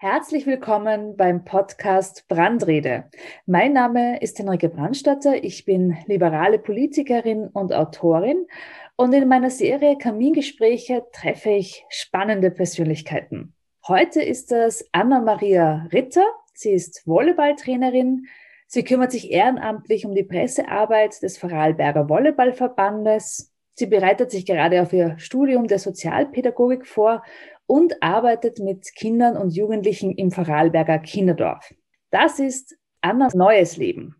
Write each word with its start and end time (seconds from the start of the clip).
Herzlich 0.00 0.46
willkommen 0.46 1.16
beim 1.16 1.44
Podcast 1.44 2.28
Brandrede. 2.28 3.10
Mein 3.46 3.72
Name 3.72 4.20
ist 4.22 4.38
Henrike 4.38 4.68
Brandstatter. 4.68 5.42
Ich 5.42 5.64
bin 5.64 5.96
liberale 6.06 6.60
Politikerin 6.60 7.48
und 7.48 7.72
Autorin. 7.72 8.46
Und 8.94 9.12
in 9.12 9.26
meiner 9.26 9.50
Serie 9.50 9.98
Kamingespräche 9.98 11.04
treffe 11.12 11.50
ich 11.50 11.84
spannende 11.88 12.52
Persönlichkeiten. 12.52 13.54
Heute 13.88 14.22
ist 14.22 14.52
das 14.52 14.88
Anna-Maria 14.92 15.88
Ritter. 15.92 16.26
Sie 16.54 16.70
ist 16.70 17.04
Volleyballtrainerin. 17.04 18.26
Sie 18.68 18.84
kümmert 18.84 19.10
sich 19.10 19.32
ehrenamtlich 19.32 20.06
um 20.06 20.14
die 20.14 20.22
Pressearbeit 20.22 21.20
des 21.22 21.38
Vorarlberger 21.38 22.08
Volleyballverbandes. 22.08 23.52
Sie 23.74 23.86
bereitet 23.86 24.30
sich 24.30 24.46
gerade 24.46 24.80
auf 24.80 24.92
ihr 24.92 25.18
Studium 25.18 25.66
der 25.66 25.80
Sozialpädagogik 25.80 26.86
vor 26.86 27.24
und 27.68 28.02
arbeitet 28.02 28.58
mit 28.58 28.92
Kindern 28.94 29.36
und 29.36 29.50
Jugendlichen 29.50 30.10
im 30.12 30.30
Vorarlberger 30.30 30.98
Kinderdorf. 30.98 31.74
Das 32.10 32.38
ist 32.40 32.76
Annas 33.02 33.34
neues 33.34 33.76
Leben. 33.76 34.16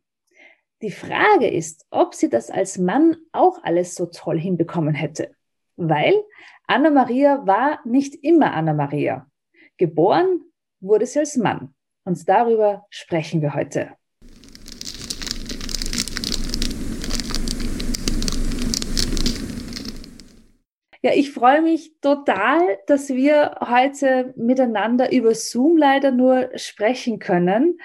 Die 0.82 0.90
Frage 0.90 1.48
ist, 1.48 1.86
ob 1.90 2.14
sie 2.14 2.28
das 2.28 2.50
als 2.50 2.78
Mann 2.78 3.16
auch 3.32 3.58
alles 3.64 3.94
so 3.94 4.06
toll 4.06 4.38
hinbekommen 4.38 4.94
hätte. 4.94 5.34
Weil 5.76 6.14
Anna 6.66 6.90
Maria 6.90 7.46
war 7.46 7.80
nicht 7.84 8.22
immer 8.22 8.52
Anna 8.52 8.74
Maria. 8.74 9.26
Geboren 9.78 10.42
wurde 10.80 11.06
sie 11.06 11.20
als 11.20 11.36
Mann. 11.36 11.74
Und 12.04 12.28
darüber 12.28 12.86
sprechen 12.90 13.40
wir 13.40 13.54
heute. 13.54 13.97
Ja, 21.00 21.12
ich 21.14 21.30
freue 21.30 21.62
mich 21.62 21.92
total, 22.00 22.78
dass 22.86 23.08
wir 23.08 23.56
heute 23.60 24.34
miteinander 24.36 25.12
über 25.12 25.34
Zoom 25.34 25.76
leider 25.76 26.10
nur 26.10 26.50
sprechen 26.56 27.20
können. 27.20 27.78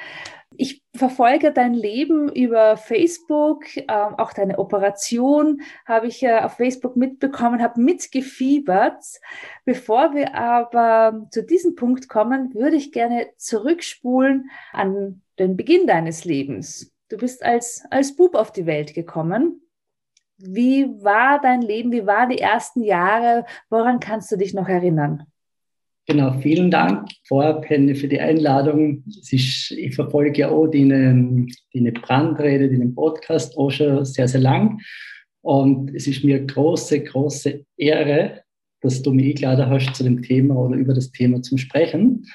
Ich 0.57 0.83
verfolge 0.95 1.51
dein 1.51 1.73
Leben 1.73 2.31
über 2.31 2.77
Facebook, 2.77 3.75
äh, 3.77 3.85
auch 3.87 4.33
deine 4.33 4.59
Operation 4.59 5.61
habe 5.85 6.07
ich 6.07 6.21
ja 6.21 6.45
auf 6.45 6.53
Facebook 6.57 6.95
mitbekommen, 6.95 7.61
habe 7.61 7.81
mitgefiebert. 7.81 9.03
Bevor 9.65 10.13
wir 10.13 10.35
aber 10.35 11.27
zu 11.31 11.43
diesem 11.43 11.75
Punkt 11.75 12.09
kommen, 12.09 12.53
würde 12.53 12.75
ich 12.75 12.91
gerne 12.91 13.27
zurückspulen 13.37 14.49
an 14.71 15.21
den 15.39 15.57
Beginn 15.57 15.87
deines 15.87 16.25
Lebens. 16.25 16.91
Du 17.09 17.17
bist 17.17 17.43
als, 17.43 17.83
als 17.89 18.15
Bub 18.15 18.35
auf 18.35 18.51
die 18.51 18.65
Welt 18.65 18.93
gekommen. 18.93 19.62
Wie 20.37 20.85
war 21.01 21.39
dein 21.41 21.61
Leben? 21.61 21.91
Wie 21.91 22.05
waren 22.05 22.29
die 22.29 22.39
ersten 22.39 22.83
Jahre? 22.83 23.45
Woran 23.69 23.99
kannst 23.99 24.31
du 24.31 24.37
dich 24.37 24.53
noch 24.53 24.67
erinnern? 24.67 25.23
Genau, 26.05 26.33
vielen 26.39 26.69
Dank 26.69 27.09
vorab, 27.27 27.69
Henny, 27.69 27.95
für 27.95 28.09
die 28.09 28.19
Einladung. 28.19 29.03
Ist, 29.07 29.71
ich 29.71 29.95
verfolge 29.95 30.41
ja 30.41 30.49
auch 30.49 30.67
deine, 30.67 31.47
deine 31.73 31.91
Brandrede, 31.93 32.67
den 32.67 32.93
Podcast 32.93 33.57
auch 33.57 33.71
schon 33.71 34.03
sehr, 34.03 34.27
sehr 34.27 34.41
lang. 34.41 34.81
Und 35.41 35.95
es 35.95 36.07
ist 36.07 36.23
mir 36.23 36.45
große, 36.45 37.03
große 37.03 37.65
Ehre, 37.77 38.43
dass 38.81 39.01
du 39.01 39.13
mich 39.13 39.27
eingeladen 39.27 39.69
hast 39.69 39.95
zu 39.95 40.03
dem 40.03 40.21
Thema 40.21 40.55
oder 40.55 40.75
über 40.75 40.93
das 40.93 41.11
Thema 41.11 41.41
zum 41.41 41.57
Sprechen. 41.57 42.25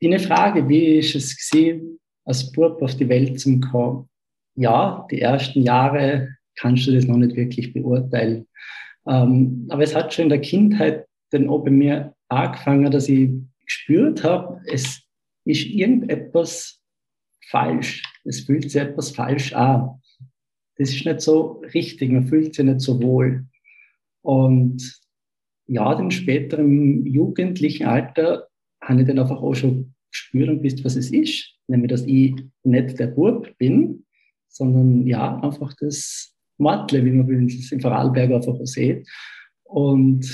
Deine 0.00 0.18
Frage, 0.18 0.66
wie 0.66 0.98
ist 0.98 1.14
es 1.14 1.36
gewesen, 1.36 1.98
als 2.24 2.50
Bub 2.52 2.80
auf 2.80 2.96
die 2.96 3.08
Welt 3.08 3.38
zu 3.38 3.60
kommen? 3.60 4.08
Ja, 4.54 5.06
die 5.10 5.20
ersten 5.20 5.62
Jahre 5.62 6.36
kannst 6.56 6.86
du 6.86 6.92
das 6.92 7.06
noch 7.06 7.16
nicht 7.16 7.36
wirklich 7.36 7.72
beurteilen. 7.72 8.46
Ähm, 9.06 9.66
aber 9.70 9.82
es 9.82 9.94
hat 9.94 10.12
schon 10.12 10.24
in 10.24 10.28
der 10.30 10.40
Kindheit 10.40 11.06
dann 11.30 11.48
auch 11.48 11.64
bei 11.64 11.70
mir 11.70 12.14
angefangen, 12.28 12.90
dass 12.90 13.08
ich 13.08 13.30
gespürt 13.64 14.24
habe, 14.24 14.60
es 14.66 15.02
ist 15.44 15.66
irgendetwas 15.66 16.82
falsch. 17.48 18.02
Es 18.24 18.40
fühlt 18.40 18.70
sich 18.70 18.80
etwas 18.80 19.10
falsch 19.10 19.52
an. 19.52 20.00
Das 20.76 20.90
ist 20.90 21.04
nicht 21.04 21.20
so 21.20 21.62
richtig, 21.74 22.10
man 22.10 22.26
fühlt 22.26 22.54
sich 22.54 22.64
nicht 22.64 22.80
so 22.80 23.02
wohl. 23.02 23.46
Und 24.22 25.00
ja, 25.66 25.94
dann 25.94 26.10
später 26.10 26.58
im 26.58 27.06
jugendlichen 27.06 27.86
Alter 27.86 28.48
habe 28.82 29.00
ich 29.00 29.06
dann 29.06 29.18
einfach 29.18 29.40
auch 29.40 29.54
schon 29.54 29.94
gespürt 30.10 30.48
und 30.48 30.62
wisst, 30.62 30.84
was 30.84 30.96
es 30.96 31.10
ist. 31.10 31.54
Nämlich, 31.68 31.90
dass 31.90 32.06
ich 32.06 32.34
nicht 32.64 32.98
der 32.98 33.08
Bub 33.08 33.56
bin, 33.58 34.04
sondern 34.48 35.06
ja, 35.06 35.36
einfach 35.36 35.72
das 35.78 36.29
Mortle, 36.60 37.04
wie 37.04 37.10
man 37.10 37.46
es 37.46 37.72
im 37.72 37.80
Vorarlberg 37.80 38.32
einfach 38.32 38.58
sieht. 38.64 39.08
Und 39.64 40.24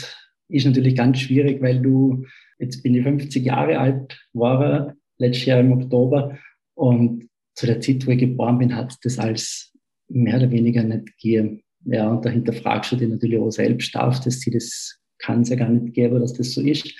ist 0.48 0.66
natürlich 0.66 0.97
ganz 0.97 1.19
schwierig, 1.19 1.60
weil 1.60 1.81
du, 1.81 2.25
jetzt 2.59 2.82
bin 2.82 2.94
ich 2.94 3.03
50 3.03 3.44
Jahre 3.44 3.78
alt, 3.78 4.19
war 4.32 4.94
letztes 5.19 5.47
Jahr 5.47 5.60
im 5.60 5.72
Oktober 5.72 6.38
und 6.75 7.28
zu 7.54 7.66
der 7.66 7.81
Zeit, 7.81 8.06
wo 8.06 8.10
ich 8.10 8.19
geboren 8.19 8.59
bin, 8.59 8.76
hat 8.76 8.94
das 9.03 9.19
als 9.19 9.72
mehr 10.09 10.36
oder 10.36 10.50
weniger 10.50 10.82
nicht 10.82 11.06
gegeben. 11.19 11.62
Ja, 11.84 12.10
und 12.10 12.25
dahinter 12.25 12.53
fragst 12.53 12.92
du 12.92 12.97
dich 12.97 13.09
natürlich 13.09 13.38
auch 13.38 13.50
selbst, 13.50 13.94
darf 13.94 14.20
das 14.20 14.41
sie, 14.41 14.50
das 14.50 14.98
kann 15.19 15.42
es 15.42 15.48
ja 15.48 15.56
gar 15.56 15.69
nicht 15.69 15.94
geben, 15.94 16.20
dass 16.20 16.34
das 16.34 16.53
so 16.53 16.60
ist. 16.60 16.92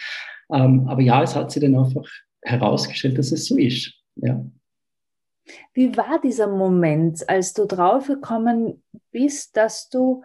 Ähm, 0.53 0.87
aber 0.89 1.03
ja, 1.03 1.23
es 1.23 1.35
hat 1.35 1.51
sich 1.51 1.61
dann 1.61 1.77
einfach 1.77 2.09
herausgestellt, 2.43 3.19
dass 3.19 3.33
es 3.33 3.47
so 3.47 3.59
ist. 3.59 3.93
Ja. 4.17 4.45
Wie 5.73 5.97
war 5.97 6.21
dieser 6.23 6.49
Moment, 6.49 7.29
als 7.29 7.53
du 7.53 7.67
draufgekommen 7.67 8.83
bist, 9.11 9.57
dass 9.57 9.89
du 9.89 10.23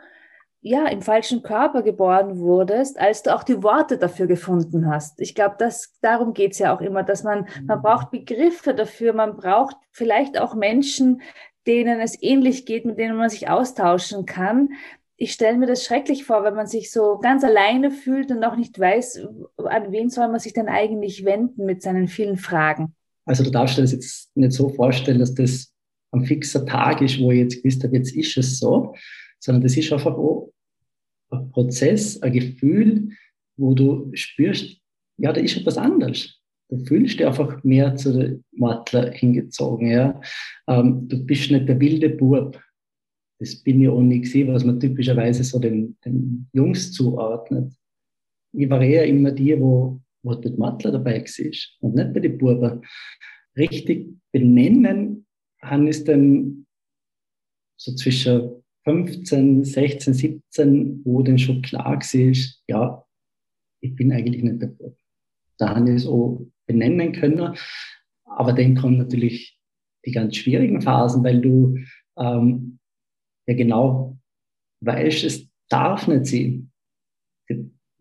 ja 0.61 0.85
im 0.87 1.01
falschen 1.01 1.41
Körper 1.41 1.81
geboren 1.81 2.37
wurdest, 2.39 2.99
als 2.99 3.23
du 3.23 3.33
auch 3.33 3.43
die 3.43 3.63
Worte 3.63 3.97
dafür 3.97 4.27
gefunden 4.27 4.89
hast? 4.89 5.19
Ich 5.19 5.35
glaube, 5.35 5.55
das 5.57 5.97
darum 6.01 6.33
geht 6.33 6.53
es 6.53 6.59
ja 6.59 6.75
auch 6.75 6.81
immer, 6.81 7.03
dass 7.03 7.23
man 7.23 7.47
man 7.65 7.79
mhm. 7.79 7.81
braucht 7.83 8.11
Begriffe 8.11 8.73
dafür, 8.73 9.13
man 9.13 9.37
braucht 9.37 9.75
vielleicht 9.91 10.39
auch 10.39 10.55
Menschen, 10.55 11.21
denen 11.67 11.99
es 11.99 12.21
ähnlich 12.21 12.65
geht, 12.65 12.85
mit 12.85 12.97
denen 12.97 13.17
man 13.17 13.29
sich 13.29 13.49
austauschen 13.49 14.25
kann. 14.25 14.69
Ich 15.15 15.33
stelle 15.33 15.57
mir 15.57 15.67
das 15.67 15.85
schrecklich 15.85 16.25
vor, 16.25 16.43
wenn 16.43 16.55
man 16.55 16.65
sich 16.65 16.91
so 16.91 17.19
ganz 17.19 17.43
alleine 17.43 17.91
fühlt 17.91 18.31
und 18.31 18.43
auch 18.43 18.55
nicht 18.55 18.79
weiß, 18.79 19.27
an 19.57 19.91
wen 19.91 20.09
soll 20.09 20.27
man 20.29 20.39
sich 20.39 20.53
denn 20.53 20.67
eigentlich 20.67 21.25
wenden 21.25 21.65
mit 21.65 21.83
seinen 21.83 22.07
vielen 22.07 22.37
Fragen. 22.37 22.95
Also 23.25 23.43
du 23.43 23.51
darfst 23.51 23.77
dir 23.77 23.81
das 23.81 23.91
jetzt 23.91 24.35
nicht 24.35 24.53
so 24.53 24.69
vorstellen, 24.69 25.19
dass 25.19 25.33
das 25.33 25.73
ein 26.11 26.25
fixer 26.25 26.65
Tag 26.65 27.01
ist, 27.01 27.19
wo 27.19 27.31
ich 27.31 27.39
jetzt 27.39 27.63
gewusst 27.63 27.83
habe, 27.83 27.95
jetzt 27.95 28.15
ist 28.15 28.37
es 28.37 28.59
so, 28.59 28.93
sondern 29.39 29.63
das 29.63 29.77
ist 29.77 29.91
einfach 29.91 30.13
auch 30.13 30.51
ein 31.29 31.49
Prozess, 31.51 32.21
ein 32.21 32.33
Gefühl, 32.33 33.09
wo 33.57 33.73
du 33.73 34.11
spürst, 34.13 34.77
ja, 35.17 35.31
da 35.31 35.39
ist 35.39 35.57
etwas 35.57 35.77
anderes. 35.77 36.41
Du 36.69 36.83
fühlst 36.85 37.19
dich 37.19 37.27
einfach 37.27 37.63
mehr 37.63 37.95
zu 37.95 38.17
der 38.17 38.39
Matler 38.53 39.11
hingezogen. 39.11 39.89
Ja. 39.89 40.19
Ähm, 40.67 41.07
du 41.07 41.23
bist 41.25 41.51
nicht 41.51 41.67
der 41.67 41.79
wilde 41.79 42.09
Bub. 42.09 42.61
Das 43.39 43.55
bin 43.55 43.81
ich 43.81 43.89
auch 43.89 44.01
nie 44.01 44.21
gesehen, 44.21 44.53
was 44.53 44.63
man 44.63 44.79
typischerweise 44.79 45.43
so 45.43 45.59
den, 45.59 45.97
den 46.05 46.47
Jungs 46.53 46.93
zuordnet. 46.93 47.73
Ich 48.53 48.69
war 48.69 48.81
eher 48.81 49.05
immer 49.05 49.31
die, 49.31 49.59
wo 49.59 49.99
wo 50.23 50.35
die 50.35 50.49
Matler 50.51 50.91
dabei 50.91 51.19
war 51.19 51.77
und 51.79 51.95
nicht 51.95 52.13
bei 52.13 52.19
den 52.19 52.37
Buben. 52.37 52.81
Richtig 53.57 54.13
benennen 54.31 55.25
haben 55.61 55.87
es 55.87 56.03
dann 56.03 56.65
so 57.77 57.93
zwischen 57.95 58.63
15, 58.83 59.63
16, 59.63 60.13
17, 60.13 61.01
wo 61.05 61.21
dann 61.21 61.37
schon 61.37 61.61
klar 61.61 61.97
war, 61.97 62.61
ja, 62.67 63.05
ich 63.81 63.95
bin 63.95 64.11
eigentlich 64.11 64.43
nicht 64.43 64.61
der 64.61 64.67
Bub. 64.67 64.97
Da 65.57 65.75
haben 65.75 65.87
ich 65.87 65.95
es 65.95 66.07
auch 66.07 66.45
benennen 66.67 67.11
können. 67.13 67.55
Aber 68.25 68.53
dann 68.53 68.75
kommen 68.75 68.97
natürlich 68.97 69.59
die 70.05 70.11
ganz 70.11 70.35
schwierigen 70.35 70.81
Phasen, 70.81 71.23
weil 71.23 71.41
du 71.41 71.77
ähm, 72.17 72.79
ja 73.47 73.55
genau 73.55 74.17
weißt, 74.81 75.23
es 75.23 75.47
darf 75.69 76.07
nicht 76.07 76.25
sein 76.25 76.70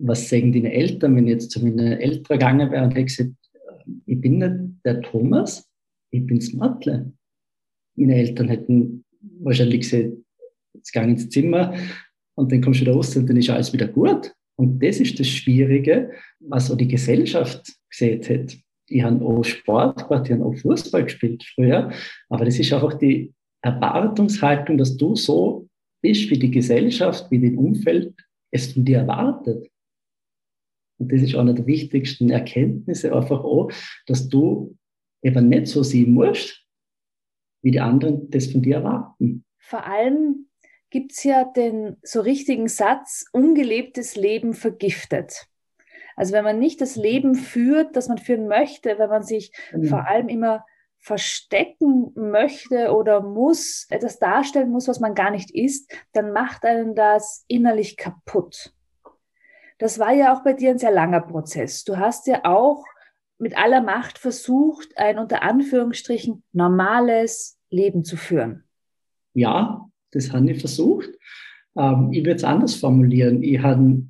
was 0.00 0.28
sagen 0.28 0.52
deine 0.52 0.72
Eltern, 0.72 1.16
wenn 1.16 1.26
ich 1.26 1.34
jetzt 1.34 1.50
zu 1.50 1.62
meinen 1.62 1.98
Eltern 2.00 2.38
gegangen 2.38 2.70
wäre 2.70 2.84
und 2.84 2.92
hätte 2.92 3.04
gesagt, 3.04 3.30
ich 4.06 4.20
bin 4.20 4.38
nicht 4.38 4.84
der 4.84 5.00
Thomas, 5.02 5.68
ich 6.10 6.26
bin's 6.26 6.52
Matle. 6.52 7.12
Meine 7.96 8.16
Eltern 8.16 8.48
hätten 8.48 9.04
wahrscheinlich 9.40 9.80
gesagt, 9.82 10.12
jetzt 10.74 10.92
gang 10.92 11.10
ins 11.10 11.28
Zimmer 11.28 11.74
und 12.34 12.50
dann 12.50 12.62
kommst 12.62 12.80
du 12.80 12.84
wieder 12.84 12.94
raus 12.94 13.16
und 13.16 13.28
dann 13.28 13.36
ist 13.36 13.50
alles 13.50 13.72
wieder 13.72 13.88
gut. 13.88 14.32
Und 14.56 14.82
das 14.82 15.00
ist 15.00 15.18
das 15.18 15.28
Schwierige, 15.28 16.10
was 16.40 16.70
auch 16.70 16.76
die 16.76 16.88
Gesellschaft 16.88 17.72
gesehen 17.90 18.22
hat. 18.22 18.56
Ich 18.88 19.02
habe 19.02 19.24
auch 19.24 19.44
Sport 19.44 20.08
gemacht, 20.08 20.26
ich 20.26 20.32
habe 20.32 20.44
auch 20.44 20.56
Fußball 20.56 21.04
gespielt 21.04 21.44
früher, 21.54 21.90
aber 22.28 22.44
das 22.44 22.58
ist 22.58 22.72
einfach 22.72 22.94
die 22.94 23.32
Erwartungshaltung, 23.62 24.78
dass 24.78 24.96
du 24.96 25.14
so 25.14 25.68
bist, 26.02 26.30
wie 26.30 26.38
die 26.38 26.50
Gesellschaft, 26.50 27.30
wie 27.30 27.40
dein 27.40 27.58
Umfeld 27.58 28.14
es 28.50 28.72
von 28.72 28.84
dir 28.84 28.98
erwartet. 28.98 29.68
Und 31.00 31.10
das 31.10 31.22
ist 31.22 31.34
eine 31.34 31.54
der 31.54 31.66
wichtigsten 31.66 32.30
Erkenntnisse 32.30 33.14
einfach 33.14 33.42
auch, 33.42 33.72
dass 34.06 34.28
du 34.28 34.76
eben 35.22 35.48
nicht 35.48 35.66
so 35.66 35.82
sehen 35.82 36.12
musst, 36.12 36.64
wie 37.62 37.70
die 37.70 37.80
anderen 37.80 38.30
das 38.30 38.46
von 38.46 38.62
dir 38.62 38.76
erwarten. 38.76 39.44
Vor 39.58 39.86
allem 39.86 40.46
gibt 40.90 41.12
es 41.12 41.24
ja 41.24 41.44
den 41.44 41.96
so 42.02 42.20
richtigen 42.20 42.68
Satz, 42.68 43.24
ungelebtes 43.32 44.14
Leben 44.16 44.54
vergiftet. 44.54 45.46
Also 46.16 46.34
wenn 46.34 46.44
man 46.44 46.58
nicht 46.58 46.80
das 46.80 46.96
Leben 46.96 47.34
führt, 47.34 47.96
das 47.96 48.08
man 48.08 48.18
führen 48.18 48.46
möchte, 48.46 48.98
wenn 48.98 49.08
man 49.08 49.22
sich 49.22 49.52
mhm. 49.72 49.84
vor 49.84 50.06
allem 50.06 50.28
immer 50.28 50.66
verstecken 50.98 52.12
möchte 52.14 52.92
oder 52.92 53.22
muss, 53.22 53.86
etwas 53.88 54.18
darstellen 54.18 54.70
muss, 54.70 54.86
was 54.86 55.00
man 55.00 55.14
gar 55.14 55.30
nicht 55.30 55.50
ist, 55.50 55.90
dann 56.12 56.32
macht 56.32 56.64
einen 56.64 56.94
das 56.94 57.44
innerlich 57.48 57.96
kaputt. 57.96 58.74
Das 59.80 59.98
war 59.98 60.12
ja 60.12 60.34
auch 60.36 60.44
bei 60.44 60.52
dir 60.52 60.70
ein 60.70 60.78
sehr 60.78 60.92
langer 60.92 61.22
Prozess. 61.22 61.84
Du 61.84 61.96
hast 61.96 62.26
ja 62.26 62.44
auch 62.44 62.84
mit 63.38 63.56
aller 63.56 63.80
Macht 63.80 64.18
versucht, 64.18 64.96
ein 64.98 65.18
unter 65.18 65.42
Anführungsstrichen 65.42 66.42
normales 66.52 67.58
Leben 67.70 68.04
zu 68.04 68.18
führen. 68.18 68.64
Ja, 69.32 69.88
das 70.10 70.32
habe 70.32 70.50
ich 70.50 70.60
versucht. 70.60 71.08
Ähm, 71.78 72.10
ich 72.12 72.20
würde 72.20 72.36
es 72.36 72.44
anders 72.44 72.74
formulieren. 72.74 73.42
Ich 73.42 73.62
habe 73.62 74.04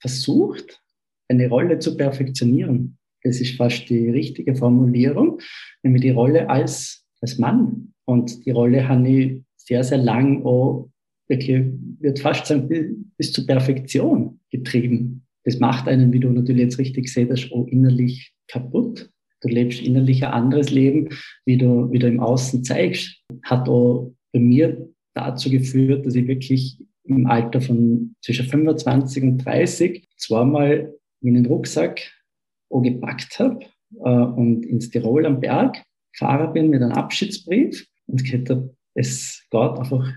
versucht, 0.00 0.82
eine 1.28 1.46
Rolle 1.50 1.78
zu 1.78 1.98
perfektionieren. 1.98 2.96
Das 3.22 3.38
ist 3.40 3.56
fast 3.56 3.90
die 3.90 4.08
richtige 4.08 4.54
Formulierung, 4.56 5.40
nämlich 5.82 6.02
die 6.02 6.10
Rolle 6.10 6.48
als, 6.48 7.04
als 7.20 7.36
Mann. 7.36 7.92
Und 8.06 8.46
die 8.46 8.50
Rolle 8.50 8.88
habe 8.88 9.06
ich 9.06 9.42
sehr, 9.56 9.84
sehr 9.84 9.98
lang 9.98 10.42
auch 10.46 10.88
wirklich, 11.28 11.64
wird 12.00 12.20
fast 12.20 12.46
sagen, 12.46 13.12
bis 13.16 13.32
zur 13.32 13.46
Perfektion 13.46 14.40
getrieben. 14.50 15.26
Das 15.44 15.58
macht 15.58 15.88
einen, 15.88 16.12
wie 16.12 16.20
du 16.20 16.30
natürlich 16.30 16.62
jetzt 16.62 16.78
richtig 16.78 17.12
siehst, 17.12 17.52
auch 17.52 17.66
innerlich 17.66 18.32
kaputt. 18.48 19.10
Du 19.42 19.48
lebst 19.48 19.80
innerlich 19.80 20.24
ein 20.24 20.32
anderes 20.32 20.70
Leben, 20.70 21.10
wie 21.44 21.56
du, 21.58 21.90
wie 21.90 21.98
du 21.98 22.08
im 22.08 22.20
Außen 22.20 22.64
zeigst. 22.64 23.22
Hat 23.44 23.68
auch 23.68 24.12
bei 24.32 24.40
mir 24.40 24.88
dazu 25.14 25.50
geführt, 25.50 26.06
dass 26.06 26.14
ich 26.14 26.26
wirklich 26.26 26.78
im 27.04 27.26
Alter 27.26 27.60
von 27.60 28.14
zwischen 28.22 28.46
25 28.46 29.22
und 29.22 29.38
30 29.38 30.08
zweimal 30.16 30.92
meinen 31.20 31.46
Rucksack 31.46 32.00
auch 32.70 32.82
gepackt 32.82 33.38
habe 33.38 33.60
äh, 34.04 34.08
und 34.08 34.66
ins 34.66 34.90
Tirol 34.90 35.26
am 35.26 35.40
Berg 35.40 35.82
gefahren 36.12 36.52
bin 36.52 36.70
mit 36.70 36.82
einem 36.82 36.92
Abschiedsbrief 36.92 37.86
und 38.06 38.24
gesagt 38.24 38.50
habe, 38.50 38.74
es 38.94 39.46
geht 39.50 39.60
einfach 39.60 40.12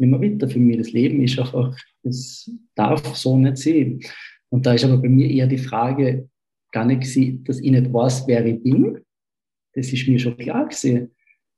nicht 0.00 0.10
mehr 0.10 0.20
weiter 0.20 0.48
für 0.48 0.58
mich. 0.58 0.78
Das 0.78 0.92
Leben 0.92 1.22
ist 1.22 1.38
einfach, 1.38 1.76
es 2.02 2.50
darf 2.74 3.16
so 3.16 3.36
nicht 3.36 3.58
sein. 3.58 4.00
Und 4.48 4.66
da 4.66 4.74
ist 4.74 4.84
aber 4.84 4.98
bei 4.98 5.08
mir 5.08 5.30
eher 5.30 5.46
die 5.46 5.58
Frage 5.58 6.28
gar 6.72 6.84
nicht 6.84 7.02
gewesen, 7.02 7.44
dass 7.44 7.60
ich 7.60 7.70
nicht 7.70 7.92
weiß, 7.92 8.26
wer 8.26 8.44
ich 8.46 8.62
bin. 8.62 8.98
Das 9.74 9.92
ist 9.92 10.08
mir 10.08 10.18
schon 10.18 10.36
klar 10.36 10.64
gewesen. 10.64 11.10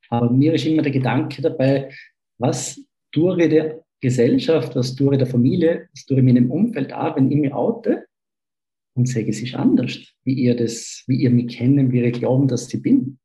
Aber 0.08 0.30
mir 0.30 0.54
ist 0.54 0.66
immer 0.66 0.82
der 0.82 0.92
Gedanke 0.92 1.40
dabei, 1.40 1.90
was 2.38 2.80
tue 3.12 3.48
der 3.48 3.82
Gesellschaft, 4.00 4.74
was 4.74 4.94
tue 4.94 5.16
der 5.16 5.26
Familie, 5.26 5.88
was 5.92 6.04
tue 6.04 6.18
ich 6.18 6.24
meinem 6.24 6.50
Umfeld 6.50 6.92
auch, 6.92 7.16
wenn 7.16 7.30
ich 7.30 7.38
mich 7.38 7.52
oute 7.52 8.04
und 8.94 9.08
sage, 9.08 9.30
es 9.30 9.40
ist 9.40 9.54
anders, 9.54 9.98
wie 10.24 10.34
ihr 10.34 10.56
das, 10.56 11.04
wie 11.06 11.22
ihr 11.22 11.30
mich 11.30 11.56
kennen, 11.56 11.92
wie 11.92 12.00
ihr 12.00 12.10
glauben, 12.10 12.48
dass 12.48 12.72
ich 12.72 12.82
bin. 12.82 13.18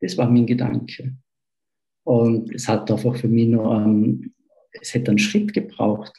Das 0.00 0.16
war 0.16 0.30
mein 0.30 0.46
Gedanke. 0.46 1.16
Und 2.04 2.54
es 2.54 2.68
hat 2.68 2.90
einfach 2.90 3.16
für 3.16 3.28
mich 3.28 3.48
noch, 3.48 3.80
ähm, 3.80 4.33
es 4.80 4.94
hätte 4.94 5.10
einen 5.10 5.18
Schritt 5.18 5.52
gebraucht. 5.52 6.12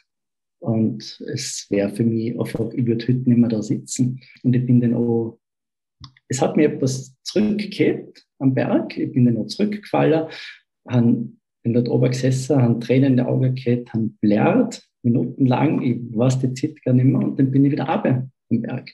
Und 0.60 1.20
es 1.32 1.66
wäre 1.70 1.90
für 1.90 2.04
mich 2.04 2.38
einfach, 2.38 2.72
ich 2.72 2.86
würde 2.86 3.06
heute 3.06 3.28
nicht 3.28 3.38
mehr 3.38 3.48
da 3.48 3.62
sitzen. 3.62 4.20
Und 4.42 4.56
ich 4.56 4.66
bin 4.66 4.80
dann 4.80 4.94
auch, 4.94 5.38
es 6.28 6.40
hat 6.40 6.56
mir 6.56 6.72
etwas 6.72 7.14
zurückgekehrt 7.22 8.24
am 8.38 8.54
Berg. 8.54 8.96
Ich 8.96 9.12
bin 9.12 9.26
dann 9.26 9.36
auch 9.36 9.46
zurückgefallen, 9.46 10.28
habe, 10.88 11.28
bin 11.62 11.74
dort 11.74 11.88
oben 11.88 12.10
gesessen, 12.10 12.60
habe 12.60 12.80
Tränen 12.80 13.12
in 13.12 13.16
die 13.18 13.22
Augen 13.22 13.54
gehabt, 13.54 13.92
habe 13.92 14.10
blärt, 14.20 14.82
minutenlang, 15.02 15.82
ich 15.82 15.98
weiß 16.16 16.40
die 16.40 16.54
Zeit 16.54 16.82
gar 16.82 16.94
nicht 16.94 17.04
mehr, 17.04 17.20
und 17.20 17.38
dann 17.38 17.50
bin 17.50 17.64
ich 17.64 17.72
wieder 17.72 17.88
runter 17.88 18.28
am 18.50 18.62
Berg. 18.62 18.92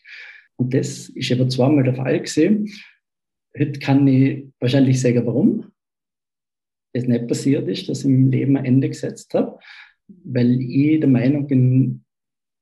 Und 0.57 0.75
das 0.75 1.09
ist 1.09 1.33
aber 1.33 1.49
zweimal 1.49 1.85
der 1.85 1.95
Fall 1.95 2.21
gesehen. 2.21 2.71
Heute 3.59 3.79
kann 3.81 4.07
ich 4.07 4.47
wahrscheinlich 4.61 5.01
sagen, 5.01 5.27
warum 5.27 5.72
es 6.93 7.07
nicht 7.07 7.29
passiert 7.29 7.69
ist, 7.69 7.89
dass 7.89 8.01
ich 8.01 8.07
im 8.07 8.31
Leben 8.31 8.57
ein 8.57 8.65
Ende 8.65 8.89
gesetzt 8.89 9.35
habe, 9.35 9.59
weil 10.25 10.61
ich 10.61 11.01
der 11.01 11.09
Meinung 11.09 11.47
bin, 11.47 12.05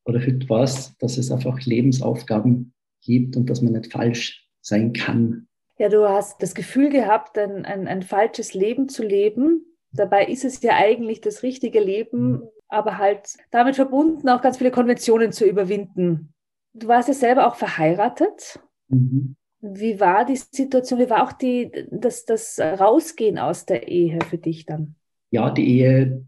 oder 0.05 0.21
heute 0.21 0.49
weiß, 0.49 0.97
dass 0.99 1.19
es 1.19 1.31
einfach 1.31 1.61
Lebensaufgaben 1.61 2.73
gibt 3.03 3.37
und 3.37 3.49
dass 3.51 3.63
man 3.63 3.75
nicht 3.75 3.93
falsch 3.93 4.49
sein 4.61 4.93
kann. 4.93 5.47
Ja, 5.79 5.89
du 5.89 6.09
hast 6.09 6.43
das 6.43 6.55
Gefühl 6.55 6.91
gehabt, 6.91 7.39
ein, 7.39 7.65
ein, 7.65 7.87
ein 7.89 8.03
falsches 8.03 8.55
Leben 8.55 8.89
zu 8.89 9.03
leben. 9.03 9.65
Dabei 9.93 10.27
ist 10.27 10.45
es 10.45 10.63
ja 10.63 10.77
eigentlich 10.77 11.21
das 11.21 11.43
richtige 11.43 11.81
Leben, 11.81 12.43
aber 12.69 12.99
halt 12.99 13.37
damit 13.51 13.77
verbunden, 13.77 14.29
auch 14.29 14.43
ganz 14.43 14.59
viele 14.59 14.71
Konventionen 14.71 15.33
zu 15.33 15.47
überwinden. 15.47 16.35
Du 16.75 16.87
warst 16.87 17.09
ja 17.09 17.15
selber 17.15 17.47
auch 17.47 17.57
verheiratet. 17.57 18.61
Mhm. 18.89 19.37
Wie 19.61 20.01
war 20.01 20.25
die 20.25 20.37
Situation? 20.37 21.01
Wie 21.01 21.11
war 21.11 21.25
auch 21.25 21.33
die, 21.33 21.71
das, 21.91 22.25
das 22.25 22.59
Rausgehen 22.59 23.39
aus 23.39 23.67
der 23.67 23.89
Ehe 23.89 24.19
für 24.29 24.39
dich 24.39 24.65
dann? 24.67 24.95
Ja, 25.31 25.51
die 25.51 25.79
Ehe 25.79 26.25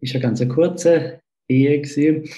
ist 0.00 0.14
eine 0.14 0.22
ganz 0.22 0.46
kurze 0.48 1.20
Ehe 1.48 1.80
gewesen. 1.80 2.28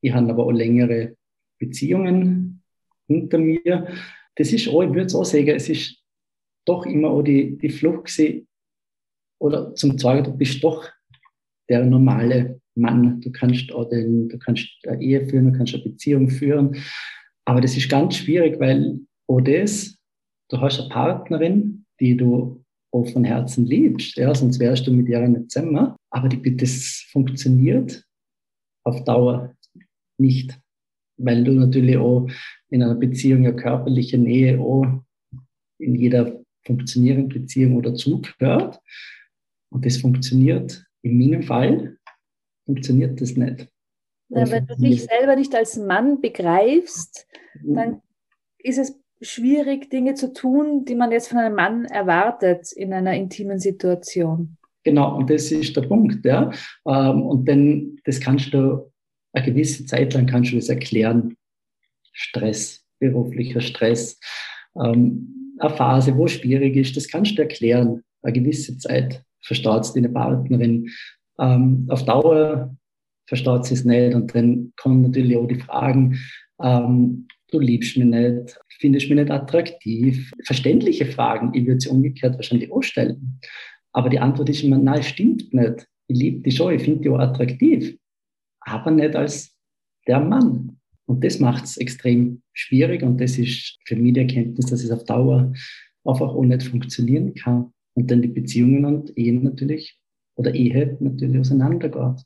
Ich 0.00 0.12
habe 0.12 0.30
aber 0.30 0.44
auch 0.44 0.52
längere 0.52 1.16
Beziehungen 1.58 2.62
hinter 3.06 3.38
mir. 3.38 3.86
Das 4.34 4.52
ist 4.52 4.68
auch, 4.68 4.82
ich 4.82 4.90
würde 4.90 5.06
es 5.06 5.14
auch 5.14 5.24
sagen, 5.24 5.48
es 5.48 5.68
ist 5.68 6.02
doch 6.64 6.84
immer 6.84 7.10
auch 7.10 7.22
die, 7.22 7.56
die 7.56 7.70
Flucht 7.70 8.06
gewesen, 8.06 8.48
oder 9.38 9.74
zum 9.74 9.98
Zweiten, 9.98 10.24
du 10.24 10.36
bist 10.36 10.62
doch 10.64 10.88
der 11.68 11.84
normale 11.84 12.60
Mann. 12.74 13.20
Du 13.20 13.30
kannst 13.30 13.72
auch 13.72 13.88
den, 13.88 14.28
du 14.28 14.38
kannst 14.38 14.68
eine 14.86 15.02
Ehe 15.02 15.26
führen, 15.26 15.52
du 15.52 15.58
kannst 15.58 15.74
eine 15.74 15.84
Beziehung 15.84 16.30
führen. 16.30 16.76
Aber 17.44 17.60
das 17.60 17.76
ist 17.76 17.88
ganz 17.88 18.16
schwierig, 18.16 18.58
weil 18.58 19.00
das, 19.28 19.96
du 20.48 20.60
hast 20.60 20.80
eine 20.80 20.88
Partnerin, 20.88 21.84
die 22.00 22.16
du 22.16 22.64
auch 22.92 23.08
von 23.08 23.24
Herzen 23.24 23.66
liebst, 23.66 24.16
ja, 24.16 24.34
sonst 24.34 24.58
wärst 24.58 24.86
du 24.86 24.92
mit 24.92 25.08
ihr 25.08 25.26
nicht 25.28 25.50
zusammen. 25.50 25.94
Aber 26.10 26.28
die, 26.28 26.56
das 26.56 27.04
funktioniert 27.10 28.04
auf 28.84 29.04
Dauer 29.04 29.54
nicht, 30.18 30.58
weil 31.18 31.44
du 31.44 31.52
natürlich 31.52 31.96
auch 31.96 32.28
in 32.70 32.82
einer 32.82 32.94
Beziehung 32.94 33.42
ja 33.42 33.52
körperliche 33.52 34.18
Nähe 34.18 34.60
auch 34.60 34.86
in 35.78 35.94
jeder 35.94 36.40
funktionierenden 36.64 37.28
Beziehung 37.28 37.76
oder 37.76 37.94
Zug 37.94 38.34
hört. 38.38 38.80
Und 39.70 39.84
das 39.84 39.98
funktioniert 39.98 40.84
in 41.02 41.18
meinem 41.18 41.42
Fall, 41.42 41.96
funktioniert 42.64 43.20
das 43.20 43.36
nicht. 43.36 43.68
Ja, 44.28 44.50
wenn 44.50 44.66
du 44.66 44.76
dich 44.76 45.04
selber 45.04 45.36
nicht 45.36 45.54
als 45.54 45.76
Mann 45.76 46.20
begreifst, 46.20 47.28
dann 47.62 48.00
ist 48.58 48.78
es 48.78 48.98
schwierig, 49.20 49.90
Dinge 49.90 50.14
zu 50.14 50.32
tun, 50.32 50.84
die 50.84 50.94
man 50.94 51.12
jetzt 51.12 51.28
von 51.28 51.38
einem 51.38 51.54
Mann 51.54 51.84
erwartet 51.86 52.72
in 52.72 52.92
einer 52.92 53.14
intimen 53.14 53.58
Situation. 53.58 54.56
Genau, 54.84 55.16
und 55.16 55.30
das 55.30 55.50
ist 55.50 55.76
der 55.76 55.82
Punkt, 55.82 56.24
ja. 56.24 56.50
Ähm, 56.86 57.22
und 57.22 57.48
dann, 57.48 57.98
das 58.04 58.20
kannst 58.20 58.54
du 58.54 58.92
eine 59.32 59.44
gewisse 59.44 59.84
Zeit 59.84 60.14
lang 60.14 60.26
kannst 60.26 60.52
du 60.52 60.56
das 60.56 60.68
erklären. 60.68 61.36
Stress, 62.12 62.84
beruflicher 62.98 63.60
Stress, 63.60 64.18
ähm, 64.82 65.54
eine 65.58 65.74
Phase, 65.74 66.16
wo 66.16 66.26
es 66.26 66.32
schwierig 66.32 66.76
ist, 66.76 66.96
das 66.96 67.08
kannst 67.08 67.36
du 67.36 67.42
erklären. 67.42 68.02
Eine 68.22 68.32
gewisse 68.32 68.76
Zeit 68.78 69.22
verstaut 69.42 69.94
deine 69.94 70.08
Partnerin. 70.08 70.88
Ähm, 71.38 71.86
auf 71.90 72.04
Dauer 72.04 72.76
verstaut 73.26 73.66
sie 73.66 73.74
es 73.74 73.84
nicht 73.84 74.14
und 74.14 74.34
dann 74.34 74.72
kommen 74.76 75.02
natürlich 75.02 75.36
auch 75.36 75.46
die 75.46 75.60
Fragen, 75.60 76.18
du 77.50 77.58
liebst 77.58 77.96
mich 77.96 78.06
nicht, 78.06 78.58
findest 78.80 79.08
mich 79.08 79.18
nicht 79.18 79.30
attraktiv. 79.30 80.32
Verständliche 80.44 81.06
Fragen, 81.06 81.54
ich 81.54 81.66
würde 81.66 81.80
sie 81.80 81.88
umgekehrt 81.88 82.36
wahrscheinlich 82.36 82.72
auch 82.72 82.82
stellen. 82.82 83.40
Aber 83.92 84.08
die 84.08 84.18
Antwort 84.18 84.48
ist 84.48 84.62
immer, 84.62 84.78
nein, 84.78 85.02
stimmt 85.02 85.52
nicht. 85.54 85.86
Ich 86.08 86.18
liebe 86.18 86.42
dich 86.42 86.56
schon, 86.56 86.74
ich 86.74 86.82
finde 86.82 87.00
dich 87.00 87.10
auch 87.10 87.18
attraktiv, 87.18 87.96
aber 88.60 88.90
nicht 88.90 89.16
als 89.16 89.56
der 90.06 90.20
Mann. 90.20 90.78
Und 91.06 91.24
das 91.24 91.38
macht 91.38 91.64
es 91.64 91.76
extrem 91.76 92.42
schwierig 92.52 93.02
und 93.02 93.20
das 93.20 93.38
ist 93.38 93.78
für 93.84 93.96
mich 93.96 94.14
die 94.14 94.20
Erkenntnis, 94.20 94.66
dass 94.66 94.82
es 94.82 94.90
auf 94.90 95.04
Dauer 95.04 95.52
einfach 96.04 96.28
auch 96.28 96.44
nicht 96.44 96.64
funktionieren 96.64 97.34
kann 97.34 97.72
und 97.94 98.10
dann 98.10 98.22
die 98.22 98.28
Beziehungen 98.28 98.84
und 98.84 99.16
Ehen 99.16 99.42
natürlich 99.44 99.98
oder 100.34 100.54
Ehe 100.54 100.96
natürlich 101.00 101.38
auseinandergeht. 101.38 102.24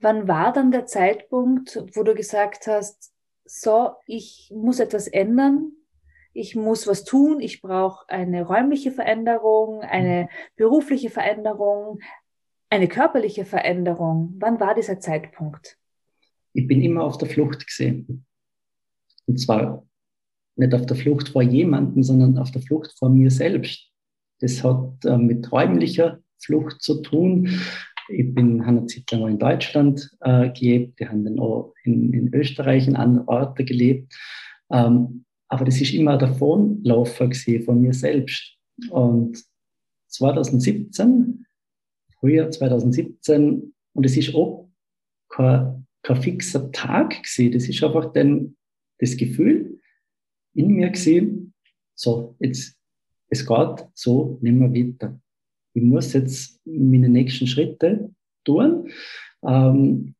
Wann 0.00 0.26
war 0.26 0.52
dann 0.52 0.72
der 0.72 0.86
Zeitpunkt, 0.86 1.84
wo 1.94 2.02
du 2.02 2.14
gesagt 2.14 2.66
hast, 2.66 3.11
so, 3.44 3.92
ich 4.06 4.52
muss 4.54 4.80
etwas 4.80 5.08
ändern, 5.08 5.72
ich 6.32 6.56
muss 6.56 6.86
was 6.86 7.04
tun, 7.04 7.40
ich 7.40 7.60
brauche 7.60 8.08
eine 8.08 8.42
räumliche 8.46 8.90
Veränderung, 8.90 9.82
eine 9.82 10.28
berufliche 10.56 11.10
Veränderung, 11.10 12.00
eine 12.70 12.88
körperliche 12.88 13.44
Veränderung. 13.44 14.34
Wann 14.38 14.58
war 14.58 14.74
dieser 14.74 14.98
Zeitpunkt? 14.98 15.76
Ich 16.54 16.66
bin 16.66 16.80
immer 16.80 17.04
auf 17.04 17.18
der 17.18 17.28
Flucht 17.28 17.66
gesehen. 17.66 18.24
Und 19.26 19.38
zwar 19.38 19.86
nicht 20.56 20.74
auf 20.74 20.86
der 20.86 20.96
Flucht 20.96 21.28
vor 21.28 21.42
jemandem, 21.42 22.02
sondern 22.02 22.38
auf 22.38 22.50
der 22.50 22.62
Flucht 22.62 22.92
vor 22.98 23.10
mir 23.10 23.30
selbst. 23.30 23.90
Das 24.40 24.64
hat 24.64 25.04
äh, 25.04 25.16
mit 25.16 25.50
räumlicher 25.52 26.20
Flucht 26.38 26.82
zu 26.82 27.02
tun. 27.02 27.60
Ich 28.08 28.34
bin, 28.34 28.66
habe 28.66 28.78
eine 28.78 28.86
Zeit 28.86 29.10
lang 29.10 29.28
in 29.28 29.38
Deutschland 29.38 30.10
äh, 30.20 30.50
gelebt, 30.50 31.00
die 31.00 31.08
haben 31.08 31.24
dann 31.24 31.38
auch 31.38 31.74
in, 31.84 32.12
in 32.12 32.34
Österreich 32.34 32.88
in 32.88 32.96
anderen 32.96 33.28
Orten 33.28 33.64
gelebt. 33.64 34.14
Ähm, 34.70 35.24
aber 35.48 35.64
das 35.64 35.80
ist 35.80 35.92
immer 35.92 36.12
ein 36.12 36.18
Davonlaufer 36.18 37.30
von 37.64 37.80
mir 37.80 37.92
selbst. 37.92 38.56
Und 38.90 39.42
2017, 40.08 41.46
Frühjahr 42.18 42.50
2017, 42.50 43.74
und 43.94 44.06
es 44.06 44.16
ist 44.16 44.34
auch 44.34 44.70
kein, 45.28 45.86
kein 46.02 46.22
fixer 46.22 46.70
Tag 46.72 47.22
gewesen. 47.22 47.52
Das 47.52 47.68
ist 47.68 47.82
einfach 47.82 48.12
dann 48.12 48.56
das 48.98 49.16
Gefühl 49.16 49.80
in 50.54 50.68
mir 50.68 50.90
gesehen, 50.90 51.54
so, 51.94 52.36
jetzt, 52.38 52.78
es 53.28 53.46
geht 53.46 53.86
so 53.94 54.38
nicht 54.42 54.54
mehr 54.54 54.72
weiter. 54.72 55.20
Ich 55.74 55.82
muss 55.82 56.12
jetzt 56.12 56.60
meine 56.64 57.08
nächsten 57.08 57.46
Schritte 57.46 58.10
tun 58.44 58.88
ähm, 59.44 60.14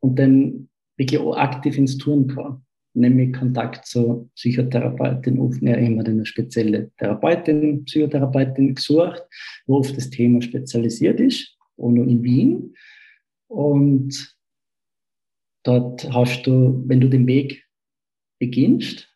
und 0.00 0.18
dann 0.18 0.68
wirklich 0.96 1.20
auch 1.20 1.36
aktiv 1.36 1.78
ins 1.78 1.98
Tun 1.98 2.28
kommen. 2.28 2.64
Nämlich 2.94 3.32
Kontakt 3.32 3.86
zur 3.86 4.28
Psychotherapeutin 4.34 5.38
aufnehmen. 5.38 5.82
Ich 5.82 5.98
habe 5.98 6.10
eine 6.10 6.26
spezielle 6.26 6.90
Therapeutin, 6.98 7.84
Psychotherapeutin 7.84 8.74
gesucht, 8.74 9.22
wo 9.66 9.78
auf 9.78 9.92
das 9.92 10.10
Thema 10.10 10.42
spezialisiert 10.42 11.20
ist, 11.20 11.56
auch 11.76 11.90
noch 11.90 12.04
in 12.04 12.22
Wien. 12.22 12.74
Und 13.46 14.36
dort 15.62 16.12
hast 16.12 16.42
du, 16.46 16.82
wenn 16.86 17.00
du 17.00 17.08
den 17.08 17.26
Weg 17.26 17.64
beginnst, 18.40 19.08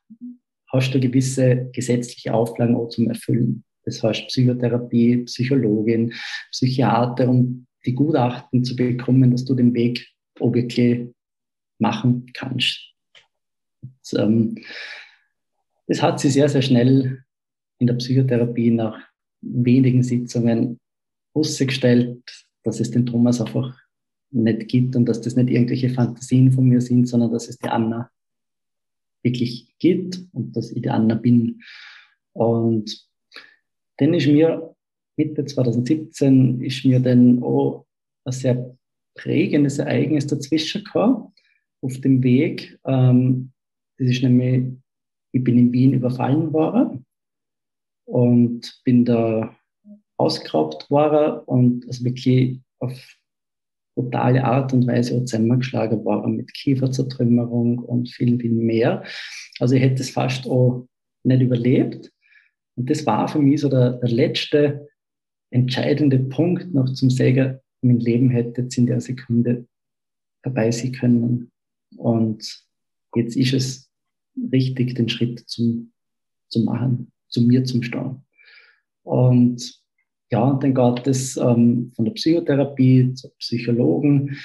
hast 0.72 0.94
du 0.94 1.00
gewisse 1.00 1.70
gesetzliche 1.72 2.34
Auflagen 2.34 2.76
auch 2.76 2.88
zum 2.88 3.08
Erfüllen. 3.08 3.64
Das 3.84 4.02
heißt 4.02 4.28
Psychotherapie, 4.28 5.24
Psychologin, 5.24 6.12
Psychiater, 6.50 7.28
um 7.28 7.66
die 7.84 7.94
Gutachten 7.94 8.64
zu 8.64 8.76
bekommen, 8.76 9.30
dass 9.32 9.44
du 9.44 9.54
den 9.54 9.74
Weg 9.74 10.06
wirklich 10.38 11.08
machen 11.78 12.26
kannst. 12.32 12.80
Und, 13.82 14.18
ähm, 14.18 14.58
das 15.88 16.00
hat 16.00 16.20
sie 16.20 16.30
sehr, 16.30 16.48
sehr 16.48 16.62
schnell 16.62 17.24
in 17.78 17.86
der 17.86 17.94
Psychotherapie 17.94 18.70
nach 18.70 18.98
wenigen 19.40 20.02
Sitzungen 20.02 20.78
ausgestellt, 21.34 22.22
dass 22.62 22.80
es 22.80 22.90
den 22.90 23.06
Thomas 23.06 23.40
einfach 23.40 23.76
nicht 24.30 24.68
gibt 24.68 24.96
und 24.96 25.06
dass 25.06 25.20
das 25.20 25.36
nicht 25.36 25.50
irgendwelche 25.50 25.90
Fantasien 25.90 26.52
von 26.52 26.64
mir 26.64 26.80
sind, 26.80 27.06
sondern 27.06 27.32
dass 27.32 27.48
es 27.48 27.58
die 27.58 27.68
Anna 27.68 28.10
wirklich 29.22 29.74
gibt 29.78 30.20
und 30.32 30.56
dass 30.56 30.70
ich 30.70 30.82
die 30.82 30.90
Anna 30.90 31.14
bin. 31.14 31.62
Und 32.32 33.11
dann 34.02 34.14
ist 34.14 34.26
mir 34.26 34.74
Mitte 35.16 35.44
2017 35.44 36.60
ist 36.60 36.84
mir 36.84 36.98
dann 36.98 37.42
auch 37.42 37.86
ein 38.24 38.32
sehr 38.32 38.76
prägendes 39.14 39.78
Ereignis 39.78 40.26
dazwischen 40.26 40.84
gekommen 40.84 41.32
auf 41.82 42.00
dem 42.00 42.22
Weg. 42.22 42.78
Ähm, 42.84 43.52
das 43.98 44.08
ist 44.08 44.22
nämlich, 44.22 44.72
ich 45.32 45.44
bin 45.44 45.58
in 45.58 45.72
Wien 45.72 45.92
überfallen 45.92 46.52
worden 46.52 47.04
und 48.06 48.80
bin 48.84 49.04
da 49.04 49.54
ausgeraubt 50.16 50.90
worden 50.90 51.40
und 51.46 51.86
also 51.86 52.04
wirklich 52.04 52.60
auf 52.78 53.16
brutale 53.94 54.42
Art 54.42 54.72
und 54.72 54.86
Weise 54.86 55.24
zusammengeschlagen 55.24 56.04
worden 56.04 56.36
mit 56.36 56.52
Kieferzertrümmerung 56.54 57.78
und 57.78 58.08
viel, 58.08 58.40
viel 58.40 58.52
mehr. 58.52 59.04
Also 59.60 59.74
ich 59.74 59.82
hätte 59.82 60.02
es 60.02 60.10
fast 60.10 60.46
auch 60.46 60.88
nicht 61.24 61.42
überlebt. 61.42 62.10
Und 62.76 62.90
das 62.90 63.04
war 63.06 63.28
für 63.28 63.40
mich 63.40 63.60
so 63.60 63.68
der, 63.68 63.92
der 63.92 64.10
letzte 64.10 64.88
entscheidende 65.50 66.18
Punkt 66.18 66.72
noch 66.72 66.92
zum 66.92 67.10
Säger, 67.10 67.60
mein 67.82 67.98
Leben 67.98 68.30
hätte 68.30 68.62
jetzt 68.62 68.78
in 68.78 68.86
der 68.86 69.00
Sekunde 69.00 69.66
dabei 70.42 70.70
sein 70.70 70.92
können. 70.92 71.50
Und 71.96 72.64
jetzt 73.14 73.36
ist 73.36 73.52
es 73.52 73.90
richtig, 74.52 74.94
den 74.94 75.08
Schritt 75.08 75.40
zum, 75.48 75.92
zu 76.48 76.60
machen, 76.60 77.12
zu 77.28 77.42
mir 77.42 77.64
zum 77.64 77.82
Stehen. 77.82 78.24
Und 79.02 79.82
ja, 80.30 80.42
und 80.44 80.62
dann 80.62 80.74
geht 80.74 81.06
es 81.06 81.36
ähm, 81.36 81.92
von 81.94 82.06
der 82.06 82.12
Psychotherapie 82.12 83.12
zur 83.14 83.36
Psychologen, 83.36 84.38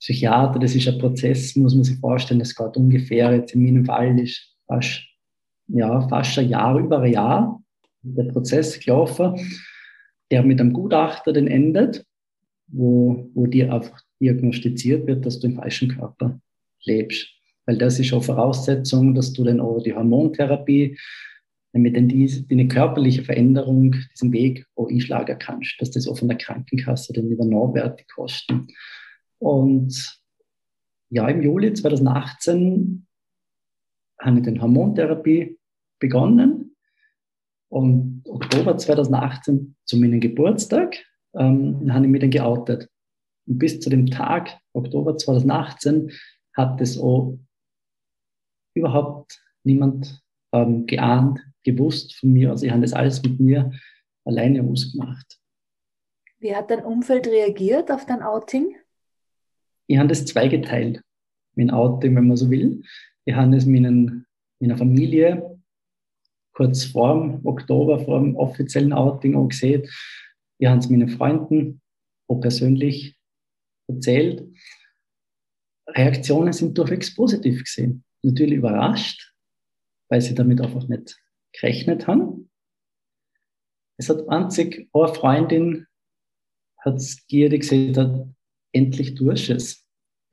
Psychiater, 0.00 0.58
das 0.58 0.74
ist 0.74 0.88
ein 0.88 0.98
Prozess, 0.98 1.54
muss 1.56 1.74
man 1.74 1.84
sich 1.84 1.98
vorstellen, 1.98 2.40
das 2.40 2.54
geht 2.54 2.76
ungefähr, 2.76 3.34
jetzt 3.34 3.54
in 3.54 3.62
meinem 3.62 3.84
Fall 3.84 4.18
ist 4.18 4.56
fast, 4.66 5.02
ja, 5.68 6.06
fast 6.08 6.38
ein 6.38 6.48
Jahr, 6.48 6.78
über 6.78 7.00
ein 7.00 7.12
Jahr 7.12 7.62
der 8.02 8.24
Prozess 8.24 8.78
gelaufen, 8.78 9.34
der 10.30 10.42
mit 10.42 10.60
einem 10.60 10.72
Gutachter 10.72 11.32
dann 11.32 11.46
endet, 11.46 12.04
wo, 12.68 13.30
wo 13.34 13.46
dir 13.46 13.72
einfach 13.72 14.00
diagnostiziert 14.20 15.06
wird, 15.06 15.26
dass 15.26 15.40
du 15.40 15.48
im 15.48 15.56
falschen 15.56 15.88
Körper 15.96 16.40
lebst. 16.84 17.28
Weil 17.64 17.78
das 17.78 17.98
ist 17.98 18.12
auch 18.12 18.22
Voraussetzung, 18.22 19.14
dass 19.14 19.32
du 19.32 19.44
dann 19.44 19.60
auch 19.60 19.82
die 19.82 19.94
Hormontherapie 19.94 20.96
damit 21.76 21.94
dann 21.94 22.08
die, 22.08 22.26
die 22.26 22.54
eine 22.54 22.68
körperliche 22.68 23.22
Veränderung 23.22 23.94
diesen 24.14 24.32
Weg 24.32 24.66
auch 24.76 24.88
einschlagen 24.88 25.38
kannst, 25.38 25.74
dass 25.78 25.90
das 25.90 26.08
auch 26.08 26.16
von 26.16 26.28
der 26.28 26.38
Krankenkasse 26.38 27.12
dann 27.12 27.28
wird, 27.28 28.00
die 28.00 28.06
Kosten. 28.06 28.68
Und 29.38 30.18
ja, 31.10 31.28
im 31.28 31.42
Juli 31.42 31.74
2018 31.74 33.05
habe 34.26 34.38
ich 34.38 34.44
dann 34.44 34.60
Hormontherapie 34.60 35.58
begonnen 35.98 36.76
und 37.68 38.22
Oktober 38.26 38.76
2018 38.76 39.76
zu 39.84 39.96
meinem 39.98 40.20
Geburtstag 40.20 40.96
ähm, 41.34 41.92
habe 41.92 42.04
ich 42.04 42.10
mich 42.10 42.20
dann 42.20 42.30
geoutet. 42.30 42.88
Und 43.46 43.58
bis 43.58 43.80
zu 43.80 43.90
dem 43.90 44.06
Tag, 44.06 44.58
Oktober 44.72 45.16
2018, 45.16 46.10
hat 46.54 46.80
es 46.80 46.98
auch 46.98 47.38
überhaupt 48.74 49.40
niemand 49.62 50.22
ähm, 50.52 50.86
geahnt, 50.86 51.40
gewusst 51.64 52.14
von 52.16 52.32
mir. 52.32 52.50
Also 52.50 52.66
ich 52.66 52.72
habe 52.72 52.82
das 52.82 52.92
alles 52.92 53.22
mit 53.22 53.40
mir 53.40 53.70
alleine 54.24 54.62
ausgemacht. 54.62 55.38
Wie 56.38 56.54
hat 56.54 56.70
dein 56.70 56.84
Umfeld 56.84 57.26
reagiert 57.26 57.90
auf 57.90 58.06
dein 58.06 58.22
Outing? 58.22 58.76
Ich 59.86 59.98
habe 59.98 60.08
das 60.08 60.24
zweigeteilt, 60.26 61.02
mein 61.54 61.70
Outing, 61.70 62.14
wenn 62.16 62.26
man 62.26 62.36
so 62.36 62.50
will. 62.50 62.82
Ich 63.26 63.34
habe 63.34 63.56
es 63.56 63.66
meinen, 63.66 64.26
meiner 64.60 64.78
Familie 64.78 65.60
kurz 66.52 66.84
vor 66.84 67.12
dem 67.12 67.44
Oktober, 67.44 67.98
vor 67.98 68.20
dem 68.20 68.36
offiziellen 68.36 68.92
Outing 68.92 69.36
auch 69.36 69.48
gesehen. 69.48 69.82
Ich 70.58 70.66
habe 70.66 70.78
es 70.78 70.88
meinen 70.88 71.08
Freunden 71.08 71.82
auch 72.28 72.40
persönlich 72.40 73.18
erzählt. 73.88 74.48
Reaktionen 75.88 76.52
sind 76.52 76.78
durchwegs 76.78 77.14
positiv 77.14 77.62
gesehen. 77.64 78.04
Natürlich 78.22 78.58
überrascht, 78.58 79.34
weil 80.08 80.20
sie 80.20 80.34
damit 80.34 80.60
einfach 80.60 80.88
nicht 80.88 81.20
gerechnet 81.52 82.06
haben. 82.06 82.50
Es 83.98 84.08
hat 84.08 84.28
einzig 84.28 84.88
eine 84.92 85.08
Freundin 85.08 85.86
hat 86.78 87.00
gierig 87.28 87.68
gesagt, 87.68 88.28
endlich 88.72 89.14
durch 89.14 89.50
es. 89.50 89.85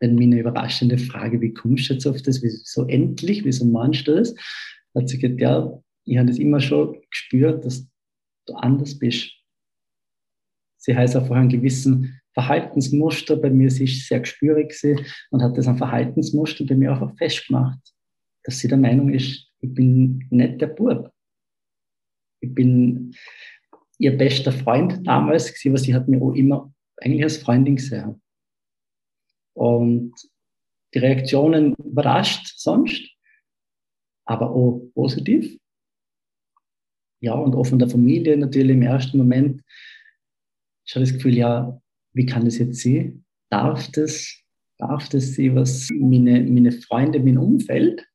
Denn 0.04 0.16
meine 0.16 0.38
überraschende 0.38 0.98
Frage, 0.98 1.40
wie 1.40 1.54
kommst 1.54 1.90
du 1.90 1.94
jetzt 1.94 2.06
auf 2.06 2.22
das, 2.22 2.44
wieso 2.44 2.86
endlich, 2.88 3.46
wieso 3.46 3.64
meinst 3.64 4.06
du 4.06 4.16
das? 4.16 4.36
Hat 4.94 5.08
sie 5.08 5.18
gesagt, 5.18 5.40
ja, 5.40 5.82
ich 6.04 6.18
habe 6.18 6.28
das 6.28 6.40
immer 6.40 6.60
schon 6.60 7.02
gespürt, 7.10 7.64
dass 7.64 7.88
du 8.46 8.54
anders 8.56 9.00
bist. 9.00 9.32
Sie 10.76 10.94
heißt 10.94 11.16
einfach 11.16 11.38
einen 11.38 11.48
gewissen 11.48 12.20
Verhaltensmuster 12.34 13.38
bei 13.38 13.50
mir, 13.50 13.72
sie 13.72 13.86
ist 13.86 14.06
sehr 14.06 14.20
gespürig 14.20 14.76
und 15.32 15.42
hat 15.42 15.58
das 15.58 15.70
ein 15.70 15.78
Verhaltensmuster 15.78 16.66
bei 16.66 16.76
mir 16.76 16.92
einfach 16.92 17.16
festgemacht, 17.16 17.80
dass 18.44 18.60
sie 18.60 18.68
der 18.68 18.80
Meinung 18.80 19.14
ist, 19.14 19.50
ich 19.62 19.74
bin 19.74 20.28
nicht 20.30 20.60
der 20.60 20.68
Bub. 20.68 21.14
Ich 22.42 22.54
bin 22.54 23.16
ihr 24.00 24.18
bester 24.18 24.52
Freund 24.52 25.08
damals 25.08 25.48
gewesen, 25.48 25.70
aber 25.70 25.78
sie 25.78 25.94
hat 25.94 26.10
mir 26.10 26.22
auch 26.22 26.34
immer 26.34 26.74
eigentlich 26.98 27.24
als 27.24 27.38
Freundin 27.38 27.78
gesehen. 27.78 28.22
Und 29.54 30.14
die 30.94 31.00
Reaktionen 31.00 31.74
überrascht 31.76 32.54
sonst, 32.58 33.02
aber 34.26 34.52
auch 34.52 34.90
positiv. 34.94 35.58
Ja, 37.22 37.34
und 37.34 37.56
auch 37.56 37.64
von 37.64 37.80
der 37.80 37.90
Familie 37.90 38.38
natürlich 38.38 38.76
im 38.76 38.82
ersten 38.82 39.18
Moment. 39.18 39.64
Ich 40.86 40.94
habe 40.96 41.06
das 41.06 41.14
Gefühl, 41.14 41.36
ja, 41.36 41.80
wie 42.14 42.26
kann 42.26 42.46
das 42.46 42.58
jetzt 42.58 42.82
sein? 42.82 43.26
Darf 43.50 43.90
das, 43.92 44.42
darf 44.78 45.10
das 45.10 45.34
sie, 45.34 45.56
was 45.56 45.90
meine, 45.92 46.42
meine 46.42 46.72
Freunde, 46.72 47.20
mein 47.20 47.38
Umfeld, 47.38 48.06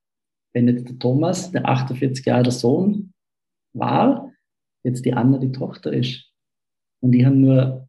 wenn 0.52 0.68
jetzt 0.68 0.88
der 0.88 0.98
Thomas, 0.98 1.50
der 1.50 1.66
48 1.66 2.24
Jahre 2.26 2.50
Sohn 2.50 3.12
war, 3.72 4.32
jetzt 4.84 5.04
die 5.04 5.12
Anna 5.12 5.38
die 5.38 5.52
Tochter 5.52 5.92
ist. 5.92 6.30
Und 7.00 7.14
ich 7.14 7.24
habe 7.24 7.36
nur 7.36 7.88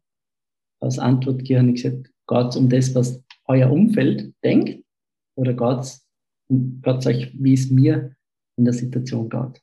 als 0.80 0.98
Antwort 0.98 1.38
gegeben, 1.38 1.74
ich 1.74 1.82
gesagt, 1.82 2.10
es 2.28 2.56
um 2.56 2.68
das, 2.68 2.94
was 2.94 3.22
euer 3.50 3.70
Umfeld 3.70 4.32
denkt, 4.44 4.84
oder 5.36 5.80
es 5.80 6.06
um 6.48 6.80
euch, 6.86 7.32
wie 7.34 7.54
es 7.54 7.70
mir 7.70 8.14
in 8.56 8.64
der 8.64 8.74
Situation 8.74 9.28
geht? 9.28 9.62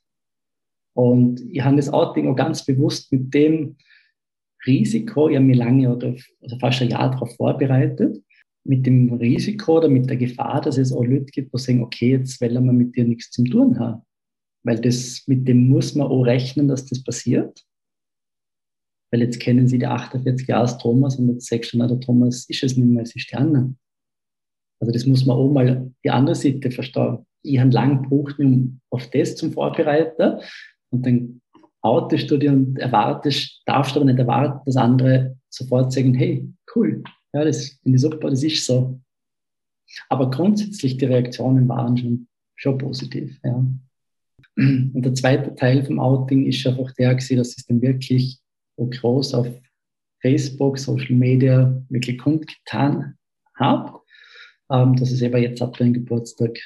Und 0.95 1.41
ich 1.41 1.61
habe 1.61 1.75
das 1.75 1.89
Outing 1.89 2.27
auch 2.27 2.35
ganz 2.35 2.65
bewusst 2.65 3.11
mit 3.11 3.33
dem 3.33 3.77
Risiko, 4.65 5.29
ich 5.29 5.35
habe 5.35 5.45
mich 5.45 5.57
lange 5.57 5.95
oder 5.95 6.15
also 6.41 6.59
fast 6.59 6.81
ein 6.81 6.89
Jahr 6.89 7.11
darauf 7.11 7.35
vorbereitet, 7.35 8.21
mit 8.65 8.85
dem 8.85 9.13
Risiko 9.13 9.77
oder 9.77 9.89
mit 9.89 10.09
der 10.09 10.17
Gefahr, 10.17 10.59
dass 10.61 10.77
es 10.77 10.91
auch 10.91 11.03
Leute 11.03 11.25
gibt, 11.25 11.53
die 11.53 11.57
sagen, 11.57 11.83
okay, 11.83 12.11
jetzt 12.11 12.41
wollen 12.41 12.65
wir 12.65 12.73
mit 12.73 12.95
dir 12.95 13.05
nichts 13.05 13.31
zu 13.31 13.43
tun 13.43 13.79
haben. 13.79 14.01
Weil 14.63 14.81
das, 14.81 15.23
mit 15.27 15.47
dem 15.47 15.69
muss 15.69 15.95
man 15.95 16.07
auch 16.07 16.23
rechnen, 16.23 16.67
dass 16.67 16.85
das 16.85 17.03
passiert. 17.03 17.63
Weil 19.11 19.21
jetzt 19.21 19.39
kennen 19.39 19.67
sie 19.67 19.79
die 19.79 19.87
48 19.87 20.47
Jahre 20.47 20.77
Thomas 20.77 21.15
und 21.15 21.29
jetzt 21.29 21.47
sagst 21.47 21.73
du, 21.73 21.77
na, 21.77 21.87
der 21.87 21.99
Thomas 21.99 22.45
ist 22.49 22.63
es 22.63 22.75
nicht 22.75 22.87
mehr, 22.87 23.03
es 23.03 23.15
ist 23.15 23.31
die 23.31 23.35
andere. 23.35 23.73
Also 24.79 24.91
das 24.91 25.05
muss 25.05 25.25
man 25.25 25.37
auch 25.37 25.51
mal 25.51 25.91
die 26.03 26.09
andere 26.09 26.35
Seite 26.35 26.71
verstehen. 26.71 27.25
Ich 27.43 27.59
habe 27.59 27.71
lange 27.71 28.01
gebraucht, 28.01 28.37
um 28.39 28.79
auf 28.89 29.09
das 29.09 29.35
zum 29.35 29.53
Vorbereiten 29.53 30.39
und 30.91 31.05
dann 31.05 31.41
outest 31.81 32.29
du 32.29 32.37
dir 32.37 32.51
und 32.51 32.77
erwartest, 32.77 33.61
darfst 33.65 33.95
aber 33.95 34.05
nicht 34.05 34.19
erwarten, 34.19 34.61
dass 34.65 34.75
andere 34.75 35.37
sofort 35.49 35.93
sagen, 35.93 36.13
hey, 36.13 36.47
cool, 36.75 37.03
ja, 37.33 37.43
das 37.43 37.79
finde 37.81 37.95
ich 37.95 38.01
super, 38.01 38.29
das 38.29 38.43
ist 38.43 38.65
so. 38.65 38.99
Aber 40.09 40.29
grundsätzlich 40.29 40.97
die 40.97 41.05
Reaktionen 41.05 41.67
waren 41.69 41.97
schon, 41.97 42.27
schon 42.55 42.77
positiv, 42.77 43.39
ja. 43.43 43.65
Und 44.55 45.01
der 45.01 45.13
zweite 45.13 45.53
Teil 45.53 45.85
vom 45.85 45.99
Outing 45.99 46.45
ist 46.45 46.65
einfach 46.65 46.91
der 46.93 47.13
gewesen, 47.13 47.37
dass 47.37 47.55
es 47.55 47.65
dann 47.67 47.81
wirklich 47.81 48.39
so 48.77 48.87
groß 48.87 49.33
auf 49.33 49.47
Facebook, 50.21 50.79
Social 50.79 51.15
Media 51.15 51.83
wirklich 51.89 52.17
kundgetan 52.17 53.17
habe, 53.55 53.99
ähm, 54.71 54.95
dass 54.95 55.11
es 55.11 55.21
eben 55.21 55.41
jetzt 55.41 55.61
ab 55.61 55.77
dem 55.77 55.93
Geburtstag 55.93 56.57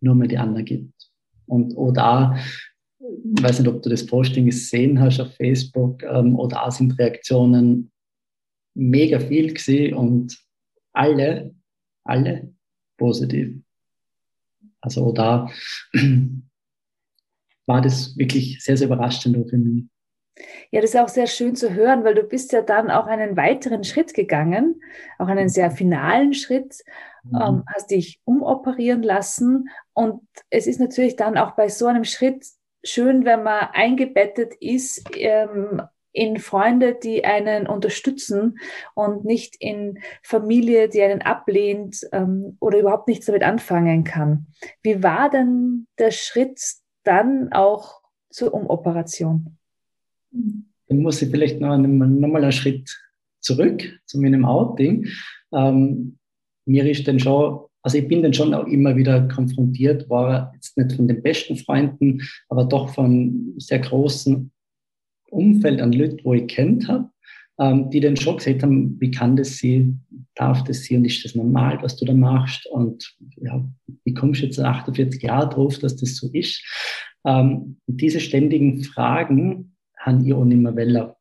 nur 0.00 0.14
mehr 0.14 0.28
die 0.28 0.38
Anna 0.38 0.62
gibt. 0.62 0.92
Und 1.46 1.74
oder 1.74 2.38
ich 3.00 3.42
weiß 3.42 3.60
nicht, 3.60 3.68
ob 3.68 3.82
du 3.82 3.88
das 3.88 4.06
Posting 4.06 4.46
gesehen 4.46 5.00
hast 5.00 5.20
auf 5.20 5.34
Facebook, 5.36 6.02
ähm, 6.02 6.36
oder 6.36 6.56
da 6.56 6.70
sind 6.70 6.98
Reaktionen 6.98 7.90
mega 8.74 9.18
viel 9.18 9.54
gesehen 9.54 9.94
und 9.94 10.38
alle, 10.92 11.54
alle 12.04 12.54
positiv. 12.96 13.60
Also 14.80 15.12
da 15.12 15.50
war 17.66 17.82
das 17.82 18.16
wirklich 18.16 18.62
sehr, 18.62 18.76
sehr 18.76 18.86
überraschend 18.86 19.48
für 19.48 19.58
mich. 19.58 19.84
Ja, 20.70 20.80
das 20.80 20.90
ist 20.90 21.00
auch 21.00 21.08
sehr 21.08 21.26
schön 21.26 21.56
zu 21.56 21.74
hören, 21.74 22.04
weil 22.04 22.14
du 22.14 22.22
bist 22.22 22.52
ja 22.52 22.62
dann 22.62 22.90
auch 22.90 23.06
einen 23.06 23.36
weiteren 23.36 23.84
Schritt 23.84 24.14
gegangen, 24.14 24.82
auch 25.18 25.28
einen 25.28 25.48
sehr 25.48 25.70
finalen 25.70 26.34
Schritt, 26.34 26.82
mhm. 27.24 27.40
ähm, 27.40 27.64
hast 27.74 27.90
dich 27.90 28.20
umoperieren 28.24 29.02
lassen 29.02 29.68
und 29.94 30.22
es 30.50 30.66
ist 30.66 30.80
natürlich 30.80 31.16
dann 31.16 31.36
auch 31.36 31.52
bei 31.52 31.68
so 31.68 31.86
einem 31.86 32.04
Schritt 32.04 32.44
schön, 32.84 33.24
wenn 33.24 33.42
man 33.42 33.68
eingebettet 33.72 34.54
ist 34.60 35.04
ähm, 35.14 35.82
in 36.12 36.38
Freunde, 36.38 36.94
die 36.94 37.24
einen 37.24 37.66
unterstützen 37.66 38.58
und 38.94 39.24
nicht 39.24 39.56
in 39.60 40.00
Familie, 40.22 40.88
die 40.88 41.02
einen 41.02 41.22
ablehnt 41.22 42.08
ähm, 42.12 42.56
oder 42.60 42.78
überhaupt 42.78 43.08
nichts 43.08 43.26
damit 43.26 43.42
anfangen 43.42 44.04
kann. 44.04 44.46
Wie 44.82 45.02
war 45.02 45.30
denn 45.30 45.86
der 45.98 46.10
Schritt 46.10 46.60
dann 47.04 47.52
auch 47.52 48.00
zur 48.30 48.54
Umoperation? 48.54 49.57
Dann 50.30 51.02
muss 51.02 51.22
ich 51.22 51.30
vielleicht 51.30 51.60
noch, 51.60 51.76
noch 51.76 52.28
mal 52.28 52.42
einen 52.42 52.52
Schritt 52.52 52.90
zurück 53.40 53.82
zu 54.06 54.20
meinem 54.20 54.44
Outing. 54.44 55.06
Ähm, 55.52 56.18
mir 56.66 56.84
ist 56.88 57.06
dann 57.08 57.20
schon 57.20 57.68
also 57.82 57.98
ich 57.98 58.08
bin 58.08 58.22
dann 58.22 58.34
schon 58.34 58.52
auch 58.54 58.66
immer 58.66 58.96
wieder 58.96 59.28
konfrontiert, 59.28 60.10
war 60.10 60.52
jetzt 60.54 60.76
nicht 60.76 60.92
von 60.92 61.08
den 61.08 61.22
besten 61.22 61.56
Freunden, 61.56 62.20
aber 62.48 62.64
doch 62.64 62.92
von 62.92 63.54
sehr 63.56 63.78
großen 63.78 64.50
Umfeld 65.30 65.80
an 65.80 65.92
Leuten, 65.92 66.18
wo 66.24 66.34
ich 66.34 66.48
kennt 66.48 66.88
habe, 66.88 67.08
ähm, 67.58 67.88
die 67.90 68.00
dann 68.00 68.16
schon 68.16 68.36
gesagt 68.36 68.62
haben, 68.62 69.00
wie 69.00 69.10
kann 69.10 69.36
das 69.36 69.58
sie, 69.58 69.94
darf 70.34 70.64
das 70.64 70.82
sie 70.82 70.96
und 70.96 71.04
ist 71.04 71.24
das 71.24 71.34
normal, 71.34 71.78
was 71.80 71.96
du 71.96 72.04
da 72.04 72.14
machst 72.14 72.66
und 72.66 73.16
ja, 73.36 73.64
wie 74.04 74.14
kommst 74.14 74.42
du 74.42 74.46
jetzt 74.46 74.58
48 74.58 75.22
Jahre 75.22 75.48
drauf, 75.48 75.78
dass 75.78 75.96
das 75.96 76.16
so 76.16 76.28
ist? 76.32 76.62
Ähm, 77.24 77.78
diese 77.86 78.20
ständigen 78.20 78.82
Fragen 78.84 79.76
haben 79.98 80.24
ich 80.24 80.32
auch 80.34 80.44
nicht 80.44 80.58
mehr 80.58 80.76
wollen. 80.76 81.12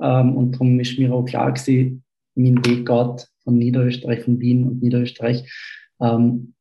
Ähm, 0.00 0.36
und 0.36 0.52
darum 0.52 0.78
ist 0.80 0.98
mir 0.98 1.12
auch 1.12 1.24
klar 1.24 1.52
gewesen, 1.52 2.04
mein 2.34 2.64
Weg 2.66 2.86
geht 2.86 3.28
von 3.42 3.58
Niederösterreich, 3.58 4.24
von 4.24 4.40
Wien 4.40 4.64
und 4.64 4.82
Niederösterreich 4.82 5.50
ähm, 6.00 6.54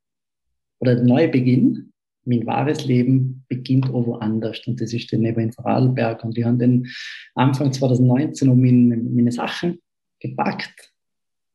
oder 0.79 0.95
der 0.95 1.03
neue 1.03 1.27
Beginn, 1.27 1.91
mein 2.25 2.45
wahres 2.45 2.85
Leben 2.85 3.45
beginnt 3.47 3.89
auch 3.89 4.05
woanders. 4.07 4.65
Und 4.65 4.81
das 4.81 4.93
ist 4.93 5.11
dann 5.13 5.25
eben 5.25 5.39
in 5.39 5.51
Vorarlberg. 5.51 6.23
Und 6.23 6.37
ich 6.37 6.43
habe 6.43 6.57
dann 6.57 6.87
Anfang 7.35 7.71
2019 7.71 8.49
um 8.49 8.59
meine, 8.59 9.31
Sachen 9.31 9.79
gepackt, 10.19 10.91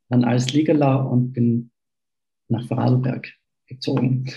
dann 0.09 0.25
alles 0.25 0.53
liegen 0.53 0.83
und 0.83 1.33
bin 1.33 1.71
nach 2.49 2.67
Vorarlberg 2.67 3.33
gezogen. 3.67 4.31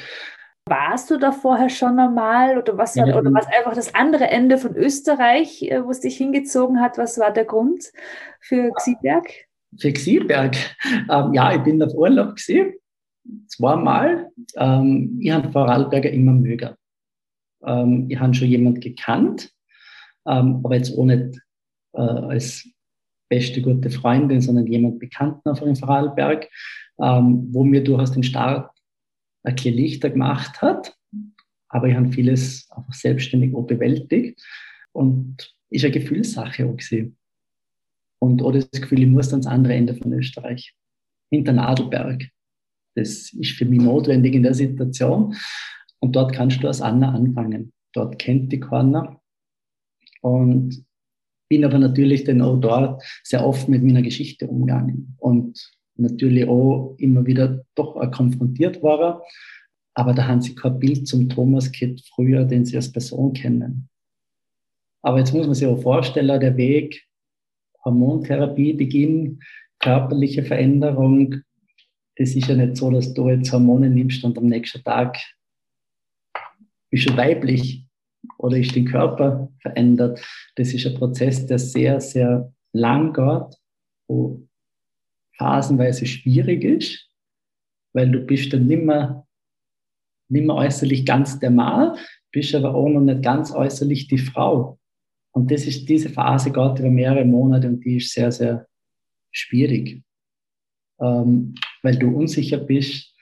Warst 0.67 1.11
du 1.11 1.17
da 1.17 1.31
vorher 1.31 1.69
schon 1.69 1.99
einmal 1.99 2.57
oder 2.57 2.77
was 2.77 2.95
war, 2.95 3.07
oder 3.17 3.33
was 3.33 3.47
einfach 3.47 3.73
das 3.73 3.93
andere 3.95 4.29
Ende 4.29 4.57
von 4.57 4.75
Österreich, 4.75 5.63
äh, 5.63 5.83
wo 5.83 5.91
es 5.91 5.99
dich 5.99 6.17
hingezogen 6.17 6.79
hat? 6.79 6.97
Was 6.97 7.19
war 7.19 7.31
der 7.31 7.45
Grund 7.45 7.91
für 8.39 8.71
Xieberg? 8.71 9.27
Für 9.77 9.91
Xieberg? 9.91 10.55
Ähm, 11.09 11.33
ja, 11.33 11.53
ich 11.53 11.63
bin 11.63 11.83
auf 11.83 11.93
Urlaub 11.93 12.35
gesehen 12.35 12.73
zweimal. 13.47 14.29
Ähm, 14.55 15.17
ich 15.21 15.31
habe 15.31 15.51
Vorarlberger 15.51 16.11
immer 16.11 16.33
mögen. 16.33 16.75
Ähm, 17.65 18.07
ich 18.09 18.19
habe 18.19 18.33
schon 18.33 18.47
jemand 18.47 18.81
gekannt, 18.81 19.51
ähm, 20.27 20.61
aber 20.63 20.75
jetzt 20.75 20.97
auch 20.97 21.05
nicht 21.05 21.39
äh, 21.93 22.01
als 22.01 22.67
beste 23.29 23.61
gute 23.61 23.89
Freundin, 23.89 24.41
sondern 24.41 24.67
jemand 24.67 24.99
Bekannten 24.99 25.49
auf 25.49 25.59
dem 25.59 25.75
Vorarlberg, 25.75 26.49
ähm, 27.01 27.49
wo 27.51 27.63
mir 27.63 27.83
durchaus 27.83 28.11
den 28.11 28.23
Start 28.23 28.69
ein 29.43 29.55
bisschen 29.55 29.75
Lichter 29.75 30.09
gemacht 30.09 30.61
hat. 30.61 30.95
Aber 31.69 31.87
ich 31.87 31.95
habe 31.95 32.11
vieles 32.11 32.69
einfach 32.71 32.93
selbstständig 32.93 33.55
auch 33.55 33.63
bewältigt. 33.63 34.41
Und 34.91 35.53
ist 35.69 35.83
eine 35.83 35.93
Gefühlssache 35.93 36.65
auch 36.65 36.77
gesehen. 36.77 37.17
Und 38.19 38.41
auch 38.41 38.51
das 38.51 38.69
Gefühl, 38.71 39.01
ich 39.01 39.09
muss 39.09 39.31
ans 39.31 39.47
andere 39.47 39.73
Ende 39.73 39.95
von 39.95 40.13
Österreich, 40.13 40.75
hinter 41.29 41.51
Nadelberg. 41.51 42.29
Das 42.95 43.33
ist 43.33 43.51
für 43.51 43.65
mich 43.65 43.81
notwendig 43.81 44.35
in 44.35 44.43
der 44.43 44.53
Situation. 44.53 45.35
Und 45.99 46.15
dort 46.15 46.33
kannst 46.33 46.61
du 46.61 46.67
als 46.67 46.81
Anna 46.81 47.13
anfangen. 47.13 47.73
Dort 47.93 48.19
kennt 48.19 48.51
die 48.51 48.59
keiner. 48.59 49.19
Und 50.21 50.85
bin 51.49 51.65
aber 51.65 51.79
natürlich 51.79 52.23
dann 52.23 52.41
auch 52.41 52.57
dort 52.57 53.03
sehr 53.23 53.45
oft 53.45 53.67
mit 53.67 53.83
meiner 53.83 54.01
Geschichte 54.01 54.47
umgegangen 54.47 55.15
und 55.19 55.71
natürlich 55.95 56.47
auch 56.47 56.95
immer 56.97 57.25
wieder 57.25 57.63
doch 57.75 57.95
auch 57.95 58.11
konfrontiert 58.11 58.81
war. 58.81 59.23
Aber 59.95 60.13
da 60.13 60.27
haben 60.27 60.41
sie 60.41 60.55
kein 60.55 60.79
Bild 60.79 61.07
zum 61.07 61.29
Thomas 61.29 61.71
Kid 61.71 62.01
früher, 62.15 62.45
den 62.45 62.65
sie 62.65 62.75
als 62.75 62.91
Person 62.91 63.33
kennen. 63.33 63.89
Aber 65.01 65.19
jetzt 65.19 65.33
muss 65.33 65.45
man 65.45 65.55
sich 65.55 65.67
auch 65.67 65.81
vorstellen, 65.81 66.39
der 66.39 66.57
Weg, 66.57 67.03
Hormontherapie, 67.83 68.73
Beginn, 68.73 69.39
körperliche 69.79 70.43
Veränderung, 70.43 71.43
das 72.15 72.35
ist 72.35 72.47
ja 72.47 72.55
nicht 72.55 72.77
so, 72.77 72.91
dass 72.91 73.13
du 73.13 73.29
jetzt 73.29 73.51
Hormone 73.51 73.89
nimmst 73.89 74.23
und 74.23 74.37
am 74.37 74.45
nächsten 74.45 74.83
Tag 74.83 75.17
bist 76.89 77.09
du 77.09 77.17
weiblich 77.17 77.85
oder 78.37 78.57
ist 78.57 78.75
dein 78.75 78.85
Körper 78.85 79.51
verändert. 79.59 80.23
Das 80.55 80.73
ist 80.73 80.85
ein 80.85 80.93
Prozess, 80.93 81.47
der 81.47 81.57
sehr, 81.57 81.99
sehr 81.99 82.53
lang 82.71 83.13
geht, 83.13 83.57
wo 84.07 84.47
phasenweise 85.37 86.05
schwierig 86.05 86.63
ist, 86.63 87.09
weil 87.93 88.11
du 88.11 88.19
bist 88.19 88.53
dann 88.53 88.67
nimmer, 88.67 89.27
nimmer 90.29 90.55
äußerlich 90.55 91.05
ganz 91.05 91.39
der 91.39 91.51
Mann, 91.51 91.97
bist 92.31 92.55
aber 92.55 92.73
auch 92.73 92.89
noch 92.89 93.01
nicht 93.01 93.23
ganz 93.23 93.51
äußerlich 93.51 94.07
die 94.07 94.17
Frau. 94.17 94.79
Und 95.31 95.51
das 95.51 95.65
ist, 95.65 95.89
diese 95.89 96.09
Phase 96.09 96.51
geht 96.51 96.79
über 96.79 96.89
mehrere 96.89 97.25
Monate 97.25 97.67
und 97.67 97.83
die 97.83 97.97
ist 97.97 98.13
sehr, 98.13 98.31
sehr 98.31 98.67
schwierig 99.31 100.03
ähm, 101.03 101.55
weil 101.81 101.97
du 101.97 102.09
unsicher 102.09 102.57
bist. 102.57 103.13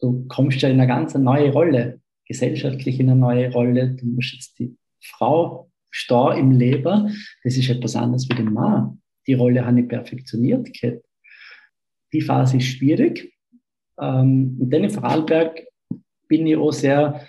Du 0.00 0.26
kommst 0.28 0.60
ja 0.60 0.68
in 0.68 0.78
eine 0.78 0.86
ganz 0.86 1.14
neue 1.14 1.50
Rolle, 1.52 2.00
gesellschaftlich 2.26 3.00
in 3.00 3.10
eine 3.10 3.18
neue 3.18 3.50
Rolle. 3.52 3.90
Du 3.90 4.06
musst 4.06 4.34
jetzt 4.34 4.58
die 4.58 4.76
Frau 5.00 5.70
stehen 5.90 6.38
im 6.38 6.50
Leben. 6.52 7.16
Das 7.42 7.56
ist 7.56 7.70
etwas 7.70 7.96
anderes 7.96 8.28
wie 8.28 8.36
den 8.36 8.52
Mann. 8.52 9.00
Die 9.26 9.34
Rolle 9.34 9.64
habe 9.64 9.80
ich 9.80 9.88
perfektioniert. 9.88 10.72
Gehabt. 10.72 11.05
Die 12.16 12.22
Phase 12.22 12.56
ist 12.56 12.64
schwierig. 12.64 13.30
Ähm, 14.00 14.56
und 14.58 14.70
dann 14.70 14.84
in 14.84 14.90
Vorarlberg 14.90 15.66
bin 16.28 16.46
ich 16.46 16.56
auch 16.56 16.72
sehr, 16.72 17.20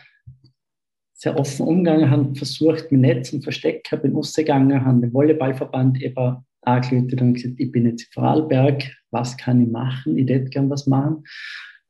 sehr 1.13 1.37
offen 1.37 1.67
umgegangen, 1.67 2.09
habe 2.09 2.33
versucht, 2.35 2.89
mich 2.89 3.01
nicht 3.01 3.25
zu 3.25 3.41
verstecken, 3.41 4.01
bin 4.01 4.15
rausgegangen, 4.15 4.85
habe 4.85 5.01
den 5.01 5.13
Volleyballverband 5.13 6.01
eben 6.01 6.37
angerufen 6.61 7.19
und 7.19 7.33
gesagt, 7.33 7.55
ich 7.59 7.69
bin 7.69 7.85
jetzt 7.85 8.03
in 8.03 8.11
Vorarlberg, 8.13 8.81
was 9.11 9.35
kann 9.35 9.61
ich 9.61 9.69
machen? 9.69 10.17
Ich 10.17 10.29
hätte 10.29 10.49
gern 10.49 10.69
was 10.69 10.87
machen. 10.87 11.25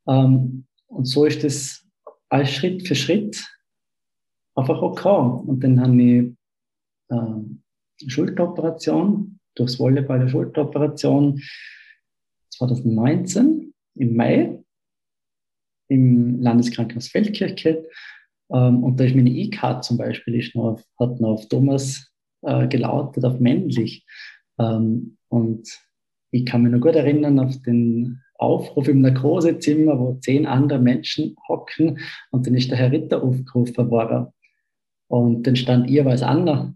Ähm, 0.08 0.66
und 0.88 1.06
so 1.06 1.26
ist 1.26 1.44
das 1.44 1.86
alles 2.30 2.50
Schritt 2.50 2.88
für 2.88 2.96
Schritt 2.96 3.46
einfach 4.56 4.82
okay. 4.82 5.40
Und 5.46 5.64
dann 5.64 5.80
habe 5.80 6.02
ich 6.02 6.24
äh, 7.10 7.16
eine 7.16 7.60
Schulteroperation 8.08 9.40
durchs 9.54 9.78
Volleyball 9.78 10.22
eine 10.22 10.30
Schulteroperation 10.30 11.40
2019 12.58 13.74
im 13.96 14.16
Mai 14.16 14.60
im 15.90 16.42
Landeskrankenhaus 16.42 17.08
Feldkirche. 17.08 17.86
Ähm, 18.52 18.84
und 18.84 19.00
da 19.00 19.06
ist 19.06 19.16
meine 19.16 19.30
E-Card 19.30 19.84
zum 19.84 19.98
Beispiel, 19.98 20.36
ist 20.36 20.56
noch 20.56 20.74
auf, 20.74 20.84
hat 21.00 21.20
noch 21.20 21.30
auf 21.30 21.48
Thomas 21.48 22.12
äh, 22.42 22.68
gelautet, 22.68 23.26
auf 23.26 23.40
männlich. 23.40 24.06
Ähm, 24.60 25.18
und 25.30 25.68
ich 26.32 26.46
kann 26.46 26.64
mich 26.64 26.72
noch 26.72 26.82
gut 26.82 26.96
erinnern 26.96 27.40
auf 27.40 27.62
den 27.62 28.22
Aufruf 28.36 28.88
im 28.88 29.02
Narkosezimmer, 29.02 30.00
wo 30.00 30.14
zehn 30.16 30.46
andere 30.46 30.80
Menschen 30.80 31.36
hocken 31.48 32.00
und 32.32 32.46
dann 32.46 32.54
ist 32.54 32.70
der 32.70 32.78
Herr 32.78 32.92
Ritter 32.92 33.24
aufgerufen 33.24 33.90
worden. 33.90 34.28
Und 35.08 35.48
dann 35.48 35.56
stand 35.56 35.90
ihr 35.90 36.06
als 36.06 36.22
Anna 36.22 36.76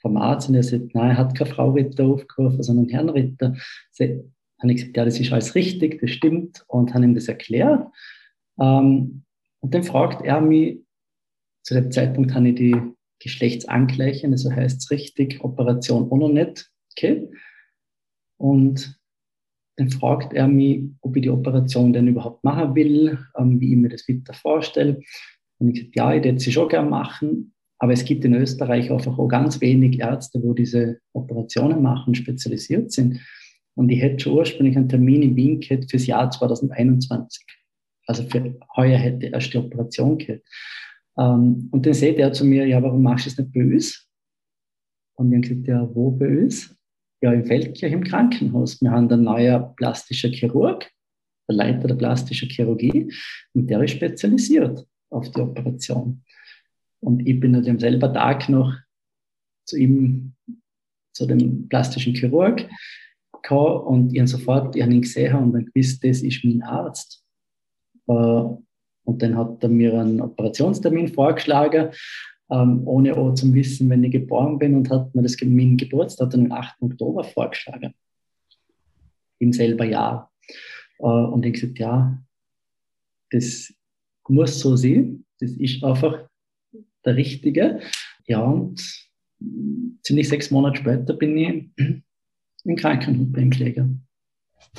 vom 0.00 0.16
Arzt 0.16 0.48
und 0.48 0.54
er 0.54 0.62
sagt, 0.62 0.94
nein, 0.94 1.10
er 1.10 1.18
hat 1.18 1.34
keine 1.34 1.50
Frau 1.50 1.72
Ritter 1.72 2.04
aufgerufen, 2.04 2.62
sondern 2.62 2.88
Herrn 2.88 3.08
Ritter. 3.10 3.56
Sie, 3.90 4.22
habe 4.60 4.72
ich 4.72 4.78
gesagt, 4.78 4.96
ja, 4.96 5.04
das 5.04 5.20
ist 5.20 5.32
alles 5.32 5.54
richtig, 5.54 6.00
das 6.00 6.10
stimmt 6.10 6.64
und 6.68 6.94
habe 6.94 7.04
ihm 7.04 7.14
das 7.14 7.28
erklärt. 7.28 7.86
Ähm, 8.58 9.24
und 9.60 9.74
dann 9.74 9.82
fragt 9.82 10.24
er 10.24 10.40
mich, 10.40 10.80
zu 11.62 11.74
dem 11.74 11.90
Zeitpunkt 11.90 12.32
habe 12.34 12.48
ich 12.48 12.54
die 12.54 12.76
Geschlechtsangleichen, 13.18 14.32
also 14.32 14.50
heißt 14.52 14.82
es 14.82 14.90
richtig, 14.90 15.42
Operation 15.42 16.08
noch 16.08 16.28
nicht, 16.28 16.70
okay. 16.92 17.28
Und 18.38 18.98
dann 19.76 19.90
fragt 19.90 20.32
er 20.32 20.48
mich, 20.48 20.84
ob 21.00 21.16
ich 21.16 21.22
die 21.22 21.30
Operation 21.30 21.92
denn 21.92 22.08
überhaupt 22.08 22.44
machen 22.44 22.74
will, 22.74 23.18
ähm, 23.36 23.60
wie 23.60 23.72
ich 23.72 23.76
mir 23.76 23.88
das 23.88 24.08
weiter 24.08 24.34
vorstelle. 24.34 25.00
Und 25.58 25.68
ich 25.68 25.74
gesagt, 25.74 25.96
ja, 25.96 26.14
ich 26.14 26.24
würde 26.24 26.40
sie 26.40 26.52
schon 26.52 26.68
gerne 26.68 26.88
machen, 26.88 27.54
aber 27.78 27.92
es 27.92 28.04
gibt 28.04 28.24
in 28.24 28.34
Österreich 28.34 28.90
einfach 28.90 29.18
auch 29.18 29.28
ganz 29.28 29.60
wenig 29.60 30.00
Ärzte, 30.00 30.42
wo 30.42 30.54
diese 30.54 30.98
Operationen 31.12 31.82
machen, 31.82 32.14
spezialisiert 32.14 32.92
sind. 32.92 33.20
Und 33.76 33.90
ich 33.90 34.00
hätte 34.00 34.20
schon 34.20 34.32
ursprünglich 34.32 34.76
einen 34.76 34.88
Termin 34.88 35.22
in 35.22 35.36
Wien 35.36 35.60
gehabt 35.60 35.90
fürs 35.90 36.06
Jahr 36.06 36.30
2021. 36.30 37.44
Also 38.06 38.22
für 38.24 38.58
heuer 38.76 38.98
hätte 38.98 39.26
erst 39.26 39.52
die 39.52 39.58
Operation 39.58 40.18
gehabt. 40.18 40.42
Ähm, 41.18 41.68
und 41.70 41.84
dann 41.84 41.94
sagt 41.94 42.18
er 42.18 42.32
zu 42.32 42.44
mir, 42.44 42.66
ja, 42.66 42.82
warum 42.82 43.02
machst 43.02 43.26
du 43.26 43.30
es 43.30 43.38
nicht 43.38 43.52
böse? 43.52 43.98
Und 45.16 45.30
ich 45.30 45.36
habe 45.36 45.48
gesagt, 45.48 45.68
ja, 45.68 45.94
wo 45.94 46.10
böse? 46.10 46.74
Ja, 47.22 47.32
im 47.32 47.44
Feldkirch 47.44 47.92
im 47.92 48.04
Krankenhaus. 48.04 48.80
Wir 48.80 48.90
haben 48.90 49.10
einen 49.10 49.24
neuen 49.24 49.74
plastischen 49.76 50.32
Chirurg, 50.32 50.90
der 51.48 51.56
Leiter 51.56 51.88
der 51.88 51.94
plastischen 51.94 52.48
Chirurgie, 52.48 53.12
und 53.54 53.68
der 53.68 53.82
ist 53.82 53.92
spezialisiert 53.92 54.86
auf 55.10 55.30
die 55.30 55.40
Operation. 55.40 56.22
Und 57.00 57.26
ich 57.26 57.40
bin 57.40 57.54
an 57.54 57.62
dem 57.62 57.78
selben 57.78 58.12
Tag 58.12 58.48
noch 58.48 58.74
zu 59.64 59.76
ihm, 59.76 60.34
zu 61.14 61.26
dem 61.26 61.68
plastischen 61.68 62.14
Chirurg 62.14 62.68
gekommen 63.46 63.86
und 63.86 64.12
ich 64.12 64.20
habe 64.20 64.28
sofort 64.28 64.76
ich 64.76 64.84
ihn 64.84 65.00
gesehen 65.00 65.36
und 65.36 65.52
dann 65.52 65.66
gewusst, 65.66 66.02
das 66.04 66.22
ist 66.22 66.44
mein 66.44 66.62
Arzt. 66.62 67.24
Äh, 68.08 68.12
und 68.12 69.22
dann 69.22 69.36
hat 69.36 69.62
er 69.62 69.68
mir 69.68 69.98
einen 70.00 70.20
Operationstermin 70.20 71.08
vorgeschlagen, 71.08 71.90
ähm, 72.50 72.86
ohne 72.86 73.16
auch 73.16 73.34
zu 73.34 73.52
wissen, 73.54 73.88
wenn 73.88 74.04
ich 74.04 74.12
geboren 74.12 74.58
bin 74.58 74.74
und 74.74 74.90
hat 74.90 75.14
mir 75.14 75.22
das 75.22 75.36
mein 75.42 75.76
Geburtstag 75.76 76.30
den 76.30 76.50
8. 76.50 76.82
Oktober 76.82 77.22
vorgeschlagen. 77.24 77.94
Im 79.38 79.52
selben 79.52 79.90
Jahr. 79.90 80.32
Äh, 80.98 81.04
und 81.04 81.46
ich 81.46 81.54
gesagt, 81.54 81.78
ja, 81.78 82.20
das 83.30 83.72
muss 84.28 84.58
so 84.58 84.76
sein. 84.76 85.24
Das 85.38 85.50
ist 85.52 85.84
einfach 85.84 86.28
der 87.04 87.16
Richtige. 87.16 87.80
Ja, 88.26 88.40
und 88.40 88.80
ziemlich 90.02 90.28
sechs 90.28 90.50
Monate 90.50 90.80
später 90.80 91.14
bin 91.14 91.36
ich 91.36 92.02
im 92.66 92.76
Krankenhaus 92.76 93.32
beim 93.32 93.50
Kläger. 93.50 93.88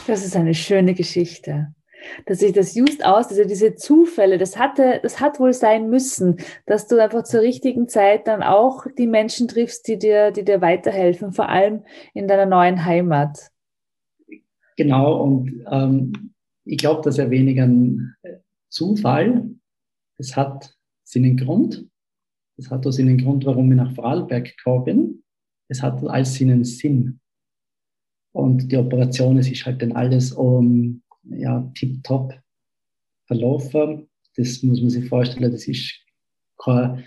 Das 0.05 0.25
ist 0.25 0.35
eine 0.35 0.53
schöne 0.53 0.93
Geschichte. 0.93 1.73
Dass 2.25 2.39
sich 2.39 2.53
das 2.53 2.75
just 2.75 3.03
aus, 3.03 3.27
also 3.27 3.43
diese 3.43 3.75
Zufälle, 3.75 4.37
das 4.37 4.57
hatte, 4.57 4.99
das 5.01 5.19
hat 5.19 5.39
wohl 5.39 5.53
sein 5.53 5.89
müssen, 5.89 6.37
dass 6.65 6.87
du 6.87 7.01
einfach 7.01 7.23
zur 7.23 7.41
richtigen 7.41 7.87
Zeit 7.87 8.27
dann 8.27 8.43
auch 8.43 8.85
die 8.97 9.07
Menschen 9.07 9.47
triffst, 9.47 9.87
die 9.87 9.97
dir, 9.97 10.31
die 10.31 10.45
dir 10.45 10.61
weiterhelfen, 10.61 11.33
vor 11.33 11.49
allem 11.49 11.83
in 12.13 12.27
deiner 12.27 12.45
neuen 12.45 12.85
Heimat. 12.85 13.49
Genau, 14.77 15.23
und 15.23 15.65
ähm, 15.71 16.33
ich 16.65 16.77
glaube, 16.77 17.01
dass 17.01 17.17
er 17.17 17.31
weniger 17.31 17.63
ein 17.63 18.15
Zufall. 18.69 19.49
Es 20.19 20.35
hat 20.35 20.75
seinen 21.03 21.35
Grund. 21.35 21.87
Es 22.57 22.69
hat 22.69 22.85
auch 22.85 22.91
seinen 22.91 23.17
Grund, 23.17 23.45
warum 23.45 23.71
ich 23.71 23.77
nach 23.77 23.93
Vorarlberg 23.93 24.55
gekommen 24.55 24.83
bin. 24.83 25.23
Es 25.67 25.81
hat 25.81 26.03
alles 26.03 26.35
seinen 26.35 26.63
Sinn. 26.63 27.19
Und 28.37 28.71
die 28.71 28.77
Operation, 28.77 29.39
es 29.39 29.49
ist 29.49 29.65
halt 29.65 29.81
dann 29.81 29.93
alles 29.93 30.31
um, 30.31 31.01
ja, 31.23 31.59
tipptopp 31.73 32.39
verlaufen. 33.25 34.09
Das 34.35 34.61
muss 34.61 34.79
man 34.79 34.91
sich 34.91 35.09
vorstellen, 35.09 35.51
das 35.51 35.67
ist 35.67 35.91
kein 36.59 37.03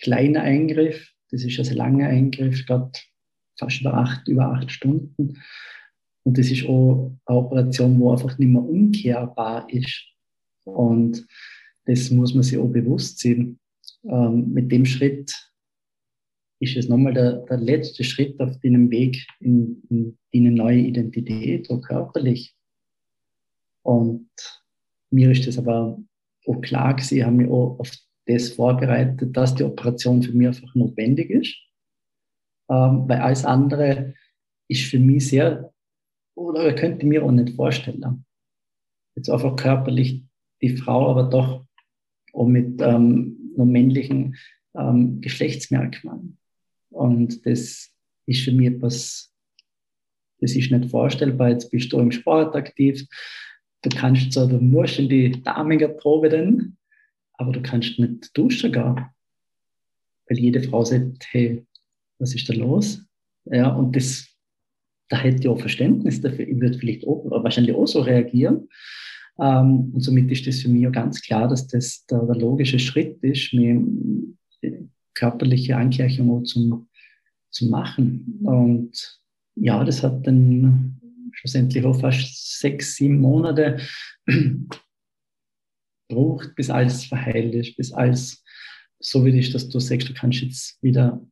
kleiner 0.00 0.42
Eingriff, 0.42 1.12
das 1.32 1.42
ist 1.42 1.58
ein 1.58 1.76
langer 1.76 2.06
Eingriff, 2.06 2.64
gerade 2.64 2.92
fast 3.58 3.80
über 3.80 3.94
acht, 3.94 4.28
über 4.28 4.52
acht 4.52 4.70
Stunden. 4.70 5.42
Und 6.22 6.38
das 6.38 6.48
ist 6.48 6.64
auch 6.68 7.10
eine 7.26 7.38
Operation, 7.38 7.98
wo 7.98 8.12
einfach 8.12 8.38
nicht 8.38 8.48
mehr 8.48 8.62
umkehrbar 8.62 9.68
ist. 9.70 10.06
Und 10.62 11.26
das 11.86 12.08
muss 12.10 12.34
man 12.34 12.44
sich 12.44 12.56
auch 12.56 12.68
bewusst 12.68 13.18
sein 13.18 13.58
ähm, 14.04 14.52
mit 14.52 14.70
dem 14.70 14.84
Schritt 14.84 15.34
ist 16.60 16.76
es 16.76 16.88
nochmal 16.88 17.14
der, 17.14 17.44
der 17.46 17.58
letzte 17.58 18.04
Schritt 18.04 18.40
auf 18.40 18.58
deinem 18.60 18.90
Weg 18.90 19.26
in, 19.40 19.82
in, 19.88 20.18
in 20.30 20.46
eine 20.46 20.56
neue 20.56 20.80
Identität, 20.80 21.70
auch 21.70 21.80
körperlich. 21.80 22.54
Und 23.82 24.28
mir 25.10 25.30
ist 25.30 25.46
das 25.46 25.58
aber 25.58 25.98
auch 26.46 26.60
klar 26.60 26.94
gewesen, 26.94 27.18
ich 27.18 27.24
habe 27.24 27.36
mich 27.36 27.48
auch 27.48 27.78
auf 27.78 27.92
das 28.26 28.50
vorbereitet, 28.50 29.36
dass 29.36 29.54
die 29.54 29.64
Operation 29.64 30.22
für 30.22 30.32
mich 30.32 30.48
einfach 30.48 30.74
notwendig 30.74 31.30
ist. 31.30 31.56
Ähm, 32.70 33.08
weil 33.08 33.20
alles 33.20 33.44
andere 33.44 34.14
ist 34.68 34.84
für 34.84 34.98
mich 34.98 35.28
sehr, 35.28 35.72
oder 36.34 36.74
könnte 36.74 37.06
mir 37.06 37.24
auch 37.24 37.30
nicht 37.30 37.56
vorstellen. 37.56 38.24
Jetzt 39.16 39.30
einfach 39.30 39.56
körperlich 39.56 40.24
die 40.60 40.76
Frau, 40.76 41.10
aber 41.10 41.24
doch 41.24 41.64
auch 42.34 42.46
mit 42.46 42.80
ähm, 42.82 43.52
nur 43.56 43.66
männlichen 43.66 44.36
ähm, 44.76 45.20
Geschlechtsmerkmalen. 45.20 46.37
Und 46.90 47.44
das 47.46 47.90
ist 48.26 48.44
für 48.44 48.52
mich 48.52 48.68
etwas, 48.68 49.32
das 50.40 50.54
ist 50.54 50.70
nicht 50.70 50.90
vorstellbar. 50.90 51.50
Jetzt 51.50 51.70
bist 51.70 51.92
du 51.92 51.98
im 51.98 52.12
Sport 52.12 52.54
aktiv. 52.54 53.04
Du 53.82 53.90
kannst 53.90 54.32
zwar, 54.32 54.46
du 54.46 54.58
musst 54.58 54.98
in 54.98 55.08
die 55.08 55.42
Damenprobe 55.42 56.28
denn, 56.28 56.76
aber 57.34 57.52
du 57.52 57.62
kannst 57.62 57.98
nicht 57.98 58.36
duschen 58.36 58.72
gehen. 58.72 59.06
Weil 60.28 60.38
jede 60.38 60.62
Frau 60.62 60.84
sagt, 60.84 61.26
hey, 61.30 61.64
was 62.18 62.34
ist 62.34 62.48
da 62.48 62.54
los? 62.54 63.04
Ja, 63.46 63.68
und 63.74 63.94
das, 63.96 64.26
da 65.08 65.18
hätte 65.18 65.38
ich 65.40 65.48
auch 65.48 65.60
Verständnis 65.60 66.20
dafür. 66.20 66.46
Ich 66.46 66.60
würde 66.60 66.78
vielleicht 66.78 67.06
auch, 67.06 67.24
wahrscheinlich 67.30 67.74
auch 67.74 67.86
so 67.86 68.00
reagieren. 68.00 68.68
Ähm, 69.40 69.92
und 69.94 70.00
somit 70.00 70.30
ist 70.30 70.46
das 70.46 70.60
für 70.60 70.68
mich 70.68 70.86
auch 70.86 70.92
ganz 70.92 71.22
klar, 71.22 71.48
dass 71.48 71.66
das 71.68 72.04
der, 72.06 72.24
der 72.24 72.36
logische 72.36 72.78
Schritt 72.78 73.22
ist, 73.22 73.54
mir 73.54 73.80
körperliche 75.18 75.76
Angleichung 75.76 76.44
zu, 76.44 76.88
zu 77.50 77.66
machen. 77.66 78.40
Und 78.44 79.20
ja, 79.56 79.82
das 79.84 80.02
hat 80.02 80.26
dann 80.26 81.00
schlussendlich 81.32 81.84
auch 81.84 82.00
fast 82.00 82.60
sechs, 82.60 82.94
sieben 82.96 83.20
Monate 83.20 83.80
gebraucht, 86.08 86.54
bis 86.54 86.70
alles 86.70 87.04
verheilt 87.04 87.54
ist, 87.54 87.76
bis 87.76 87.92
alles 87.92 88.44
so 89.00 89.24
wie 89.24 89.38
ist, 89.38 89.54
dass 89.54 89.68
du 89.68 89.78
sagst, 89.78 90.08
du 90.08 90.14
kannst 90.14 90.40
jetzt 90.40 90.82
wieder 90.82 91.24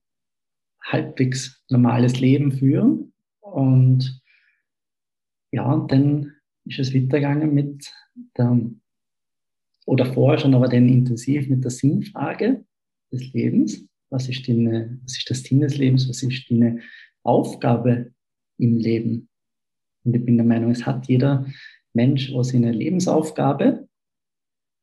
halbwegs 0.82 1.62
normales 1.68 2.20
Leben 2.20 2.52
führen. 2.52 3.12
Und 3.40 4.20
ja, 5.52 5.64
und 5.72 5.90
dann 5.90 6.32
ist 6.64 6.78
es 6.78 6.94
weitergegangen 6.94 7.54
mit 7.54 7.92
der, 8.36 8.60
oder 9.86 10.06
vorher 10.12 10.38
schon, 10.38 10.54
aber 10.54 10.68
dann 10.68 10.88
intensiv 10.88 11.48
mit 11.48 11.62
der 11.64 11.70
Sinnfrage 11.70 12.65
des 13.16 13.32
Lebens. 13.32 13.84
Was 14.10 14.28
ist, 14.28 14.48
deine, 14.48 14.98
was 15.02 15.18
ist 15.18 15.30
das 15.30 15.42
Sinn 15.42 15.60
des 15.60 15.76
Lebens? 15.78 16.08
Was 16.08 16.22
ist 16.22 16.50
deine 16.50 16.80
Aufgabe 17.22 18.12
im 18.58 18.76
Leben? 18.78 19.28
Und 20.04 20.14
ich 20.14 20.24
bin 20.24 20.36
der 20.36 20.46
Meinung, 20.46 20.70
es 20.70 20.86
hat 20.86 21.08
jeder 21.08 21.46
Mensch 21.92 22.32
auch 22.32 22.44
seine 22.44 22.72
Lebensaufgabe. 22.72 23.88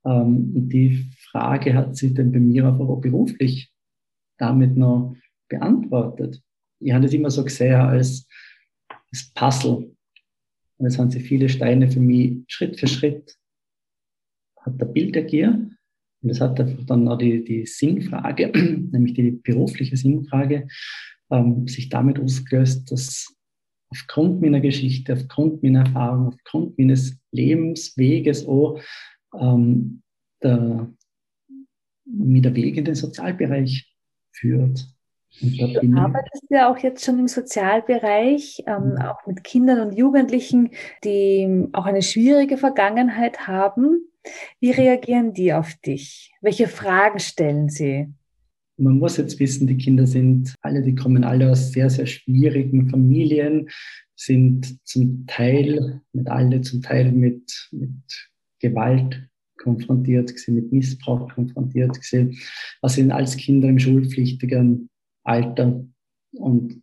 Ähm, 0.06 0.54
und 0.56 0.70
die 0.70 1.10
Frage 1.32 1.74
hat 1.74 1.96
sich 1.96 2.14
dann 2.14 2.32
bei 2.32 2.40
mir 2.40 2.68
auch 2.68 3.00
beruflich 3.00 3.72
damit 4.38 4.76
noch 4.76 5.16
beantwortet. 5.48 6.42
Ich 6.80 6.92
habe 6.92 7.06
das 7.06 7.14
immer 7.14 7.32
so 7.32 7.44
gesehen 7.44 7.76
als 7.76 8.28
das 9.12 9.32
Puzzle. 9.34 9.96
Und 10.78 10.86
es 10.86 10.98
haben 10.98 11.12
sich 11.12 11.24
viele 11.24 11.48
Steine 11.48 11.90
für 11.90 12.02
mich 12.02 12.44
Schritt 12.48 12.80
für 12.80 12.88
Schritt 12.88 13.38
hat 14.66 14.80
der 14.80 14.86
Bild 14.86 15.16
ergeben. 15.16 15.73
Und 16.24 16.30
es 16.30 16.42
hat 16.42 16.60
einfach 16.60 16.86
dann 16.86 17.08
auch 17.08 17.18
die, 17.18 17.44
die 17.44 17.66
Sinnfrage, 17.66 18.52
nämlich 18.92 19.14
die 19.14 19.32
berufliche 19.32 19.98
Sinnfrage, 19.98 20.68
ähm, 21.30 21.68
sich 21.68 21.90
damit 21.90 22.20
ausgelöst, 22.20 22.92
dass 22.92 23.36
aufgrund 23.90 24.42
meiner 24.42 24.62
Geschichte, 24.62 25.14
aufgrund 25.14 25.62
meiner 25.62 25.82
Erfahrung, 25.82 26.28
aufgrund 26.28 26.80
meines 26.80 27.20
Lebensweges 27.32 28.48
auch 28.48 28.80
ähm, 29.38 30.02
der, 30.42 30.90
mir 32.06 32.42
der 32.42 32.56
Weg 32.56 32.78
in 32.78 32.86
den 32.86 32.96
Sozialbereich 32.96 33.94
führt. 34.32 34.88
Du 35.42 35.98
arbeitest 35.98 36.46
ja 36.50 36.72
auch 36.72 36.78
jetzt 36.78 37.04
schon 37.04 37.18
im 37.18 37.28
Sozialbereich, 37.28 38.64
ähm, 38.68 38.92
mhm. 38.92 39.02
auch 39.02 39.26
mit 39.26 39.44
Kindern 39.44 39.88
und 39.88 39.98
Jugendlichen, 39.98 40.72
die 41.04 41.68
auch 41.74 41.86
eine 41.86 42.04
schwierige 42.04 42.58
Vergangenheit 42.58 43.48
haben. 43.48 44.08
Wie 44.60 44.72
reagieren 44.72 45.34
die 45.34 45.54
auf 45.54 45.74
dich? 45.86 46.34
Welche 46.42 46.68
Fragen 46.68 47.20
stellen 47.20 47.70
sie? 47.70 48.08
Man 48.78 48.98
muss 48.98 49.18
jetzt 49.18 49.40
wissen, 49.40 49.68
die 49.68 49.78
Kinder 49.78 50.08
sind 50.08 50.56
alle, 50.62 50.82
die 50.82 50.96
kommen 50.96 51.24
alle 51.24 51.52
aus 51.52 51.72
sehr, 51.72 51.90
sehr 51.90 52.08
schwierigen 52.08 52.90
Familien, 52.90 53.70
sind 54.16 54.78
zum 54.88 55.26
Teil, 55.28 56.02
nicht 56.14 56.28
alle, 56.28 56.62
zum 56.62 56.82
Teil 56.82 57.12
mit, 57.12 57.70
mit 57.72 57.92
Gewalt 58.60 59.30
konfrontiert 59.58 60.34
mit 60.48 60.72
Missbrauch 60.72 61.30
konfrontiert 61.34 61.94
gewesen. 61.96 62.38
Also 62.82 62.96
sind 62.96 63.12
als 63.12 63.38
Kinder 63.38 63.70
im 63.70 63.80
schulpflichtigen 63.80 64.90
Alter 65.24 65.86
und 66.34 66.82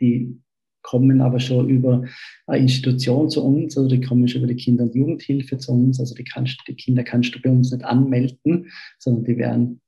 die 0.00 0.41
kommen 0.82 1.20
aber 1.20 1.40
schon 1.40 1.68
über 1.68 2.04
eine 2.46 2.62
Institution 2.62 3.30
zu 3.30 3.44
uns, 3.44 3.76
also 3.76 3.88
die 3.88 4.00
kommen 4.00 4.26
schon 4.28 4.42
über 4.42 4.52
die 4.52 4.62
Kinder- 4.62 4.84
und 4.84 4.94
Jugendhilfe 4.94 5.58
zu 5.58 5.72
uns, 5.72 6.00
also 6.00 6.14
die, 6.14 6.24
kannst, 6.24 6.60
die 6.66 6.74
Kinder 6.74 7.04
kannst 7.04 7.34
du 7.34 7.40
bei 7.40 7.50
uns 7.50 7.72
nicht 7.72 7.84
anmelden, 7.84 8.70
sondern 8.98 9.24
die 9.24 9.38
werden 9.38 9.80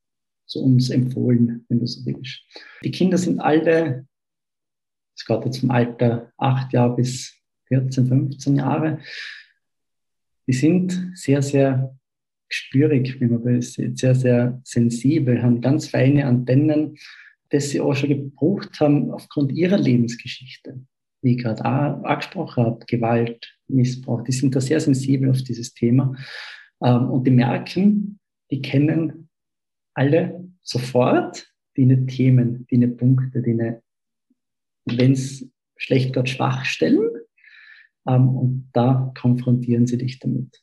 zu 0.47 0.63
uns 0.63 0.91
empfohlen, 0.91 1.65
wenn 1.69 1.81
du 1.81 1.87
so 1.87 2.05
willst. 2.07 2.43
Die 2.85 2.91
Kinder 2.91 3.19
sind 3.19 3.41
alle, 3.41 4.07
es 5.17 5.25
geht 5.25 5.45
jetzt 5.45 5.59
vom 5.59 5.71
Alter 5.71 6.33
acht 6.37 6.73
Jahre 6.73 6.97
bis 6.97 7.35
14, 7.69 8.07
15 8.07 8.57
Jahre, 8.57 8.99
die 10.47 10.53
sind 10.53 11.13
sehr, 11.15 11.43
sehr 11.43 11.97
spürig, 12.49 13.21
wie 13.21 13.27
man 13.27 13.45
will, 13.45 13.63
sehr, 13.63 14.15
sehr 14.15 14.61
sensibel, 14.65 15.43
haben 15.43 15.61
ganz 15.61 15.89
feine 15.89 16.27
Antennen, 16.27 16.97
das 17.55 17.71
sie 17.71 17.81
auch 17.81 17.95
schon 17.95 18.09
gebraucht 18.09 18.81
haben 18.81 19.13
aufgrund 19.13 19.53
ihrer 19.53 19.79
Lebensgeschichte. 19.79 20.85
Wie 21.23 21.37
ich 21.37 21.43
gerade 21.43 21.65
auch 21.65 22.05
angesprochen 22.05 22.65
habe, 22.65 22.85
Gewalt, 22.87 23.57
Missbrauch, 23.69 24.23
die 24.25 24.33
sind 24.33 24.57
da 24.57 24.61
sehr 24.61 24.81
sensibel 24.81 25.31
auf 25.31 25.41
dieses 25.43 25.73
Thema. 25.73 26.17
Ähm, 26.83 27.11
und 27.11 27.25
die 27.25 27.31
merken, 27.31 28.19
die 28.51 28.61
kennen 28.61 29.29
alle 29.95 30.51
sofort 30.63 31.49
die 31.77 32.07
Themen, 32.07 32.67
die 32.71 32.87
Punkte, 32.89 33.41
die 33.41 33.57
wenn 34.87 35.13
es 35.13 35.49
schlecht 35.77 36.17
wird, 36.17 36.29
Schwachstellen. 36.29 37.09
Ähm, 38.09 38.29
und 38.31 38.71
da 38.73 39.13
konfrontieren 39.17 39.87
sie 39.87 39.99
dich 39.99 40.19
damit. 40.19 40.61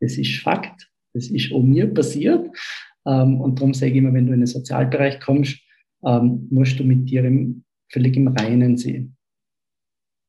Das 0.00 0.18
ist 0.18 0.40
Fakt. 0.40 0.90
Das 1.14 1.28
ist 1.28 1.52
auch 1.52 1.62
mir 1.62 1.94
passiert. 1.94 2.48
Ähm, 3.06 3.40
und 3.40 3.60
darum 3.60 3.72
sage 3.72 3.92
ich 3.92 3.98
immer, 3.98 4.12
wenn 4.12 4.26
du 4.26 4.32
in 4.32 4.40
den 4.40 4.48
Sozialbereich 4.48 5.20
kommst, 5.20 5.60
ähm, 6.06 6.46
musst 6.50 6.78
du 6.78 6.84
mit 6.84 7.10
dir 7.10 7.24
im, 7.24 7.64
völlig 7.92 8.16
im 8.16 8.28
Reinen 8.28 8.76
sehen. 8.76 9.16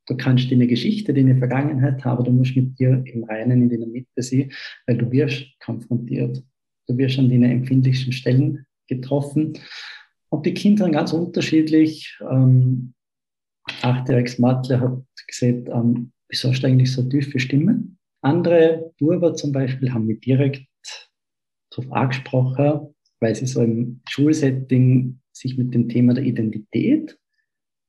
Du 0.08 0.16
kannst 0.16 0.50
deine 0.52 0.68
Geschichte, 0.68 1.14
deine 1.14 1.38
Vergangenheit 1.38 2.04
haben, 2.06 2.24
du 2.24 2.32
musst 2.32 2.56
mit 2.56 2.80
dir 2.80 3.04
im 3.06 3.26
Reinen, 3.26 3.64
in 3.64 3.70
der 3.70 3.88
Mitte 3.88 4.22
sehen, 4.22 4.52
weil 4.86 4.98
du 4.98 5.12
wirst 5.12 5.46
konfrontiert. 5.60 6.44
Du 6.88 6.98
wirst 6.98 7.20
an 7.20 7.30
deine 7.30 7.52
empfindlichsten 7.52 8.14
Stellen 8.14 8.66
getroffen. 8.88 9.54
Und 10.30 10.46
die 10.46 10.54
Kinder 10.54 10.86
sind 10.86 10.94
ganz 10.94 11.12
unterschiedlich. 11.14 12.18
Ähm, 12.22 12.94
Achtjähriges 13.82 14.40
Matle 14.40 14.80
hat 14.80 15.04
gesagt, 15.28 15.68
ähm, 15.70 16.14
wieso 16.30 16.50
hast 16.50 16.62
du 16.62 16.68
eigentlich 16.68 16.92
so 16.92 17.04
tiefe 17.04 17.40
Stimme? 17.40 17.84
Andere 18.22 18.94
Burber 18.98 19.36
zum 19.36 19.52
Beispiel 19.52 19.94
haben 19.94 20.08
mich 20.08 20.22
direkt 20.22 20.66
darauf 21.70 21.92
angesprochen, 21.92 22.96
weil 23.20 23.36
sie 23.36 23.46
so 23.46 23.62
im 23.62 24.02
Schulsetting 24.08 25.20
sich 25.40 25.58
mit 25.58 25.74
dem 25.74 25.90
Thema 25.90 26.14
der 26.14 26.24
Identität 26.24 27.18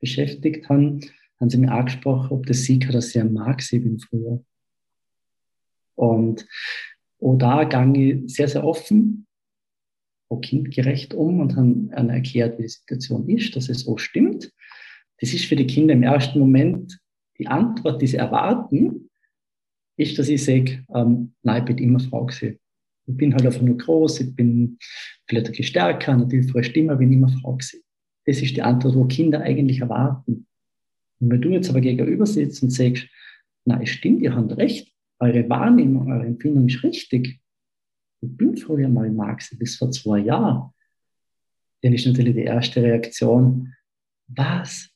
beschäftigt 0.00 0.68
haben, 0.68 1.00
haben 1.40 1.50
sie 1.50 1.58
mir 1.58 1.72
angesprochen, 1.72 2.32
ob 2.36 2.46
das 2.46 2.62
sie 2.62 2.80
oder 2.88 3.00
sehr 3.00 3.24
mag, 3.24 3.62
sie 3.62 3.78
bin 3.78 3.98
früher. 3.98 4.44
Und 5.94 6.46
auch 7.20 7.36
da 7.36 7.64
gange 7.64 8.12
ich 8.12 8.34
sehr, 8.34 8.48
sehr 8.48 8.64
offen, 8.64 9.26
auch 10.28 10.40
kindgerecht 10.40 11.14
um 11.14 11.40
und 11.40 11.56
haben 11.56 11.90
erklärt, 11.90 12.58
wie 12.58 12.62
die 12.62 12.68
Situation 12.68 13.28
ist, 13.28 13.56
dass 13.56 13.68
es 13.68 13.80
so 13.80 13.96
stimmt. 13.96 14.52
Das 15.20 15.32
ist 15.32 15.46
für 15.46 15.56
die 15.56 15.66
Kinder 15.66 15.94
im 15.94 16.02
ersten 16.02 16.38
Moment 16.38 17.00
die 17.38 17.46
Antwort, 17.46 18.02
die 18.02 18.06
sie 18.06 18.16
erwarten, 18.16 19.10
ist, 19.96 20.18
dass 20.18 20.28
ich 20.28 20.44
sage, 20.44 20.84
ähm, 20.94 21.34
nein, 21.42 21.62
ich 21.62 21.64
bin 21.64 21.78
immer 21.78 22.00
Frau 22.00 22.26
gewesen. 22.26 22.58
Ich 23.08 23.16
bin 23.16 23.32
halt 23.32 23.46
einfach 23.46 23.62
nur 23.62 23.78
groß, 23.78 24.20
ich 24.20 24.36
bin 24.36 24.78
vielleicht 25.26 25.46
ein 25.46 25.52
bisschen 25.52 25.64
stärker, 25.64 26.16
natürlich 26.16 26.50
voll 26.52 26.62
Stimme, 26.62 26.96
bin 26.96 27.12
immer 27.12 27.28
Frau 27.28 27.52
gewesen. 27.52 27.80
Das 28.26 28.42
ist 28.42 28.54
die 28.54 28.62
Antwort, 28.62 28.94
wo 28.94 29.04
Kinder 29.06 29.40
eigentlich 29.40 29.80
erwarten. 29.80 30.46
Und 31.20 31.30
wenn 31.30 31.40
du 31.40 31.48
jetzt 31.48 31.70
aber 31.70 31.80
gegenüber 31.80 32.26
sitzt 32.26 32.62
und 32.62 32.70
sagst, 32.70 33.08
na, 33.64 33.80
es 33.82 33.88
stimmt, 33.88 34.20
ihr 34.20 34.34
habt 34.34 34.56
recht, 34.58 34.92
eure 35.20 35.48
Wahrnehmung, 35.48 36.12
eure 36.12 36.26
Empfindung 36.26 36.68
ist 36.68 36.82
richtig. 36.84 37.40
Ich 38.20 38.36
bin 38.36 38.56
früher 38.56 38.88
mal 38.88 39.10
Marx, 39.10 39.56
bis 39.58 39.76
vor 39.76 39.90
zwei 39.90 40.18
Jahren. 40.18 40.70
Dann 41.82 41.92
ist 41.94 42.06
natürlich 42.06 42.34
die 42.34 42.42
erste 42.42 42.82
Reaktion, 42.82 43.72
was? 44.26 44.90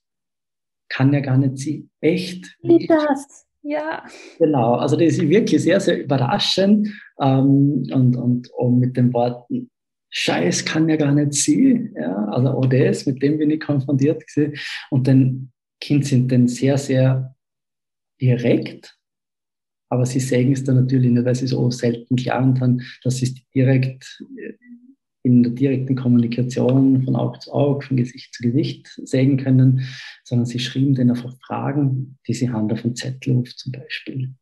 Kann 0.88 1.12
ja 1.14 1.20
gar 1.20 1.38
nicht 1.38 1.57
sie 1.57 1.88
echt. 2.01 2.59
Wie 2.62 2.87
das? 2.87 3.46
Ja. 3.62 4.05
Genau, 4.38 4.75
also 4.75 4.96
das 4.96 5.14
ist 5.14 5.29
wirklich 5.29 5.62
sehr, 5.62 5.79
sehr 5.81 6.03
überraschend 6.03 6.88
ähm, 7.20 7.85
und, 7.92 8.16
und, 8.16 8.51
und 8.51 8.79
mit 8.81 8.96
den 8.96 9.12
Worten, 9.12 9.70
Scheiß 10.14 10.64
kann 10.66 10.88
ja 10.90 10.96
gar 10.96 11.12
nicht 11.12 11.33
sein, 11.33 11.94
ja, 11.98 12.27
also 12.27 12.61
das, 12.68 13.07
mit 13.07 13.22
dem 13.22 13.38
bin 13.38 13.51
ich 13.51 13.61
konfrontiert 13.61 14.27
gewesen. 14.27 14.59
Und 14.90 15.09
dann 15.09 15.53
Kind 15.81 16.05
sind 16.05 16.31
dann 16.31 16.48
sehr, 16.48 16.77
sehr 16.77 17.35
direkt, 18.20 18.98
aber 19.90 20.05
sie 20.05 20.20
sagen 20.20 20.53
es 20.53 20.64
dann 20.64 20.77
natürlich 20.77 21.11
nicht, 21.11 21.25
weil 21.25 21.35
sie 21.35 21.46
so 21.46 21.70
selten 21.70 22.16
gelernt 22.16 22.61
haben, 22.61 22.83
dass 23.03 23.16
sie 23.16 23.35
direkt 23.55 24.22
in 25.23 25.43
der 25.43 25.53
direkten 25.53 25.95
Kommunikation 25.95 27.03
von 27.05 27.17
Auge 27.17 27.39
zu 27.39 27.53
Auge, 27.53 27.87
von 27.87 27.97
Gesicht 27.97 28.35
zu 28.35 28.43
Gesicht 28.43 28.89
sägen 29.05 29.37
können, 29.37 29.87
sondern 30.25 30.47
sie 30.47 30.59
schrieben 30.59 30.95
dann 30.95 31.11
einfach 31.11 31.35
Fragen, 31.47 32.19
die 32.27 32.35
sie 32.35 32.51
haben 32.51 32.71
auf 32.71 32.83
dem 32.83 32.97
Zettel 32.97 33.37
auf 33.37 33.55
zum 33.55 33.73
Beispiel. 33.73 34.35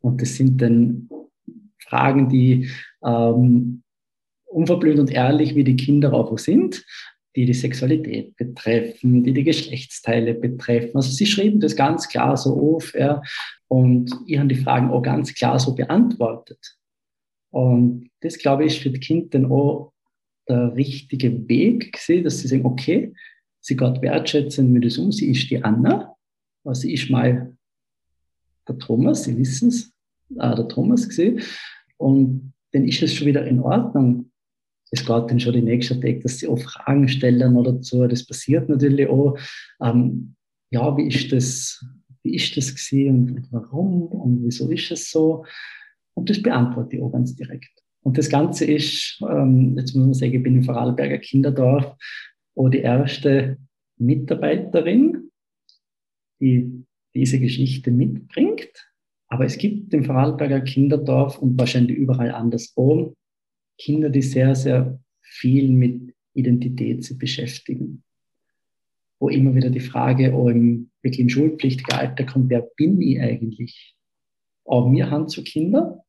Und 0.00 0.20
das 0.20 0.34
sind 0.36 0.60
dann 0.60 1.08
Fragen, 1.78 2.28
die 2.28 2.68
ähm, 3.04 3.82
unverblümt 4.46 4.98
und 4.98 5.10
ehrlich 5.10 5.54
wie 5.54 5.64
die 5.64 5.76
Kinder 5.76 6.12
auch 6.12 6.36
sind, 6.38 6.84
die 7.36 7.46
die 7.46 7.54
Sexualität 7.54 8.36
betreffen, 8.36 9.22
die 9.22 9.32
die 9.32 9.44
Geschlechtsteile 9.44 10.34
betreffen. 10.34 10.96
Also 10.96 11.12
sie 11.12 11.26
schrieben 11.26 11.60
das 11.60 11.76
ganz 11.76 12.08
klar 12.08 12.36
so 12.36 12.74
auf 12.74 12.94
ja, 12.94 13.22
und 13.68 14.10
ich 14.26 14.38
habe 14.38 14.48
die 14.48 14.56
Fragen 14.56 14.90
auch 14.90 15.02
ganz 15.02 15.34
klar 15.34 15.58
so 15.58 15.74
beantwortet. 15.74 16.76
Und 17.50 18.10
das, 18.20 18.38
glaube 18.38 18.64
ich, 18.64 18.80
für 18.80 18.90
die 18.90 19.00
Kinder 19.00 19.28
dann 19.30 19.46
auch 19.46 19.92
der 20.48 20.74
richtige 20.74 21.48
Weg 21.48 21.92
gesehen, 21.92 22.24
dass 22.24 22.40
sie 22.40 22.48
sagen, 22.48 22.64
okay, 22.64 23.12
sie 23.60 23.76
geht 23.76 24.02
wertschätzen 24.02 24.72
mit 24.72 24.84
das 24.84 24.98
um, 24.98 25.12
sie 25.12 25.30
ist 25.30 25.50
die 25.50 25.62
Anna, 25.62 26.14
also 26.64 26.82
sie 26.82 26.94
ist 26.94 27.10
mal 27.10 27.56
der 28.66 28.78
Thomas, 28.78 29.24
sie 29.24 29.36
wissen 29.36 29.68
es, 29.68 29.92
äh, 30.36 30.54
der 30.54 30.68
Thomas 30.68 31.08
gesehen, 31.08 31.40
und 31.96 32.52
dann 32.72 32.84
ist 32.84 33.02
es 33.02 33.14
schon 33.14 33.26
wieder 33.26 33.46
in 33.46 33.60
Ordnung. 33.60 34.30
Es 34.90 35.00
geht 35.00 35.30
dann 35.30 35.40
schon 35.40 35.54
die 35.54 35.62
nächste 35.62 35.98
Tag, 36.00 36.20
dass 36.22 36.38
sie 36.38 36.48
auch 36.48 36.58
Fragen 36.58 37.08
stellen 37.08 37.56
oder 37.56 37.82
so, 37.82 38.06
das 38.06 38.26
passiert 38.26 38.68
natürlich 38.68 39.08
auch. 39.08 39.38
Ähm, 39.82 40.34
ja, 40.70 40.96
wie 40.96 41.08
ist 41.08 41.32
das, 41.32 41.84
wie 42.22 42.34
ist 42.34 42.56
das 42.56 42.74
gesehen 42.74 43.30
und 43.30 43.52
warum 43.52 44.06
und 44.06 44.44
wieso 44.44 44.70
ist 44.70 44.90
es 44.90 45.10
so? 45.10 45.44
Und 46.14 46.30
das 46.30 46.42
beantworte 46.42 46.96
ich 46.96 47.02
auch 47.02 47.12
ganz 47.12 47.34
direkt. 47.36 47.70
Und 48.08 48.16
das 48.16 48.30
Ganze 48.30 48.64
ist, 48.64 49.20
ähm, 49.20 49.76
jetzt 49.76 49.94
muss 49.94 50.06
man 50.06 50.14
sagen, 50.14 50.32
ich 50.32 50.42
bin 50.42 50.56
im 50.56 50.62
Vorarlberger 50.62 51.18
Kinderdorf, 51.18 51.94
wo 52.54 52.70
die 52.70 52.78
erste 52.78 53.58
Mitarbeiterin, 53.98 55.30
die 56.40 56.86
diese 57.14 57.38
Geschichte 57.38 57.90
mitbringt. 57.90 58.70
Aber 59.26 59.44
es 59.44 59.58
gibt 59.58 59.92
im 59.92 60.04
Vorarlberger 60.04 60.62
Kinderdorf 60.62 61.38
und 61.38 61.58
wahrscheinlich 61.58 61.98
überall 61.98 62.30
anderswo 62.30 63.14
Kinder, 63.76 64.08
die 64.08 64.22
sehr, 64.22 64.54
sehr 64.54 64.98
viel 65.20 65.68
mit 65.68 66.14
Identität 66.32 67.04
sich 67.04 67.18
beschäftigen. 67.18 68.04
Wo 69.20 69.28
immer 69.28 69.54
wieder 69.54 69.68
die 69.68 69.80
Frage, 69.80 70.32
oh, 70.32 70.48
im, 70.48 70.88
wirklich 71.02 71.20
im 71.20 71.28
schulpflichtigen 71.28 71.92
Alter 71.92 72.24
kommt, 72.24 72.48
wer 72.48 72.62
bin 72.74 73.02
ich 73.02 73.20
eigentlich? 73.20 73.94
Auch 74.64 74.90
wir 74.90 75.10
haben 75.10 75.28
zu 75.28 75.44
Kinder, 75.44 76.02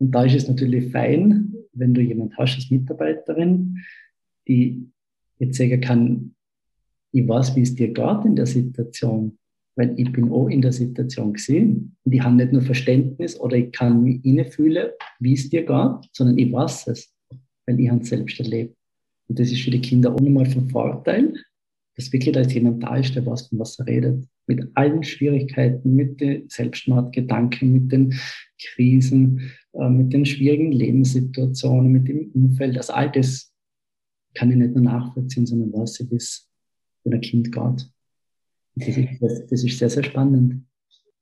und 0.00 0.12
da 0.12 0.24
ist 0.24 0.34
es 0.34 0.48
natürlich 0.48 0.90
fein, 0.90 1.54
wenn 1.72 1.94
du 1.94 2.00
jemand 2.00 2.36
hast 2.36 2.56
als 2.56 2.70
Mitarbeiterin, 2.70 3.78
die 4.48 4.88
jetzt 5.38 5.58
sagen 5.58 5.80
kann, 5.80 6.34
ich 7.12 7.28
weiß, 7.28 7.54
wie 7.54 7.62
es 7.62 7.74
dir 7.74 7.92
geht 7.92 8.24
in 8.24 8.34
der 8.34 8.46
Situation. 8.46 9.36
weil 9.76 9.94
ich 9.96 10.12
bin 10.12 10.30
auch 10.30 10.48
in 10.48 10.60
der 10.60 10.72
Situation 10.72 11.32
gesehen 11.32 11.96
und 12.04 12.12
ich 12.12 12.20
habe 12.20 12.34
nicht 12.34 12.52
nur 12.52 12.60
Verständnis 12.60 13.38
oder 13.38 13.56
ich 13.56 13.72
kann 13.72 14.02
mich 14.02 14.20
fühlen, 14.52 14.88
wie 15.20 15.32
es 15.32 15.48
dir 15.48 15.64
geht, 15.64 16.10
sondern 16.12 16.36
ich 16.36 16.52
weiß 16.52 16.88
es, 16.88 17.14
weil 17.66 17.80
ich 17.80 17.90
es 17.90 18.08
selbst 18.08 18.38
erlebt. 18.40 18.76
Und 19.28 19.38
das 19.38 19.50
ist 19.50 19.62
für 19.62 19.70
die 19.70 19.80
Kinder 19.80 20.12
auch 20.12 20.20
nochmal 20.20 20.46
von 20.46 20.68
Vorteil, 20.68 21.34
dass 21.96 22.12
wirklich 22.12 22.34
da 22.34 22.42
jemand 22.42 22.82
da 22.82 22.96
ist, 22.96 23.14
der 23.14 23.26
weiß, 23.26 23.48
von 23.48 23.58
was 23.58 23.78
er 23.78 23.86
redet. 23.86 24.26
Mit 24.46 24.68
allen 24.74 25.02
Schwierigkeiten, 25.02 25.94
mit 25.94 26.20
den 26.20 26.48
Selbstmordgedanken, 26.48 27.72
mit 27.72 27.92
den 27.92 28.14
Krisen, 28.60 29.50
äh, 29.72 29.88
mit 29.88 30.12
den 30.12 30.24
schwierigen 30.24 30.72
Lebenssituationen, 30.72 31.92
mit 31.92 32.08
dem 32.08 32.30
Umfeld. 32.34 32.76
Also 32.76 32.92
all 32.92 33.10
das 33.10 33.52
kann 34.34 34.50
ich 34.50 34.56
nicht 34.56 34.74
nur 34.74 34.84
nachvollziehen, 34.84 35.46
sondern 35.46 35.72
weiß 35.72 36.00
ich, 36.00 36.10
wie 36.10 36.16
es 36.16 36.48
ein 37.04 37.20
Kind 37.20 37.52
geht. 37.52 37.90
Das 38.76 38.96
ist, 38.96 39.20
das 39.20 39.64
ist 39.64 39.78
sehr, 39.78 39.90
sehr 39.90 40.04
spannend. 40.04 40.64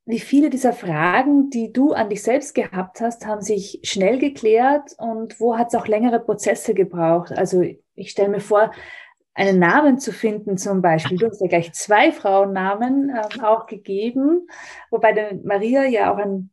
Wie 0.04 0.20
viele 0.20 0.48
dieser 0.48 0.72
Fragen, 0.72 1.50
die 1.50 1.70
du 1.72 1.92
an 1.92 2.08
dich 2.08 2.22
selbst 2.22 2.54
gehabt 2.54 3.00
hast, 3.00 3.26
haben 3.26 3.42
sich 3.42 3.80
schnell 3.82 4.18
geklärt 4.18 4.94
und 4.96 5.38
wo 5.38 5.58
hat 5.58 5.68
es 5.68 5.74
auch 5.74 5.86
längere 5.86 6.18
Prozesse 6.18 6.72
gebraucht? 6.72 7.32
Also 7.32 7.62
ich 7.94 8.10
stelle 8.10 8.30
mir 8.30 8.40
vor, 8.40 8.72
einen 9.34 9.58
Namen 9.58 9.98
zu 9.98 10.12
finden 10.12 10.58
zum 10.58 10.82
Beispiel. 10.82 11.18
Du 11.18 11.26
hast 11.26 11.40
ja 11.40 11.46
gleich 11.46 11.72
zwei 11.72 12.10
Frauennamen 12.12 13.10
äh, 13.10 13.42
auch 13.42 13.66
gegeben, 13.66 14.48
wobei 14.90 15.12
der 15.12 15.34
Maria 15.44 15.84
ja 15.84 16.12
auch 16.12 16.18
ein 16.18 16.50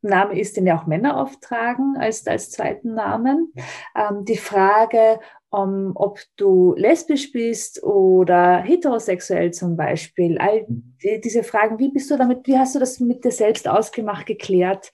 Name 0.00 0.38
ist, 0.38 0.56
den 0.56 0.66
ja 0.66 0.78
auch 0.78 0.86
Männer 0.86 1.20
oft 1.20 1.40
tragen 1.40 1.96
als, 1.98 2.26
als 2.26 2.50
zweiten 2.50 2.94
Namen. 2.94 3.52
Ähm, 3.96 4.24
die 4.24 4.36
Frage, 4.36 5.18
um, 5.50 5.92
ob 5.94 6.20
du 6.36 6.74
lesbisch 6.76 7.32
bist 7.32 7.82
oder 7.82 8.58
heterosexuell 8.58 9.52
zum 9.52 9.76
Beispiel. 9.76 10.38
All 10.38 10.66
die, 10.68 11.20
diese 11.22 11.42
Fragen, 11.42 11.78
wie 11.78 11.90
bist 11.90 12.10
du 12.10 12.16
damit, 12.16 12.46
wie 12.46 12.58
hast 12.58 12.74
du 12.74 12.78
das 12.78 13.00
mit 13.00 13.24
dir 13.24 13.30
selbst 13.30 13.66
ausgemacht, 13.66 14.26
geklärt, 14.26 14.92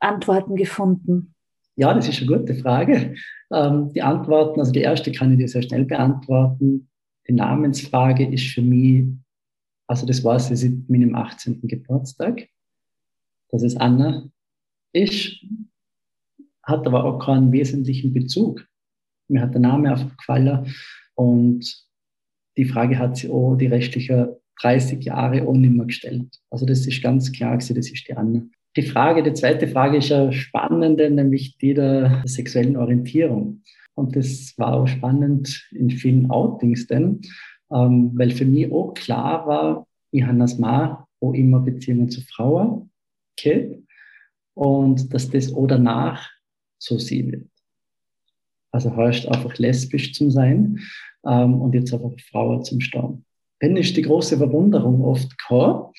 Antworten 0.00 0.56
gefunden? 0.56 1.35
Ja, 1.76 1.92
das 1.94 2.08
ist 2.08 2.22
eine 2.22 2.38
gute 2.38 2.54
Frage. 2.54 3.14
Ähm, 3.52 3.92
die 3.92 4.02
Antworten, 4.02 4.60
also 4.60 4.72
die 4.72 4.80
erste 4.80 5.12
kann 5.12 5.32
ich 5.32 5.38
dir 5.38 5.48
sehr 5.48 5.62
schnell 5.62 5.84
beantworten. 5.84 6.88
Die 7.28 7.32
Namensfrage 7.32 8.26
ist 8.26 8.46
für 8.48 8.62
mich, 8.62 9.06
also 9.86 10.06
das 10.06 10.24
war 10.24 10.40
sie 10.40 10.56
seit 10.56 10.88
meinem 10.88 11.14
18. 11.14 11.60
Geburtstag, 11.62 12.48
dass 13.50 13.62
es 13.62 13.76
Anna 13.76 14.28
ist, 14.92 15.44
hat 16.62 16.86
aber 16.86 17.04
auch 17.04 17.18
keinen 17.18 17.52
wesentlichen 17.52 18.12
Bezug 18.12 18.66
mir 19.28 19.42
hat 19.42 19.54
der 19.54 19.60
Name 19.60 19.90
einfach 19.90 20.16
gefallen 20.16 20.74
und 21.14 21.86
die 22.56 22.64
Frage 22.64 22.98
hat 22.98 23.16
sie 23.16 23.28
auch 23.30 23.56
die 23.56 23.66
restlichen 23.66 24.28
30 24.60 25.04
Jahre 25.04 25.46
auch 25.46 25.52
nicht 25.52 25.72
mehr 25.72 25.86
gestellt. 25.86 26.40
Also 26.50 26.64
das 26.64 26.86
ist 26.86 27.02
ganz 27.02 27.30
klar 27.32 27.58
das 27.58 27.70
ist 27.70 28.08
die 28.08 28.14
Anna. 28.14 28.42
Die 28.76 28.82
Frage, 28.82 29.22
die 29.22 29.32
zweite 29.32 29.68
Frage 29.68 29.98
ist 29.98 30.10
ja 30.10 30.30
spannende, 30.30 31.10
nämlich 31.10 31.56
die 31.56 31.72
der, 31.72 32.22
sexuellen 32.26 32.76
Orientierung. 32.76 33.62
Und 33.94 34.14
das 34.14 34.52
war 34.58 34.74
auch 34.74 34.86
spannend 34.86 35.66
in 35.72 35.90
vielen 35.90 36.30
Outings 36.30 36.86
denn, 36.86 37.22
ähm, 37.72 38.12
weil 38.14 38.30
für 38.30 38.44
mich 38.44 38.70
auch 38.70 38.92
klar 38.92 39.46
war, 39.46 39.86
ich 40.10 40.22
habe 40.22 40.40
als 40.42 40.58
Mann 40.58 40.98
auch 41.20 41.32
immer 41.32 41.60
Beziehungen 41.60 42.10
zu 42.10 42.20
Frauen 42.20 42.90
gehabt 43.42 43.82
und 44.54 45.12
dass 45.12 45.30
das 45.30 45.52
auch 45.54 45.66
danach 45.66 46.30
so 46.78 46.98
sein 46.98 47.32
wird. 47.32 47.48
Also 48.72 48.94
heißt 48.94 49.26
einfach 49.28 49.56
lesbisch 49.56 50.12
zu 50.12 50.28
sein 50.30 50.80
ähm, 51.24 51.62
und 51.62 51.74
jetzt 51.74 51.94
einfach 51.94 52.12
Frauen 52.30 52.62
zum 52.62 52.80
Stehen. 52.80 53.24
Dann 53.60 53.76
ist 53.78 53.96
die 53.96 54.02
große 54.02 54.36
Verwunderung 54.36 55.02
oft 55.02 55.38
gekommen, 55.38 55.92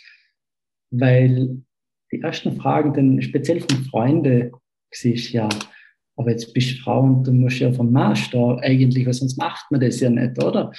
weil 0.91 1.63
die 2.11 2.21
ersten 2.21 2.55
Fragen 2.55 2.93
dann 2.93 3.21
speziell 3.21 3.61
von 3.61 3.83
Freunden 3.85 4.51
siehst 4.91 5.31
ja, 5.33 5.49
aber 6.15 6.31
jetzt 6.31 6.53
bist 6.53 6.71
du 6.71 6.81
Frau 6.81 7.01
und 7.01 7.27
du 7.27 7.31
musst 7.31 7.59
ja 7.59 7.71
vom 7.71 7.91
Mann 7.91 8.15
stehen 8.15 8.59
eigentlich, 8.59 9.05
weil 9.05 9.13
sonst 9.13 9.37
macht 9.37 9.69
man 9.71 9.81
das 9.81 9.99
ja 9.99 10.09
nicht, 10.09 10.41
oder? 10.43 10.71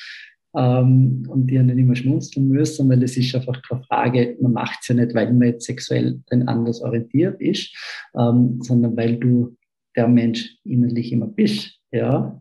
Ähm, 0.57 1.25
und 1.29 1.47
die 1.47 1.59
haben 1.59 1.69
dann 1.69 1.79
immer 1.79 1.95
schmunzeln 1.95 2.49
müssen, 2.49 2.89
weil 2.89 3.03
es 3.03 3.17
ist 3.17 3.35
einfach 3.35 3.61
keine 3.63 3.83
Frage, 3.85 4.37
man 4.41 4.53
macht 4.53 4.79
es 4.81 4.89
ja 4.89 4.95
nicht, 4.95 5.15
weil 5.15 5.33
man 5.33 5.49
jetzt 5.49 5.67
sexuell 5.67 6.21
dann 6.29 6.49
anders 6.49 6.81
orientiert 6.81 7.41
ist, 7.41 7.75
ähm, 8.19 8.61
sondern 8.63 8.97
weil 8.97 9.17
du 9.19 9.57
der 9.95 10.09
Mensch 10.09 10.57
innerlich 10.65 11.13
immer 11.13 11.27
bist. 11.27 11.79
Ja? 11.93 12.41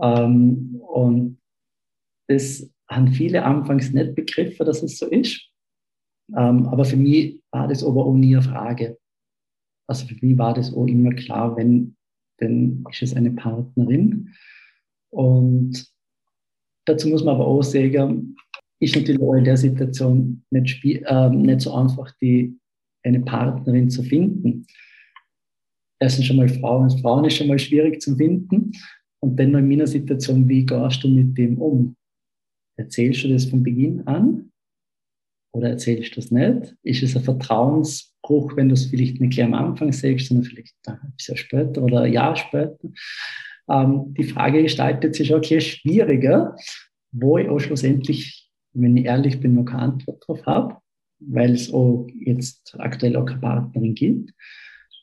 Ähm, 0.00 0.80
und 0.86 1.38
das 2.28 2.70
haben 2.88 3.08
viele 3.08 3.44
anfangs 3.44 3.92
nicht 3.92 4.14
begriffen, 4.14 4.66
dass 4.66 4.82
es 4.82 4.98
so 4.98 5.06
ist. 5.06 5.48
Ähm, 6.34 6.66
aber 6.66 6.84
für 6.84 6.96
mich 6.96 7.42
war 7.52 7.68
das 7.68 7.84
aber 7.84 8.04
auch 8.04 8.14
nie 8.14 8.34
eine 8.36 8.42
Frage. 8.42 8.98
Also 9.88 10.06
für 10.06 10.16
mich 10.24 10.36
war 10.36 10.54
das 10.54 10.72
auch 10.74 10.86
immer 10.86 11.12
klar, 11.12 11.56
wenn, 11.56 11.96
dann 12.38 12.84
ist 12.90 13.02
es 13.02 13.14
eine 13.14 13.30
Partnerin. 13.30 14.30
Und 15.10 15.86
dazu 16.86 17.08
muss 17.08 17.24
man 17.24 17.36
aber 17.36 17.46
auch 17.46 17.62
sagen, 17.62 18.36
ist 18.80 18.94
natürlich 18.94 19.22
auch 19.22 19.34
in 19.34 19.44
der 19.44 19.56
Situation 19.56 20.42
nicht, 20.50 20.84
äh, 20.84 21.30
nicht 21.30 21.60
so 21.60 21.74
einfach, 21.74 22.10
die, 22.20 22.58
eine 23.04 23.20
Partnerin 23.20 23.88
zu 23.88 24.02
finden 24.02 24.66
erstens 25.98 26.26
schon 26.26 26.36
mal 26.36 26.48
Frauen. 26.48 26.90
Frauen 26.98 27.24
ist 27.24 27.36
schon 27.36 27.48
mal 27.48 27.58
schwierig 27.58 28.00
zu 28.00 28.16
finden. 28.16 28.72
Und 29.20 29.38
dann 29.38 29.52
noch 29.52 29.58
in 29.58 29.68
meiner 29.68 29.86
Situation, 29.86 30.48
wie 30.48 30.64
gehst 30.64 31.02
du 31.02 31.08
mit 31.08 31.36
dem 31.38 31.58
um? 31.58 31.96
Erzählst 32.78 33.24
du 33.24 33.28
das 33.28 33.46
von 33.46 33.62
Beginn 33.62 34.06
an? 34.06 34.50
Oder 35.56 35.70
erzählst 35.70 36.14
du 36.14 36.20
das 36.20 36.30
nicht? 36.30 36.76
Ist 36.82 37.02
es 37.02 37.16
ein 37.16 37.22
Vertrauensbruch, 37.22 38.56
wenn 38.56 38.68
du 38.68 38.74
es 38.74 38.86
vielleicht 38.86 39.22
nicht 39.22 39.32
gleich 39.32 39.46
am 39.46 39.54
Anfang 39.54 39.90
sagst, 39.90 40.26
sondern 40.26 40.44
vielleicht 40.44 40.74
ein 40.86 41.14
bisschen 41.16 41.38
später 41.38 41.82
oder 41.82 42.02
ein 42.02 42.12
Jahr 42.12 42.36
später? 42.36 42.76
Ähm, 43.70 44.12
die 44.18 44.24
Frage 44.24 44.62
gestaltet 44.62 45.14
sich 45.14 45.32
auch 45.32 45.38
okay, 45.38 45.62
schwieriger, 45.62 46.54
wo 47.10 47.38
ich 47.38 47.48
auch 47.48 47.58
schlussendlich, 47.58 48.50
wenn 48.74 48.98
ich 48.98 49.06
ehrlich 49.06 49.40
bin, 49.40 49.54
noch 49.54 49.64
keine 49.64 49.94
Antwort 49.94 50.22
drauf 50.26 50.44
habe, 50.44 50.76
weil 51.20 51.52
es 51.52 51.72
auch 51.72 52.06
jetzt 52.20 52.76
aktuell 52.78 53.16
auch 53.16 53.24
keine 53.24 53.40
Partnerin 53.40 53.94
gibt. 53.94 54.34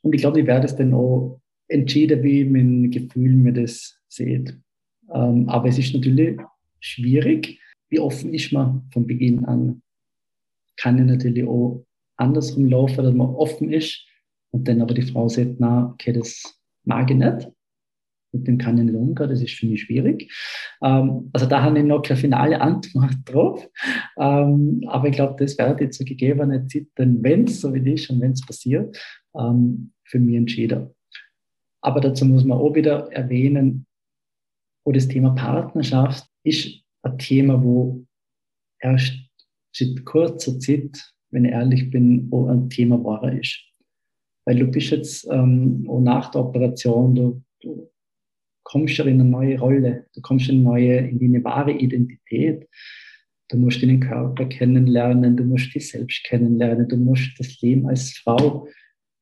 Und 0.04 0.14
ich 0.14 0.22
glaube, 0.22 0.42
ich 0.42 0.46
werde 0.46 0.68
es 0.68 0.76
dann 0.76 0.94
auch 0.94 1.42
entschieden, 1.68 2.22
wie 2.22 2.46
mein 2.46 2.92
Gefühl 2.92 3.34
mir 3.34 3.54
das 3.54 3.98
sieht. 4.08 4.56
Ähm, 5.12 5.50
aber 5.50 5.70
es 5.70 5.80
ist 5.80 5.96
natürlich 5.96 6.40
schwierig. 6.80 7.60
Wie 7.90 8.00
offen 8.00 8.36
ist 8.36 8.54
man 8.54 8.84
von 8.92 9.08
Beginn 9.08 9.46
an? 9.46 9.83
Kann 10.78 10.98
ja 10.98 11.04
natürlich 11.04 11.46
auch 11.48 11.86
andersrum 12.18 12.66
laufen, 12.66 13.04
dass 13.04 13.14
man 13.14 13.28
offen 13.28 13.72
ist 13.72 14.06
und 14.52 14.68
dann 14.68 14.82
aber 14.82 14.94
die 14.94 15.02
Frau 15.02 15.28
sagt, 15.30 15.56
na, 15.60 15.92
okay, 15.94 16.14
das 16.14 16.60
mag 16.84 17.10
ich 17.10 17.18
nicht. 17.18 17.50
Mit 18.32 18.48
dem 18.48 18.58
kann 18.58 18.78
ich 18.80 18.86
nicht 18.86 18.96
umgehen, 18.96 19.30
das 19.30 19.42
ist 19.42 19.54
für 19.54 19.68
mich 19.68 19.84
schwierig. 19.84 20.32
Ähm, 20.82 21.30
also 21.34 21.46
da 21.46 21.62
habe 21.62 21.78
ich 21.78 21.86
noch 21.86 22.02
keine 22.02 22.20
finale 22.20 22.62
Antwort 22.62 23.18
drauf. 23.26 23.68
Ähm, 24.18 24.84
aber 24.88 25.08
ich 25.08 25.16
glaube, 25.16 25.36
das 25.38 25.58
wird 25.58 25.82
jetzt 25.82 26.00
so 26.00 26.06
gegebene 26.06 26.66
Zeit, 26.68 26.88
wenn 26.96 27.46
es 27.46 27.62
so 27.62 27.74
wie 27.74 27.94
ist 27.94 28.10
und 28.10 28.22
wenn 28.22 28.32
es 28.32 28.46
passiert, 28.46 28.98
ähm, 29.36 29.92
für 30.04 30.20
mich 30.20 30.36
entschieden. 30.36 30.90
Aber 31.82 32.00
dazu 32.00 32.26
muss 32.26 32.44
man 32.44 32.58
auch 32.58 32.74
wieder 32.74 33.12
erwähnen, 33.12 33.86
wo 34.86 34.92
das 34.92 35.08
Thema 35.08 35.32
Partnerschaft 35.32 36.28
ist 36.44 36.82
ein 37.04 37.18
Thema, 37.18 37.62
wo 37.62 38.06
erst 38.80 39.14
seit 39.74 40.06
kurzer 40.06 40.60
Zeit, 40.60 41.14
wenn 41.32 41.46
ich 41.46 41.52
ehrlich 41.52 41.90
bin, 41.90 42.30
auch 42.32 42.48
ein 42.48 42.70
Thema 42.70 43.04
war 43.04 43.32
ist. 43.34 43.60
Weil 44.46 44.60
du 44.60 44.68
bist 44.68 44.92
jetzt 44.92 45.28
ähm, 45.32 45.86
auch 45.90 46.02
nach 46.02 46.32
der 46.32 46.42
Operation, 46.42 47.16
du, 47.16 47.44
du 47.62 47.90
kommst 48.64 48.98
ja 48.98 49.06
in 49.06 49.22
eine 49.22 49.30
neue 49.30 49.60
Rolle, 49.60 50.06
du 50.14 50.22
kommst 50.22 50.50
in 50.50 50.56
eine 50.56 50.64
neue, 50.64 50.98
in 50.98 51.20
eine 51.22 51.44
wahre 51.44 51.72
Identität. 51.72 52.68
Du 53.50 53.58
musst 53.58 53.82
deinen 53.82 54.00
Körper 54.00 54.46
kennenlernen, 54.46 55.38
du 55.38 55.44
musst 55.44 55.74
dich 55.74 55.90
selbst 55.90 56.24
kennenlernen, 56.24 56.88
du 56.88 56.98
musst 56.98 57.40
das 57.40 57.62
Leben 57.62 57.88
als 57.88 58.12
Frau 58.18 58.68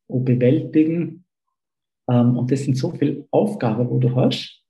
bewältigen. 0.08 1.26
Ähm, 2.10 2.38
und 2.38 2.52
das 2.52 2.64
sind 2.64 2.78
so 2.78 2.92
viele 2.92 3.28
Aufgaben, 3.32 3.90
wo 3.90 4.00
du 4.00 4.16
hast, 4.16 4.64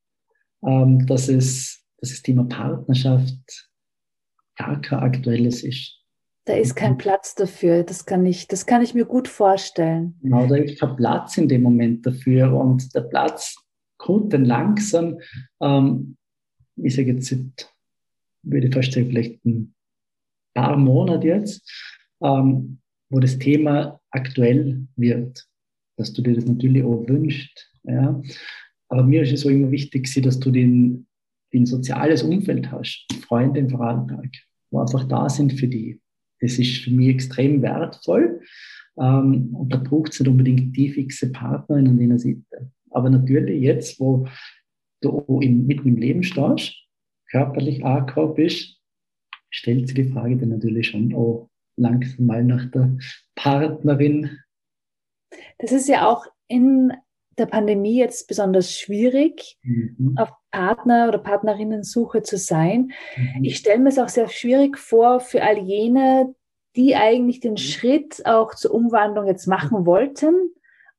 ähm, 0.65 1.05
dass, 1.05 1.29
es, 1.29 1.85
das 1.97 2.21
Thema 2.21 2.45
Partnerschaft 2.45 3.70
gar 4.61 4.81
kein 4.81 4.99
aktuelles 4.99 5.63
ist. 5.63 5.97
Da 6.45 6.53
ist 6.53 6.75
kein 6.75 6.97
Platz 6.97 7.35
dafür. 7.35 7.83
Das 7.83 8.05
kann 8.05 8.25
ich, 8.25 8.47
das 8.47 8.65
kann 8.65 8.81
ich 8.81 8.93
mir 8.93 9.05
gut 9.05 9.27
vorstellen. 9.27 10.15
Genau, 10.21 10.47
da 10.47 10.55
ist 10.55 10.79
kein 10.79 10.95
Platz 10.95 11.37
in 11.37 11.47
dem 11.47 11.61
Moment 11.61 12.05
dafür. 12.05 12.53
Und 12.53 12.93
der 12.95 13.01
Platz 13.01 13.55
kommt 13.97 14.33
dann 14.33 14.45
langsam, 14.45 15.19
ähm, 15.61 16.17
ich 16.77 16.95
sage 16.95 17.11
jetzt, 17.13 17.35
würde 18.43 18.67
ich 18.67 18.73
fast 18.73 18.91
sagen, 18.91 19.07
vielleicht 19.07 19.45
ein 19.45 19.75
paar 20.55 20.77
Monate 20.77 21.27
jetzt, 21.27 21.69
ähm, 22.23 22.79
wo 23.09 23.19
das 23.19 23.37
Thema 23.37 23.99
aktuell 24.09 24.87
wird, 24.95 25.45
dass 25.97 26.11
du 26.11 26.23
dir 26.23 26.33
das 26.33 26.45
natürlich 26.45 26.83
auch 26.83 27.07
wünschst. 27.07 27.71
Ja. 27.83 28.19
Aber 28.89 29.03
mir 29.03 29.21
ist 29.21 29.31
es 29.31 29.41
so 29.41 29.49
immer 29.49 29.69
wichtig, 29.69 30.11
dass 30.23 30.39
du 30.39 30.49
den, 30.49 31.05
den 31.53 31.67
soziales 31.67 32.23
Umfeld 32.23 32.71
hast, 32.71 33.05
Freunde 33.27 33.59
im 33.59 33.69
Vorarlberg, 33.69 34.31
wo 34.71 34.79
einfach 34.79 35.03
da 35.07 35.29
sind 35.29 35.53
für 35.53 35.67
die, 35.67 36.01
Das 36.39 36.57
ist 36.57 36.77
für 36.77 36.91
mich 36.91 37.09
extrem 37.09 37.61
wertvoll. 37.61 38.41
Ähm, 38.97 39.55
und 39.55 39.69
da 39.73 39.77
braucht 39.77 40.13
es 40.13 40.19
nicht 40.19 40.29
unbedingt 40.29 40.75
die 40.75 40.89
fixe 40.89 41.31
Partnerin 41.31 41.87
an 41.87 41.97
denen 41.97 42.17
Seite. 42.17 42.71
Aber 42.89 43.09
natürlich 43.09 43.61
jetzt, 43.61 43.99
wo 43.99 44.27
du 45.01 45.39
in, 45.41 45.67
mitten 45.67 45.87
im 45.87 45.97
Leben 45.97 46.23
stehst, 46.23 46.75
körperlich 47.29 47.85
angekommen 47.85 48.35
bist, 48.35 48.81
stellt 49.49 49.87
sich 49.87 49.95
die 49.95 50.11
Frage 50.11 50.37
dann 50.37 50.49
natürlich 50.49 50.87
schon 50.87 51.13
auch 51.13 51.49
langsam 51.77 52.25
mal 52.25 52.43
nach 52.43 52.69
der 52.71 52.97
Partnerin. 53.35 54.37
Das 55.59 55.71
ist 55.71 55.87
ja 55.87 56.07
auch 56.07 56.25
in 56.47 56.91
der 57.37 57.45
Pandemie 57.45 57.97
jetzt 57.97 58.27
besonders 58.27 58.71
schwierig, 58.71 59.57
mhm. 59.63 60.15
auf 60.17 60.29
Partner- 60.51 61.07
oder 61.07 61.17
Partnerinnensuche 61.17 62.23
zu 62.23 62.37
sein. 62.37 62.91
Mhm. 63.15 63.43
Ich 63.43 63.57
stelle 63.57 63.79
mir 63.79 63.89
es 63.89 63.99
auch 63.99 64.09
sehr 64.09 64.29
schwierig 64.29 64.77
vor 64.77 65.19
für 65.19 65.43
all 65.43 65.57
jene, 65.57 66.35
die 66.75 66.95
eigentlich 66.95 67.39
den 67.39 67.53
mhm. 67.53 67.57
Schritt 67.57 68.25
auch 68.25 68.55
zur 68.55 68.73
Umwandlung 68.73 69.27
jetzt 69.27 69.47
machen 69.47 69.85
wollten 69.85 70.35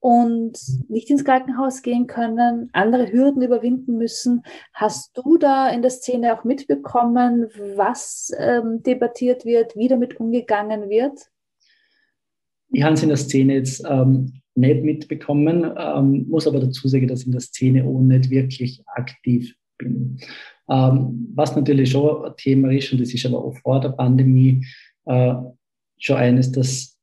und 0.01 0.59
nicht 0.89 1.09
ins 1.11 1.25
Krankenhaus 1.25 1.83
gehen 1.83 2.09
können, 2.09 2.71
andere 2.73 3.13
Hürden 3.13 3.41
überwinden 3.41 3.99
müssen. 3.99 4.43
Hast 4.73 5.17
du 5.17 5.39
da 5.39 5.69
in 5.69 5.81
der 5.81 5.93
Szene 5.93 6.37
auch 6.37 6.43
mitbekommen, 6.43 7.47
was 7.77 8.33
ähm, 8.37 8.83
debattiert 8.83 9.45
wird, 9.45 9.77
wie 9.77 9.87
damit 9.87 10.19
umgegangen 10.19 10.89
wird? 10.89 11.31
Ich 12.71 12.83
habe 12.83 12.95
es 12.95 13.03
in 13.03 13.11
der 13.11 13.19
Szene 13.19 13.55
jetzt 13.55 13.85
ähm, 13.89 14.42
nicht 14.55 14.83
mitbekommen, 14.83 15.71
ähm, 15.77 16.27
muss 16.29 16.47
aber 16.47 16.61
dazu 16.61 16.89
sagen, 16.89 17.09
dass 17.09 17.21
ich 17.21 17.27
in 17.27 17.33
der 17.33 17.41
Szene 17.41 17.85
auch 17.85 18.01
nicht 18.01 18.31
wirklich 18.31 18.83
aktiv 18.87 19.55
bin. 19.79 20.19
Ähm, 20.69 21.29
was 21.35 21.57
natürlich 21.57 21.91
schon 21.91 22.25
ein 22.25 22.37
Thema 22.37 22.73
ist, 22.73 22.93
und 22.93 23.01
das 23.01 23.13
ist 23.13 23.27
aber 23.27 23.45
auch 23.45 23.57
vor 23.59 23.81
der 23.81 23.91
Pandemie 23.91 24.65
äh, 25.07 25.35
schon 25.99 26.17
eines, 26.17 26.53
dass 26.53 26.99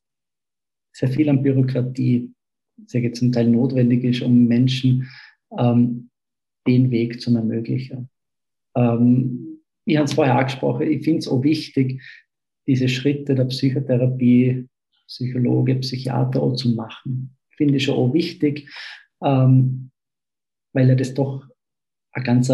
sehr 0.93 1.09
viel 1.09 1.29
an 1.29 1.41
Bürokratie 1.41 2.31
sage 2.85 3.11
zum 3.11 3.31
Teil 3.31 3.47
notwendig 3.47 4.03
ist, 4.03 4.21
um 4.21 4.45
Menschen 4.45 5.09
ähm, 5.57 6.09
den 6.67 6.91
Weg 6.91 7.21
zu 7.21 7.35
ermöglichen. 7.35 8.09
Ähm, 8.75 9.61
ich 9.85 9.97
habe 9.97 10.05
es 10.05 10.13
vorher 10.13 10.37
angesprochen, 10.37 10.89
ich 10.89 11.03
finde 11.03 11.19
es 11.19 11.27
auch 11.27 11.43
wichtig, 11.43 12.01
diese 12.67 12.87
Schritte 12.87 13.33
der 13.33 13.45
Psychotherapie, 13.45 14.67
Psychologe, 15.07 15.75
Psychiater 15.75 16.41
auch 16.41 16.53
zu 16.53 16.69
machen. 16.75 17.35
Finde 17.59 17.75
ich 17.75 17.83
schon 17.83 17.95
auch 17.95 18.13
wichtig, 18.13 18.73
ähm, 19.21 19.91
weil 20.71 20.87
ja 20.87 20.95
das 20.95 21.13
doch 21.13 21.45
ein 22.13 22.23
ganz 22.23 22.49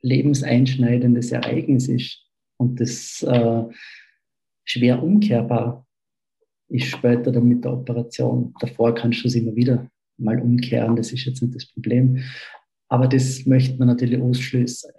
lebenseinschneidendes 0.00 1.32
Ereignis 1.32 1.88
ist 1.88 2.24
und 2.56 2.80
das 2.80 3.22
äh, 3.24 3.64
schwer 4.64 5.02
umkehrbar 5.02 5.84
ist 6.68 6.86
später 6.86 7.32
dann 7.32 7.48
mit 7.48 7.64
der 7.64 7.72
Operation. 7.72 8.54
Davor 8.60 8.94
kannst 8.94 9.24
du 9.24 9.28
es 9.28 9.34
immer 9.34 9.56
wieder 9.56 9.90
mal 10.18 10.40
umkehren, 10.40 10.94
das 10.94 11.12
ist 11.12 11.24
jetzt 11.24 11.42
nicht 11.42 11.56
das 11.56 11.66
Problem. 11.66 12.22
Aber 12.92 13.08
das 13.08 13.46
möchte 13.46 13.78
man 13.78 13.88
natürlich 13.88 14.20
ausschließen. 14.20 14.92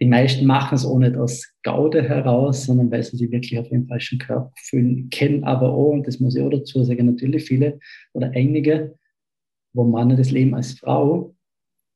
Die 0.00 0.06
meisten 0.06 0.46
machen 0.46 0.76
es 0.76 0.86
auch 0.86 0.98
nicht 0.98 1.16
aus 1.16 1.52
Gaude 1.62 2.02
heraus, 2.08 2.64
sondern 2.64 2.90
weil 2.90 3.02
sie 3.02 3.18
sich 3.18 3.30
wirklich 3.30 3.58
auf 3.58 3.70
ihren 3.70 3.86
falschen 3.86 4.18
Körper 4.18 4.50
fühlen, 4.56 5.10
kennen 5.10 5.44
aber 5.44 5.68
auch, 5.68 5.90
und 5.90 6.06
das 6.06 6.18
muss 6.18 6.34
ich 6.34 6.40
auch 6.42 6.48
dazu 6.48 6.82
sagen, 6.82 7.04
natürlich 7.04 7.44
viele 7.44 7.78
oder 8.14 8.30
einige, 8.30 8.96
wo 9.74 9.84
man 9.84 10.16
das 10.16 10.30
Leben 10.30 10.54
als 10.54 10.72
Frau 10.72 11.34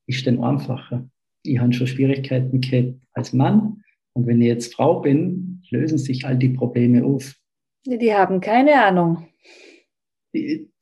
ist 0.06 0.26
dann 0.26 0.44
einfacher. 0.44 1.08
Ich 1.42 1.58
habe 1.58 1.72
schon 1.72 1.86
Schwierigkeiten 1.86 2.60
gehabt 2.60 3.00
als 3.14 3.32
Mann 3.32 3.82
und 4.12 4.26
wenn 4.26 4.42
ich 4.42 4.48
jetzt 4.48 4.74
Frau 4.74 5.00
bin, 5.00 5.62
lösen 5.70 5.96
sich 5.96 6.26
all 6.26 6.36
die 6.36 6.50
Probleme 6.50 7.02
auf. 7.02 7.34
Die 7.86 8.12
haben 8.12 8.42
keine 8.42 8.84
Ahnung. 8.84 9.26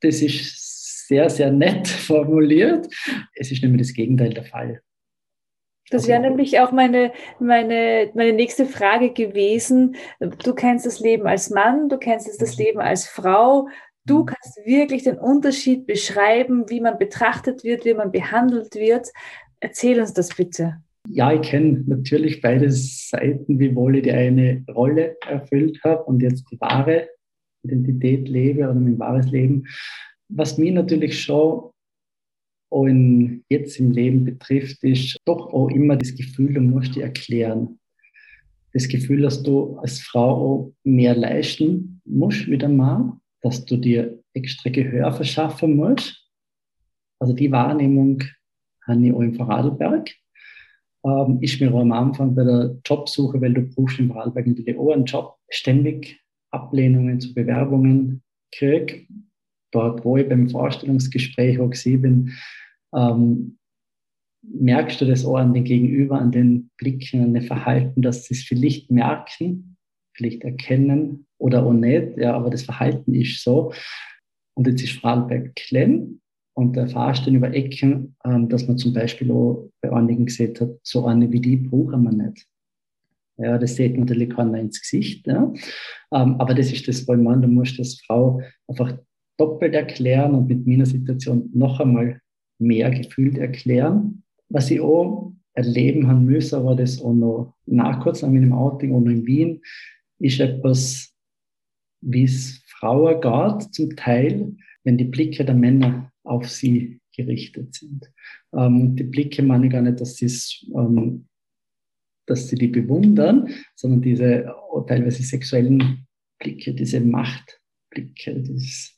Das 0.01 0.21
ist 0.21 0.62
sehr, 1.07 1.29
sehr 1.29 1.51
nett 1.51 1.87
formuliert. 2.07 2.87
Es 3.35 3.51
ist 3.51 3.63
nämlich 3.63 3.81
das 3.81 3.93
Gegenteil 3.93 4.33
der 4.33 4.43
Fall. 4.43 4.81
Das 5.89 6.07
wäre 6.07 6.21
nämlich 6.21 6.59
auch 6.59 6.71
meine, 6.71 7.11
meine, 7.39 8.09
meine 8.15 8.33
nächste 8.33 8.65
Frage 8.65 9.11
gewesen. 9.11 9.95
Du 10.43 10.55
kennst 10.55 10.85
das 10.85 10.99
Leben 10.99 11.27
als 11.27 11.49
Mann, 11.49 11.89
du 11.89 11.97
kennst 11.97 12.41
das 12.41 12.57
Leben 12.57 12.79
als 12.79 13.05
Frau. 13.05 13.67
Du 14.05 14.21
mhm. 14.21 14.25
kannst 14.27 14.65
wirklich 14.65 15.03
den 15.03 15.17
Unterschied 15.17 15.85
beschreiben, 15.85 16.69
wie 16.69 16.81
man 16.81 16.97
betrachtet 16.97 17.63
wird, 17.63 17.85
wie 17.85 17.93
man 17.93 18.11
behandelt 18.11 18.75
wird. 18.75 19.09
Erzähl 19.59 19.99
uns 19.99 20.13
das 20.13 20.29
bitte. 20.35 20.77
Ja, 21.09 21.33
ich 21.33 21.41
kenne 21.41 21.83
natürlich 21.85 22.41
beide 22.41 22.71
Seiten, 22.71 23.59
wie 23.59 23.75
wohl 23.75 23.97
ich 23.97 24.03
die 24.03 24.11
eine 24.11 24.63
Rolle 24.73 25.17
erfüllt 25.27 25.79
habe 25.83 26.03
und 26.03 26.21
jetzt 26.21 26.49
die 26.49 26.59
wahre 26.61 27.09
Identität 27.63 28.27
lebe 28.27 28.63
oder 28.63 28.73
mein 28.73 28.99
wahres 28.99 29.29
Leben. 29.29 29.65
Was 30.35 30.57
mich 30.57 30.71
natürlich 30.71 31.21
schon 31.21 31.71
auch 32.69 32.85
in, 32.85 33.43
jetzt 33.49 33.79
im 33.79 33.91
Leben 33.91 34.25
betrifft, 34.25 34.83
ist 34.83 35.17
doch 35.25 35.53
auch 35.53 35.69
immer 35.69 35.95
das 35.95 36.15
Gefühl, 36.15 36.53
du 36.53 36.61
musst 36.61 36.95
dir 36.95 37.03
erklären. 37.03 37.79
Das 38.73 38.87
Gefühl, 38.87 39.21
dass 39.21 39.43
du 39.43 39.77
als 39.77 39.99
Frau 39.99 40.29
auch 40.31 40.73
mehr 40.83 41.15
leisten 41.15 42.01
musst 42.05 42.47
wie 42.47 42.57
der 42.57 42.69
Mann, 42.69 43.21
dass 43.41 43.63
du 43.65 43.77
dir 43.77 44.19
extra 44.33 44.71
Gehör 44.71 45.11
verschaffen 45.13 45.75
musst. 45.75 46.27
Also 47.19 47.33
die 47.33 47.51
Wahrnehmung 47.51 48.23
habe 48.87 49.05
ich 49.05 49.13
auch 49.13 49.21
im 49.21 49.35
Vorarlberg 49.35 50.09
ähm, 51.05 51.39
ist 51.41 51.59
mir 51.59 51.73
auch 51.73 51.81
am 51.81 51.91
Anfang 51.91 52.33
bei 52.33 52.43
der 52.43 52.77
Jobsuche, 52.85 53.41
weil 53.41 53.53
du 53.53 53.61
brauchst 53.63 53.99
im 53.99 54.09
Vorarlberg 54.09 54.47
natürlich 54.47 54.77
auch 54.77 54.91
einen 54.91 55.05
Job, 55.05 55.37
ständig 55.49 56.19
Ablehnungen 56.51 57.19
zu 57.19 57.33
Bewerbungen 57.33 58.23
krieg. 58.51 59.07
Dort, 59.73 60.05
wo 60.05 60.17
ich 60.17 60.29
beim 60.29 60.49
Vorstellungsgespräch 60.49 61.59
auch 61.59 61.73
bin, 61.83 62.31
ähm, 62.95 63.57
merkst 64.43 65.01
du 65.01 65.05
das 65.05 65.25
auch 65.25 65.37
an 65.37 65.53
den 65.53 65.63
Gegenüber, 65.63 66.19
an 66.19 66.31
den 66.31 66.69
Blicken, 66.77 67.23
an 67.23 67.33
den 67.33 67.43
Verhalten, 67.43 68.01
dass 68.01 68.25
sie 68.25 68.33
es 68.33 68.43
vielleicht 68.43 68.91
merken, 68.91 69.77
vielleicht 70.13 70.43
erkennen 70.43 71.25
oder 71.37 71.65
auch 71.65 71.73
nicht, 71.73 72.17
ja, 72.17 72.35
aber 72.35 72.49
das 72.49 72.63
Verhalten 72.63 73.13
ist 73.15 73.43
so. 73.43 73.73
Und 74.55 74.67
jetzt 74.67 74.83
ist 74.83 74.99
Vorarlberg 74.99 75.55
klein 75.55 76.19
und 76.53 76.75
der 76.75 76.83
erfährst 76.83 77.25
dann 77.25 77.35
über 77.35 77.53
Ecken, 77.53 78.15
ähm, 78.25 78.49
dass 78.49 78.67
man 78.67 78.77
zum 78.77 78.93
Beispiel 78.93 79.31
auch 79.31 79.69
bei 79.81 79.91
einigen 79.91 80.25
gesehen 80.25 80.53
hat, 80.59 80.69
so 80.83 81.05
eine 81.05 81.31
wie 81.31 81.41
die 81.41 81.57
brauchen 81.57 82.03
wir 82.03 82.11
nicht. 82.11 82.45
Ja, 83.37 83.57
das 83.57 83.75
sieht 83.75 83.97
natürlich 83.97 84.29
keiner 84.29 84.59
ins 84.59 84.79
Gesicht. 84.79 85.25
Ja. 85.25 85.51
Ähm, 86.11 86.35
aber 86.39 86.53
das 86.53 86.71
ist 86.71 86.87
das, 86.87 87.07
wo 87.07 87.15
man, 87.15 87.41
du 87.41 87.47
musst 87.47 87.79
das 87.79 87.99
Frau 88.05 88.41
einfach 88.67 88.95
doppelt 89.37 89.73
erklären 89.73 90.35
und 90.35 90.47
mit 90.47 90.65
meiner 90.67 90.85
Situation 90.85 91.49
noch 91.53 91.79
einmal 91.79 92.19
mehr 92.59 92.91
gefühlt 92.91 93.37
erklären. 93.37 94.23
Was 94.49 94.69
ich 94.71 94.79
auch 94.79 95.33
erleben 95.53 96.07
haben 96.07 96.25
müssen, 96.25 96.55
aber 96.55 96.75
das 96.75 97.01
auch 97.01 97.13
noch 97.13 97.55
nach 97.65 98.01
kurz 98.01 98.23
an 98.23 98.33
meinem 98.33 98.53
Outing 98.53 98.91
und 98.93 99.07
in 99.09 99.25
Wien, 99.25 99.61
ist 100.19 100.39
etwas, 100.39 101.13
wie 102.01 102.23
es 102.23 102.61
Frauen 102.65 103.21
geht, 103.21 103.73
zum 103.73 103.95
Teil, 103.95 104.55
wenn 104.83 104.97
die 104.97 105.05
Blicke 105.05 105.45
der 105.45 105.55
Männer 105.55 106.11
auf 106.23 106.49
sie 106.49 106.99
gerichtet 107.15 107.75
sind. 107.75 108.11
Ähm, 108.53 108.95
die 108.95 109.03
Blicke 109.03 109.43
meine 109.43 109.67
ich 109.67 109.71
gar 109.71 109.81
nicht, 109.81 110.01
dass, 110.01 110.21
ähm, 110.75 111.27
dass 112.25 112.47
sie 112.47 112.55
die 112.55 112.67
bewundern, 112.67 113.49
sondern 113.75 114.01
diese 114.01 114.53
teilweise 114.87 115.23
sexuellen 115.23 116.07
Blicke, 116.39 116.73
diese 116.73 116.99
Machtblicke. 117.93 118.41
Dieses, 118.41 118.95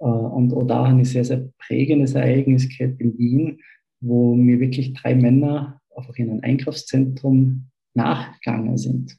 äh, 0.00 0.04
und 0.04 0.52
auch 0.54 0.66
da 0.66 0.88
habe 0.88 1.02
ich 1.02 1.10
sehr, 1.10 1.24
sehr 1.24 1.48
prägendes 1.58 2.14
Ereignis 2.14 2.68
gehabt 2.68 3.00
in 3.00 3.18
Wien, 3.18 3.60
wo 4.00 4.34
mir 4.34 4.60
wirklich 4.60 4.92
drei 4.94 5.14
Männer 5.14 5.80
einfach 5.94 6.16
in 6.16 6.30
ein 6.30 6.42
Einkaufszentrum 6.42 7.70
nachgegangen 7.94 8.76
sind. 8.76 9.16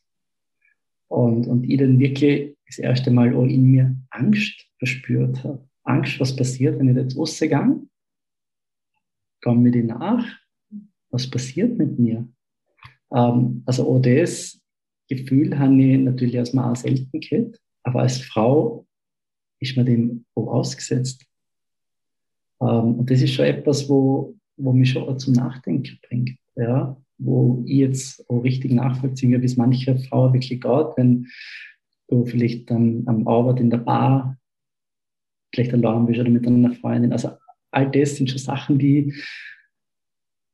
Und, 1.08 1.48
und 1.48 1.64
ich 1.64 1.80
dann 1.80 2.00
wirklich 2.00 2.56
das 2.68 2.80
erste 2.80 3.12
Mal 3.12 3.36
auch 3.36 3.46
in 3.46 3.72
mir 3.72 3.96
Angst 4.10 4.68
verspürt 4.78 5.44
habe. 5.44 5.68
Angst, 5.84 6.20
was 6.20 6.36
passiert, 6.36 6.80
wenn 6.80 6.90
ich 6.90 6.96
jetzt 6.96 7.18
rausgehe? 7.18 7.80
Komme 9.42 9.62
mir 9.62 9.72
die 9.72 9.84
nach? 9.84 10.26
Was 11.12 11.30
passiert 11.30 11.78
mit 11.78 12.00
mir? 12.00 12.28
Ähm, 13.14 13.64
also 13.66 13.88
auch 13.88 14.02
das 14.02 14.60
Gefühl 15.08 15.58
habe 15.58 15.80
ich 15.80 16.00
natürlich 16.00 16.36
erstmal 16.36 16.72
auch 16.72 16.76
selten 16.76 17.20
gehabt, 17.20 17.62
aber 17.84 18.02
als 18.02 18.18
Frau 18.18 18.85
ist 19.60 19.78
mir 19.78 19.86
dem 19.86 20.26
auch 20.36 20.48
ausgesetzt. 20.48 21.26
Ähm, 22.62 22.96
und 22.96 23.10
das 23.10 23.22
ist 23.22 23.34
schon 23.34 23.46
etwas, 23.46 23.90
wo, 23.90 24.36
wo 24.58 24.74
mich 24.74 24.92
schon 24.92 25.04
auch 25.04 25.18
zum 25.18 25.34
Nachdenken 25.34 26.00
bringt. 26.08 26.38
Ja? 26.56 26.98
Wo 27.18 27.64
ich 27.66 27.78
jetzt 27.78 28.30
auch 28.30 28.44
richtig 28.44 28.72
nachvollziehe, 28.72 29.42
wie 29.42 29.46
es 29.46 29.58
manche 29.58 29.98
Frau 29.98 30.34
wirklich 30.34 30.62
geht, 30.62 30.88
wenn 30.98 31.28
du 32.08 32.26
vielleicht 32.26 32.70
dann 32.70 33.04
am 33.08 33.28
Arbeit 33.28 33.60
in 33.60 33.70
der 33.70 33.80
Bar 33.80 34.38
vielleicht 35.54 35.74
allein 35.74 36.06
bist 36.06 36.20
oder 36.20 36.30
mit 36.30 36.46
einer 36.46 36.74
Freundin. 36.74 37.14
Also 37.14 37.32
all 37.72 37.90
das 37.90 38.16
sind 38.16 38.30
schon 38.30 38.40
Sachen, 38.40 38.78
die, 38.78 39.14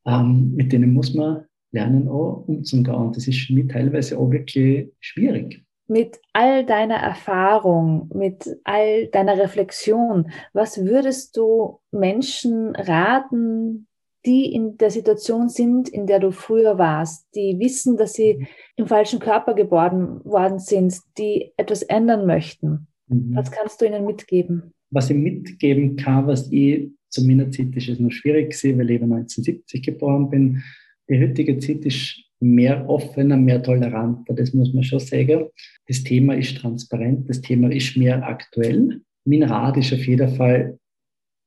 ähm, 0.05 0.53
mit 0.55 0.71
denen 0.71 0.93
muss 0.93 1.13
man 1.13 1.45
lernen, 1.71 2.07
auch 2.07 2.47
umzugehen. 2.47 2.95
Und 2.95 3.15
das 3.15 3.27
ist 3.27 3.39
für 3.39 3.53
mich 3.53 3.67
teilweise 3.67 4.17
auch 4.17 4.29
wirklich 4.31 4.89
schwierig. 4.99 5.63
Mit 5.91 6.21
all 6.31 6.65
deiner 6.65 6.95
Erfahrung, 6.95 8.09
mit 8.15 8.49
all 8.63 9.07
deiner 9.07 9.37
Reflexion, 9.37 10.31
was 10.53 10.85
würdest 10.85 11.35
du 11.35 11.79
Menschen 11.91 12.73
raten, 12.77 13.87
die 14.25 14.53
in 14.53 14.77
der 14.77 14.89
Situation 14.89 15.49
sind, 15.49 15.89
in 15.89 16.07
der 16.07 16.19
du 16.19 16.31
früher 16.31 16.77
warst, 16.77 17.27
die 17.35 17.57
wissen, 17.59 17.97
dass 17.97 18.13
sie 18.13 18.35
mhm. 18.35 18.47
im 18.77 18.87
falschen 18.87 19.19
Körper 19.19 19.53
geboren 19.53 20.23
worden 20.23 20.59
sind, 20.59 20.97
die 21.17 21.51
etwas 21.57 21.81
ändern 21.81 22.25
möchten? 22.25 22.87
Mhm. 23.07 23.35
Was 23.35 23.51
kannst 23.51 23.81
du 23.81 23.85
ihnen 23.85 24.05
mitgeben? 24.05 24.73
Was 24.91 25.09
ich 25.09 25.17
mitgeben 25.17 25.97
kann, 25.97 26.25
was 26.25 26.49
ich 26.53 26.89
zu 27.09 27.25
meiner 27.27 27.51
Zeit 27.51 27.75
ist 27.75 27.89
es 27.89 27.99
noch 27.99 28.11
schwierig 28.11 28.51
gewesen, 28.51 28.79
weil 28.79 28.91
ich 28.91 29.01
1970 29.01 29.83
geboren 29.83 30.29
bin. 30.29 30.63
Die 31.09 31.19
heutige 31.19 31.59
Zeit 31.59 31.83
ist 31.83 32.30
mehr 32.41 32.89
offener, 32.89 33.37
mehr 33.37 33.61
toleranter, 33.61 34.33
das 34.33 34.53
muss 34.53 34.73
man 34.73 34.83
schon 34.83 34.99
sagen. 34.99 35.45
Das 35.87 36.03
Thema 36.03 36.35
ist 36.35 36.57
transparent, 36.57 37.29
das 37.29 37.41
Thema 37.41 37.71
ist 37.71 37.95
mehr 37.95 38.27
aktuell. 38.27 39.01
Mein 39.25 39.43
Rat 39.43 39.77
ist 39.77 39.93
auf 39.93 40.05
jeden 40.05 40.35
Fall, 40.35 40.79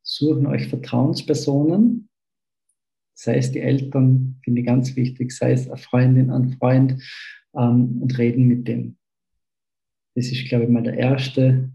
suchen 0.02 0.46
euch 0.46 0.68
Vertrauenspersonen, 0.68 2.08
sei 3.14 3.36
es 3.38 3.50
die 3.50 3.60
Eltern, 3.60 4.36
finde 4.44 4.60
ich 4.60 4.66
ganz 4.66 4.94
wichtig, 4.94 5.32
sei 5.32 5.52
es 5.52 5.68
eine 5.68 5.78
Freundin, 5.78 6.30
ein 6.30 6.52
Freund 6.52 7.02
ähm, 7.56 8.00
und 8.00 8.16
reden 8.16 8.46
mit 8.46 8.68
dem. 8.68 8.96
Das 10.14 10.30
ist, 10.30 10.48
glaube 10.48 10.64
ich, 10.64 10.70
mal 10.70 10.82
der 10.82 10.96
erste 10.96 11.70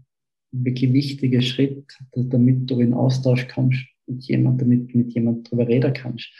wirklich 0.50 0.92
wichtige 0.94 1.42
Schritt, 1.42 1.84
damit 2.14 2.70
du 2.70 2.80
in 2.80 2.94
Austausch 2.94 3.46
kommst 3.48 3.84
mit 4.06 4.22
jemandem, 4.24 4.70
damit 4.70 4.94
mit 4.94 5.12
jemandem 5.12 5.44
darüber 5.44 5.68
reden 5.68 5.92
kannst 5.92 6.30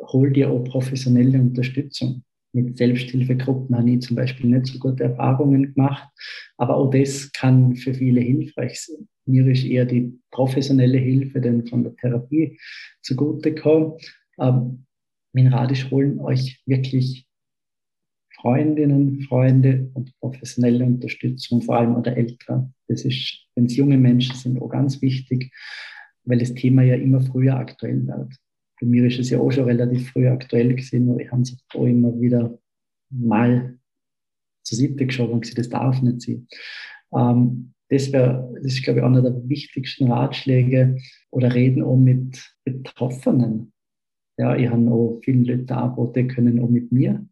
hol 0.00 0.32
dir 0.32 0.50
auch 0.50 0.64
professionelle 0.64 1.40
Unterstützung. 1.40 2.22
Mit 2.52 2.78
Selbsthilfegruppen 2.78 3.76
habe 3.76 3.90
ich 3.90 4.00
zum 4.00 4.16
Beispiel 4.16 4.48
nicht 4.48 4.66
so 4.66 4.78
gute 4.78 5.04
Erfahrungen 5.04 5.74
gemacht, 5.74 6.08
aber 6.56 6.76
auch 6.76 6.90
das 6.90 7.30
kann 7.32 7.76
für 7.76 7.92
viele 7.92 8.20
hilfreich 8.20 8.80
sein. 8.80 9.08
Mir 9.26 9.46
ist 9.46 9.64
eher 9.64 9.84
die 9.84 10.18
professionelle 10.30 10.98
Hilfe 10.98 11.40
denn 11.40 11.66
von 11.66 11.82
der 11.82 11.94
Therapie 11.96 12.58
zugutekommen. 13.02 13.94
Ähm, 14.38 14.86
mein 15.32 15.48
Rat 15.48 15.72
ist, 15.72 15.90
holen 15.90 16.18
euch 16.20 16.62
wirklich 16.64 17.26
Freundinnen, 18.36 19.20
Freunde 19.22 19.90
und 19.94 20.14
professionelle 20.20 20.84
Unterstützung, 20.84 21.62
vor 21.62 21.76
allem 21.76 21.96
oder 21.96 22.16
Eltern. 22.16 22.74
Das 22.86 23.04
ist, 23.04 23.46
wenn 23.54 23.66
es 23.66 23.76
junge 23.76 23.98
Menschen 23.98 24.36
sind, 24.36 24.62
auch 24.62 24.68
ganz 24.68 25.02
wichtig, 25.02 25.52
weil 26.24 26.38
das 26.38 26.54
Thema 26.54 26.82
ja 26.82 26.94
immer 26.94 27.20
früher 27.20 27.56
aktuell 27.56 28.06
wird 28.06 28.34
bei 28.80 28.86
mir 28.86 29.06
ist 29.06 29.18
es 29.18 29.30
ja 29.30 29.40
auch 29.40 29.50
schon 29.50 29.64
relativ 29.64 30.10
früh 30.10 30.28
aktuell 30.28 30.74
gewesen, 30.74 31.10
aber 31.10 31.20
ich 31.20 31.30
habe 31.30 31.42
es 31.42 31.56
auch 31.74 31.84
immer 31.84 32.18
wieder 32.20 32.58
mal 33.10 33.78
zur 34.62 34.78
Seite 34.78 35.06
geschoben 35.06 35.34
und 35.34 35.40
gesagt, 35.42 35.58
das 35.58 35.68
darf 35.68 36.02
nicht 36.02 36.22
sein. 36.22 36.48
Ähm, 37.14 37.72
das 37.88 38.12
wäre, 38.12 38.52
das 38.56 38.74
ist, 38.74 38.82
glaube 38.82 39.00
ich, 39.00 39.04
einer 39.04 39.22
der 39.22 39.48
wichtigsten 39.48 40.10
Ratschläge 40.10 40.96
oder 41.30 41.54
reden 41.54 41.82
auch 41.82 41.96
mit 41.96 42.54
Betroffenen. 42.64 43.72
Ja, 44.38 44.56
ich 44.56 44.68
habe 44.68 44.90
auch 44.90 45.20
viele 45.22 45.54
Leute 45.54 45.76
angeboten, 45.76 46.28
können 46.28 46.60
auch 46.60 46.68
mit 46.68 46.90
mir 46.90 47.26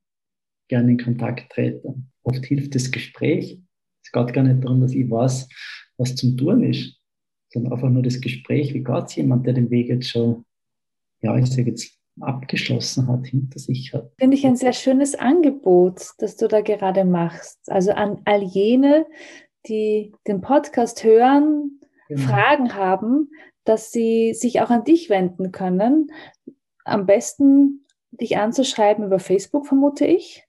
gerne 0.68 0.92
in 0.92 0.99
Kontakt 0.99 1.53
treten. 1.53 2.11
Oft 2.22 2.47
hilft 2.47 2.74
das 2.74 2.90
Gespräch. 2.90 3.61
Es 4.03 4.12
geht 4.12 4.32
gar 4.32 4.45
nicht 4.45 4.64
darum, 4.64 4.80
dass 4.80 4.92
ich 4.92 5.11
weiß, 5.11 5.49
was 5.99 6.14
zum 6.14 6.36
Tun 6.36 6.62
ist, 6.62 6.99
sondern 7.53 7.72
einfach 7.72 7.90
nur 7.90 8.03
das 8.03 8.20
Gespräch. 8.20 8.72
Wie 8.74 8.84
geht 8.84 9.05
es 9.07 9.16
jemand, 9.16 9.47
der 9.47 9.55
den 9.55 9.70
Weg 9.70 9.88
jetzt 9.88 10.09
schon 10.09 10.45
ja, 11.25 11.37
ich 11.39 11.51
sage 11.51 11.70
jetzt, 11.70 11.99
abgeschlossen 12.20 13.09
hat, 13.09 13.27
hinter 13.27 13.59
sich 13.59 13.93
hat. 13.93 14.12
Finde 14.18 14.37
ich 14.37 14.47
ein 14.47 14.57
sehr 14.57 14.72
schönes 14.72 15.16
Angebot, 15.16 16.11
das 16.18 16.37
du 16.37 16.47
da 16.47 16.61
gerade 16.61 17.05
machst. 17.05 17.59
Also 17.66 17.93
an 17.93 18.20
all 18.25 18.43
jene, 18.43 19.07
die 19.66 20.12
den 20.29 20.41
Podcast 20.41 21.03
hören, 21.03 21.81
genau. 22.09 22.20
Fragen 22.22 22.75
haben, 22.75 23.31
dass 23.64 23.91
sie 23.91 24.35
sich 24.35 24.61
auch 24.61 24.70
an 24.70 24.85
dich 24.85 25.11
wenden 25.11 25.51
können. 25.51 26.12
Am 26.85 27.07
besten 27.07 27.85
dich 28.12 28.37
anzuschreiben 28.37 29.07
über 29.07 29.18
Facebook, 29.18 29.66
vermute 29.66 30.07
ich. 30.07 30.45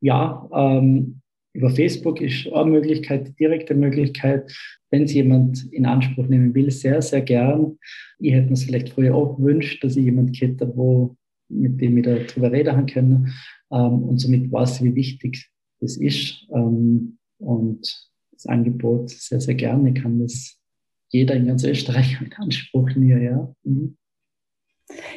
Ja, 0.00 0.48
ähm, 0.54 1.20
über 1.52 1.70
Facebook 1.70 2.20
ist 2.20 2.46
eine 2.52 2.70
Möglichkeit, 2.70 3.38
direkte 3.38 3.74
Möglichkeit. 3.74 4.56
Wenn 4.94 5.02
es 5.02 5.12
jemand 5.12 5.72
in 5.72 5.86
Anspruch 5.86 6.28
nehmen 6.28 6.54
will, 6.54 6.70
sehr, 6.70 7.02
sehr 7.02 7.20
gern. 7.20 7.80
Ich 8.20 8.32
hätte 8.32 8.46
mir 8.46 8.52
es 8.52 8.62
vielleicht 8.62 8.90
früher 8.90 9.16
auch 9.16 9.36
gewünscht, 9.36 9.82
dass 9.82 9.96
ich 9.96 10.04
jemanden 10.04 10.34
hätte, 10.34 10.70
wo, 10.76 11.16
mit 11.48 11.80
dem 11.80 11.98
ich 11.98 12.04
darüber 12.04 12.52
reden 12.52 12.86
kann. 12.86 13.34
Ähm, 13.72 14.04
und 14.04 14.18
somit 14.18 14.52
weiß 14.52 14.76
ich, 14.76 14.84
wie 14.84 14.94
wichtig 14.94 15.50
das 15.80 15.96
ist. 15.96 16.46
Ähm, 16.54 17.18
und 17.38 18.08
das 18.30 18.46
Angebot 18.46 19.10
sehr, 19.10 19.40
sehr 19.40 19.56
gerne 19.56 19.92
kann 19.94 20.20
das 20.20 20.60
jeder 21.08 21.34
in 21.34 21.48
ganz 21.48 21.64
Österreich 21.64 22.16
in 22.24 22.32
Anspruch 22.32 22.94
nehmen. 22.94 23.20
Ja. 23.20 23.52
Mhm. 23.64 23.96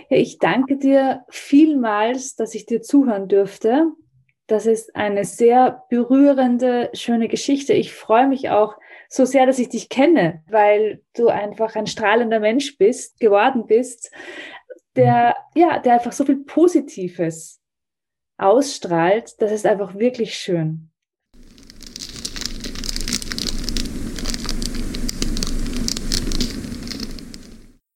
Ja, 0.09 0.17
ich 0.17 0.39
danke 0.39 0.79
dir 0.79 1.21
vielmals, 1.29 2.35
dass 2.35 2.55
ich 2.55 2.65
dir 2.65 2.81
zuhören 2.81 3.27
dürfte. 3.27 3.91
Das 4.47 4.65
ist 4.65 4.95
eine 4.95 5.25
sehr 5.25 5.83
berührende, 5.89 6.89
schöne 6.93 7.27
Geschichte. 7.27 7.73
Ich 7.73 7.93
freue 7.93 8.27
mich 8.27 8.49
auch 8.49 8.75
so 9.09 9.25
sehr, 9.25 9.45
dass 9.45 9.59
ich 9.59 9.69
dich 9.69 9.89
kenne, 9.89 10.43
weil 10.49 11.03
du 11.15 11.27
einfach 11.27 11.75
ein 11.75 11.87
strahlender 11.87 12.39
Mensch 12.39 12.77
bist, 12.77 13.19
geworden 13.19 13.65
bist, 13.67 14.11
der, 14.95 15.35
ja, 15.53 15.79
der 15.79 15.93
einfach 15.93 16.11
so 16.11 16.25
viel 16.25 16.43
Positives 16.43 17.61
ausstrahlt. 18.37 19.41
Das 19.41 19.51
ist 19.51 19.65
einfach 19.65 19.95
wirklich 19.95 20.35
schön. 20.35 20.91